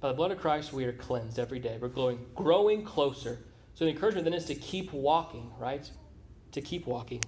By 0.00 0.08
the 0.08 0.14
blood 0.14 0.30
of 0.30 0.38
Christ, 0.38 0.72
we 0.72 0.84
are 0.84 0.92
cleansed 0.92 1.38
every 1.38 1.58
day. 1.58 1.76
We're 1.80 1.88
growing, 1.88 2.24
growing 2.34 2.84
closer. 2.84 3.38
So 3.74 3.84
the 3.84 3.90
encouragement 3.90 4.24
then 4.24 4.34
is 4.34 4.46
to 4.46 4.54
keep 4.54 4.92
walking, 4.92 5.50
right? 5.58 5.90
To 6.52 6.60
keep 6.60 6.86
walking. 6.86 7.22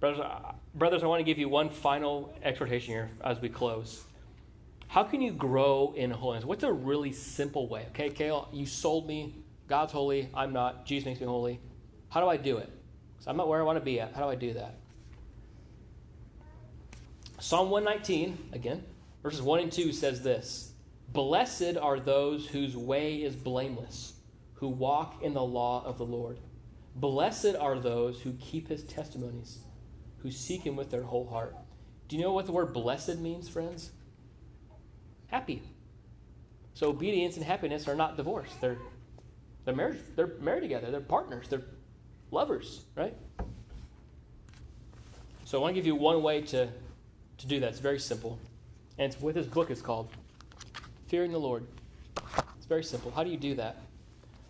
Brothers, 0.00 0.20
uh, 0.20 0.52
brothers, 0.74 1.02
I 1.02 1.06
want 1.06 1.20
to 1.20 1.24
give 1.24 1.38
you 1.38 1.48
one 1.48 1.68
final 1.68 2.34
exhortation 2.42 2.94
here 2.94 3.10
as 3.22 3.38
we 3.38 3.50
close. 3.50 4.02
How 4.88 5.04
can 5.04 5.20
you 5.20 5.30
grow 5.30 5.92
in 5.96 6.10
holiness? 6.10 6.44
What's 6.44 6.64
a 6.64 6.72
really 6.72 7.12
simple 7.12 7.68
way? 7.68 7.86
Okay, 7.90 8.08
Kale, 8.08 8.48
you 8.52 8.66
sold 8.66 9.06
me. 9.06 9.36
God's 9.68 9.92
holy. 9.92 10.28
I'm 10.34 10.52
not. 10.52 10.84
Jesus 10.84 11.06
makes 11.06 11.20
me 11.20 11.26
holy. 11.26 11.60
How 12.08 12.20
do 12.20 12.28
I 12.28 12.36
do 12.36 12.56
it? 12.56 12.72
Because 13.12 13.28
I'm 13.28 13.36
not 13.36 13.46
where 13.46 13.60
I 13.60 13.62
want 13.62 13.78
to 13.78 13.84
be 13.84 14.00
at. 14.00 14.14
How 14.14 14.22
do 14.22 14.30
I 14.30 14.34
do 14.34 14.54
that? 14.54 14.74
Psalm 17.38 17.70
119, 17.70 18.50
again, 18.52 18.84
verses 19.22 19.40
1 19.40 19.60
and 19.60 19.72
2 19.72 19.92
says 19.92 20.22
this 20.22 20.72
Blessed 21.12 21.76
are 21.80 22.00
those 22.00 22.46
whose 22.46 22.76
way 22.76 23.22
is 23.22 23.36
blameless, 23.36 24.14
who 24.54 24.68
walk 24.68 25.22
in 25.22 25.34
the 25.34 25.42
law 25.42 25.84
of 25.84 25.98
the 25.98 26.04
Lord. 26.04 26.38
Blessed 26.96 27.54
are 27.58 27.78
those 27.78 28.20
who 28.20 28.32
keep 28.34 28.68
his 28.68 28.82
testimonies, 28.84 29.60
who 30.22 30.30
seek 30.30 30.62
him 30.62 30.76
with 30.76 30.90
their 30.90 31.02
whole 31.02 31.26
heart. 31.26 31.54
Do 32.08 32.16
you 32.16 32.22
know 32.22 32.32
what 32.32 32.46
the 32.46 32.52
word 32.52 32.72
blessed 32.72 33.18
means, 33.18 33.48
friends? 33.48 33.90
happy. 35.30 35.62
So 36.74 36.88
obedience 36.88 37.36
and 37.36 37.44
happiness 37.44 37.88
are 37.88 37.94
not 37.94 38.16
divorced. 38.16 38.60
They're 38.60 38.78
they're 39.64 39.74
married, 39.74 40.00
they're 40.16 40.32
married 40.40 40.62
together, 40.62 40.90
they're 40.90 41.00
partners, 41.00 41.46
they're 41.48 41.62
lovers, 42.30 42.84
right? 42.96 43.14
So 45.44 45.58
I 45.58 45.60
want 45.60 45.74
to 45.74 45.74
give 45.74 45.86
you 45.86 45.94
one 45.94 46.22
way 46.22 46.40
to, 46.42 46.68
to 47.38 47.46
do 47.46 47.60
that. 47.60 47.68
It's 47.70 47.78
very 47.78 47.98
simple. 47.98 48.38
And 48.96 49.12
it's 49.12 49.20
what 49.20 49.34
this 49.34 49.46
book 49.46 49.70
is 49.70 49.82
called. 49.82 50.08
Fearing 51.08 51.32
the 51.32 51.40
Lord. 51.40 51.66
It's 52.56 52.66
very 52.66 52.84
simple. 52.84 53.10
How 53.10 53.22
do 53.22 53.30
you 53.30 53.36
do 53.36 53.54
that? 53.56 53.82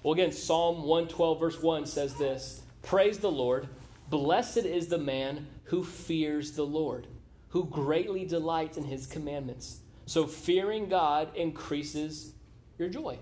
Well, 0.03 0.13
again, 0.13 0.31
Psalm 0.31 0.85
112, 0.85 1.41
verse 1.41 1.61
1 1.61 1.87
says 1.87 2.15
this 2.15 2.63
Praise 2.83 3.19
the 3.19 3.31
Lord. 3.31 3.67
Blessed 4.11 4.59
is 4.59 4.87
the 4.87 4.99
man 4.99 5.47
who 5.71 5.85
fears 5.85 6.53
the 6.53 6.67
Lord, 6.67 7.07
who 7.51 7.65
greatly 7.65 8.25
delights 8.25 8.77
in 8.77 8.83
his 8.83 9.07
commandments. 9.07 9.79
So 10.05 10.27
fearing 10.27 10.89
God 10.89 11.29
increases 11.37 12.33
your 12.77 12.89
joy. 12.89 13.21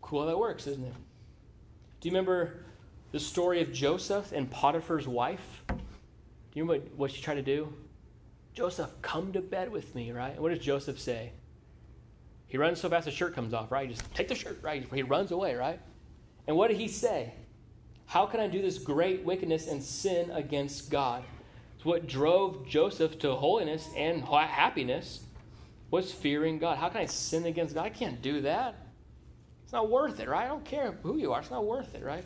Cool 0.00 0.22
how 0.22 0.26
that 0.26 0.36
works, 0.36 0.66
isn't 0.66 0.84
it? 0.84 0.94
Do 2.00 2.08
you 2.08 2.12
remember 2.12 2.64
the 3.12 3.20
story 3.20 3.62
of 3.62 3.72
Joseph 3.72 4.32
and 4.32 4.50
Potiphar's 4.50 5.06
wife? 5.06 5.62
Do 5.68 5.76
you 6.54 6.64
remember 6.64 6.88
what 6.96 7.12
she 7.12 7.22
tried 7.22 7.36
to 7.36 7.42
do? 7.42 7.72
Joseph, 8.52 8.90
come 9.00 9.32
to 9.32 9.40
bed 9.40 9.70
with 9.70 9.94
me, 9.94 10.10
right? 10.10 10.32
And 10.32 10.40
what 10.40 10.48
does 10.48 10.58
Joseph 10.58 10.98
say? 10.98 11.30
He 12.48 12.58
runs 12.58 12.80
so 12.80 12.88
fast 12.88 13.04
the 13.04 13.12
shirt 13.12 13.36
comes 13.36 13.54
off, 13.54 13.70
right? 13.70 13.88
He 13.88 13.94
just 13.94 14.12
take 14.12 14.26
the 14.26 14.34
shirt, 14.34 14.58
right? 14.60 14.84
He 14.92 15.04
runs 15.04 15.30
away, 15.30 15.54
right? 15.54 15.78
And 16.48 16.56
what 16.56 16.66
did 16.66 16.78
he 16.78 16.88
say? 16.88 17.32
How 18.08 18.24
can 18.24 18.40
I 18.40 18.46
do 18.46 18.62
this 18.62 18.78
great 18.78 19.22
wickedness 19.22 19.68
and 19.68 19.82
sin 19.82 20.30
against 20.30 20.90
God? 20.90 21.24
It's 21.76 21.84
what 21.84 22.06
drove 22.06 22.66
Joseph 22.66 23.18
to 23.18 23.34
holiness 23.34 23.90
and 23.94 24.24
happiness 24.24 25.20
was 25.90 26.10
fearing 26.10 26.58
God. 26.58 26.78
How 26.78 26.88
can 26.88 27.02
I 27.02 27.04
sin 27.04 27.44
against 27.44 27.74
God? 27.74 27.84
I 27.84 27.90
can't 27.90 28.22
do 28.22 28.40
that. 28.40 28.76
It's 29.62 29.74
not 29.74 29.90
worth 29.90 30.20
it, 30.20 30.28
right? 30.28 30.46
I 30.46 30.48
don't 30.48 30.64
care 30.64 30.92
who 31.02 31.18
you 31.18 31.34
are. 31.34 31.40
It's 31.40 31.50
not 31.50 31.66
worth 31.66 31.94
it, 31.94 32.02
right? 32.02 32.24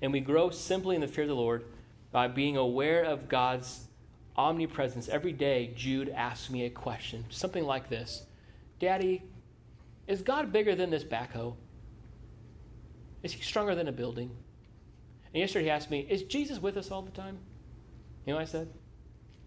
And 0.00 0.12
we 0.12 0.20
grow 0.20 0.50
simply 0.50 0.94
in 0.94 1.00
the 1.00 1.08
fear 1.08 1.24
of 1.24 1.28
the 1.28 1.34
Lord 1.34 1.64
by 2.12 2.28
being 2.28 2.56
aware 2.56 3.02
of 3.02 3.28
God's 3.28 3.88
omnipresence. 4.36 5.08
Every 5.08 5.32
day, 5.32 5.72
Jude 5.74 6.08
asks 6.10 6.50
me 6.50 6.64
a 6.64 6.70
question, 6.70 7.24
something 7.30 7.64
like 7.64 7.88
this 7.88 8.26
Daddy, 8.78 9.24
is 10.06 10.22
God 10.22 10.52
bigger 10.52 10.76
than 10.76 10.90
this 10.90 11.02
backhoe? 11.02 11.56
Is 13.24 13.32
he 13.32 13.42
stronger 13.42 13.74
than 13.74 13.88
a 13.88 13.92
building? 13.92 14.30
And 15.32 15.40
yesterday 15.40 15.64
he 15.64 15.70
asked 15.70 15.90
me, 15.90 16.06
Is 16.08 16.22
Jesus 16.22 16.60
with 16.60 16.76
us 16.76 16.92
all 16.92 17.02
the 17.02 17.10
time? 17.10 17.38
You 18.24 18.34
know 18.34 18.38
I 18.38 18.44
said? 18.44 18.68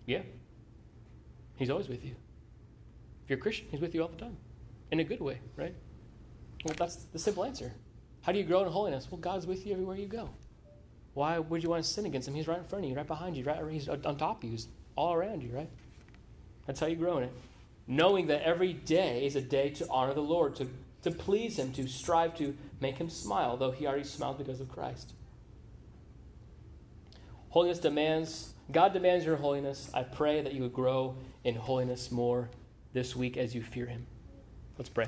Yeah. 0.06 0.24
He's 1.56 1.70
always 1.70 1.88
with 1.88 2.04
you. 2.04 2.16
If 3.24 3.30
you're 3.30 3.40
a 3.40 3.42
Christian, 3.42 3.68
He's 3.72 3.80
with 3.80 3.94
you 3.94 4.02
all 4.02 4.10
the 4.10 4.18
time 4.18 4.36
in 4.92 5.00
a 5.00 5.04
good 5.04 5.22
way, 5.22 5.40
right? 5.56 5.76
Well, 6.66 6.76
that's 6.78 6.96
the 6.96 7.20
simple 7.20 7.44
answer. 7.44 7.72
How 8.22 8.32
do 8.32 8.40
you 8.40 8.46
grow 8.46 8.64
in 8.64 8.72
holiness? 8.72 9.08
Well, 9.12 9.20
God's 9.20 9.46
with 9.46 9.66
you 9.66 9.74
everywhere 9.74 9.98
you 9.98 10.08
go. 10.08 10.30
Why 11.14 11.40
would 11.40 11.64
you 11.64 11.70
want 11.70 11.84
to 11.84 11.90
sin 11.90 12.06
against 12.06 12.28
Him? 12.28 12.36
He's 12.36 12.48
right 12.48 12.58
in 12.58 12.64
front 12.64 12.84
of 12.86 12.90
you, 12.90 12.96
right 12.96 13.08
behind 13.08 13.38
you, 13.38 13.44
right? 13.44 13.60
He's 13.70 13.90
on 13.90 14.02
top 14.02 14.38
of 14.38 14.44
you, 14.44 14.52
He's 14.52 14.68
all 14.96 15.14
around 15.14 15.44
you, 15.44 15.52
right? 15.52 15.70
That's 16.66 16.80
how 16.80 16.88
you 16.88 16.96
grow 16.96 17.18
in 17.18 17.26
it. 17.26 17.34
Knowing 17.88 18.28
that 18.28 18.42
every 18.42 18.74
day 18.74 19.26
is 19.26 19.36
a 19.36 19.42
day 19.42 19.70
to 19.70 19.88
honor 19.90 20.14
the 20.14 20.22
Lord, 20.22 20.56
to, 20.58 20.68
to 21.04 21.12
please 21.12 21.58
Him, 21.58 21.72
to 21.74 21.88
strive 21.88 22.36
to 22.38 22.56
make 22.80 22.98
Him 22.98 23.10
smile, 23.10 23.58
though 23.58 23.72
He 23.72 23.88
already 23.88 24.04
smiles 24.04 24.38
because 24.38 24.60
of 24.60 24.70
Christ. 24.70 25.14
Holiness 27.50 27.80
demands, 27.80 28.54
God 28.72 28.94
demands 28.94 29.26
your 29.26 29.38
holiness. 29.38 29.90
I 29.94 30.04
pray 30.04 30.42
that 30.42 30.54
you 30.54 30.62
would 30.64 30.74
grow 30.74 31.16
in 31.44 31.56
holiness 31.56 32.12
more 32.12 32.50
this 32.94 33.16
week 33.16 33.38
as 33.38 33.56
you 33.56 33.64
fear 33.64 33.86
him. 33.86 34.06
Let's 34.78 34.90
pray. 34.90 35.08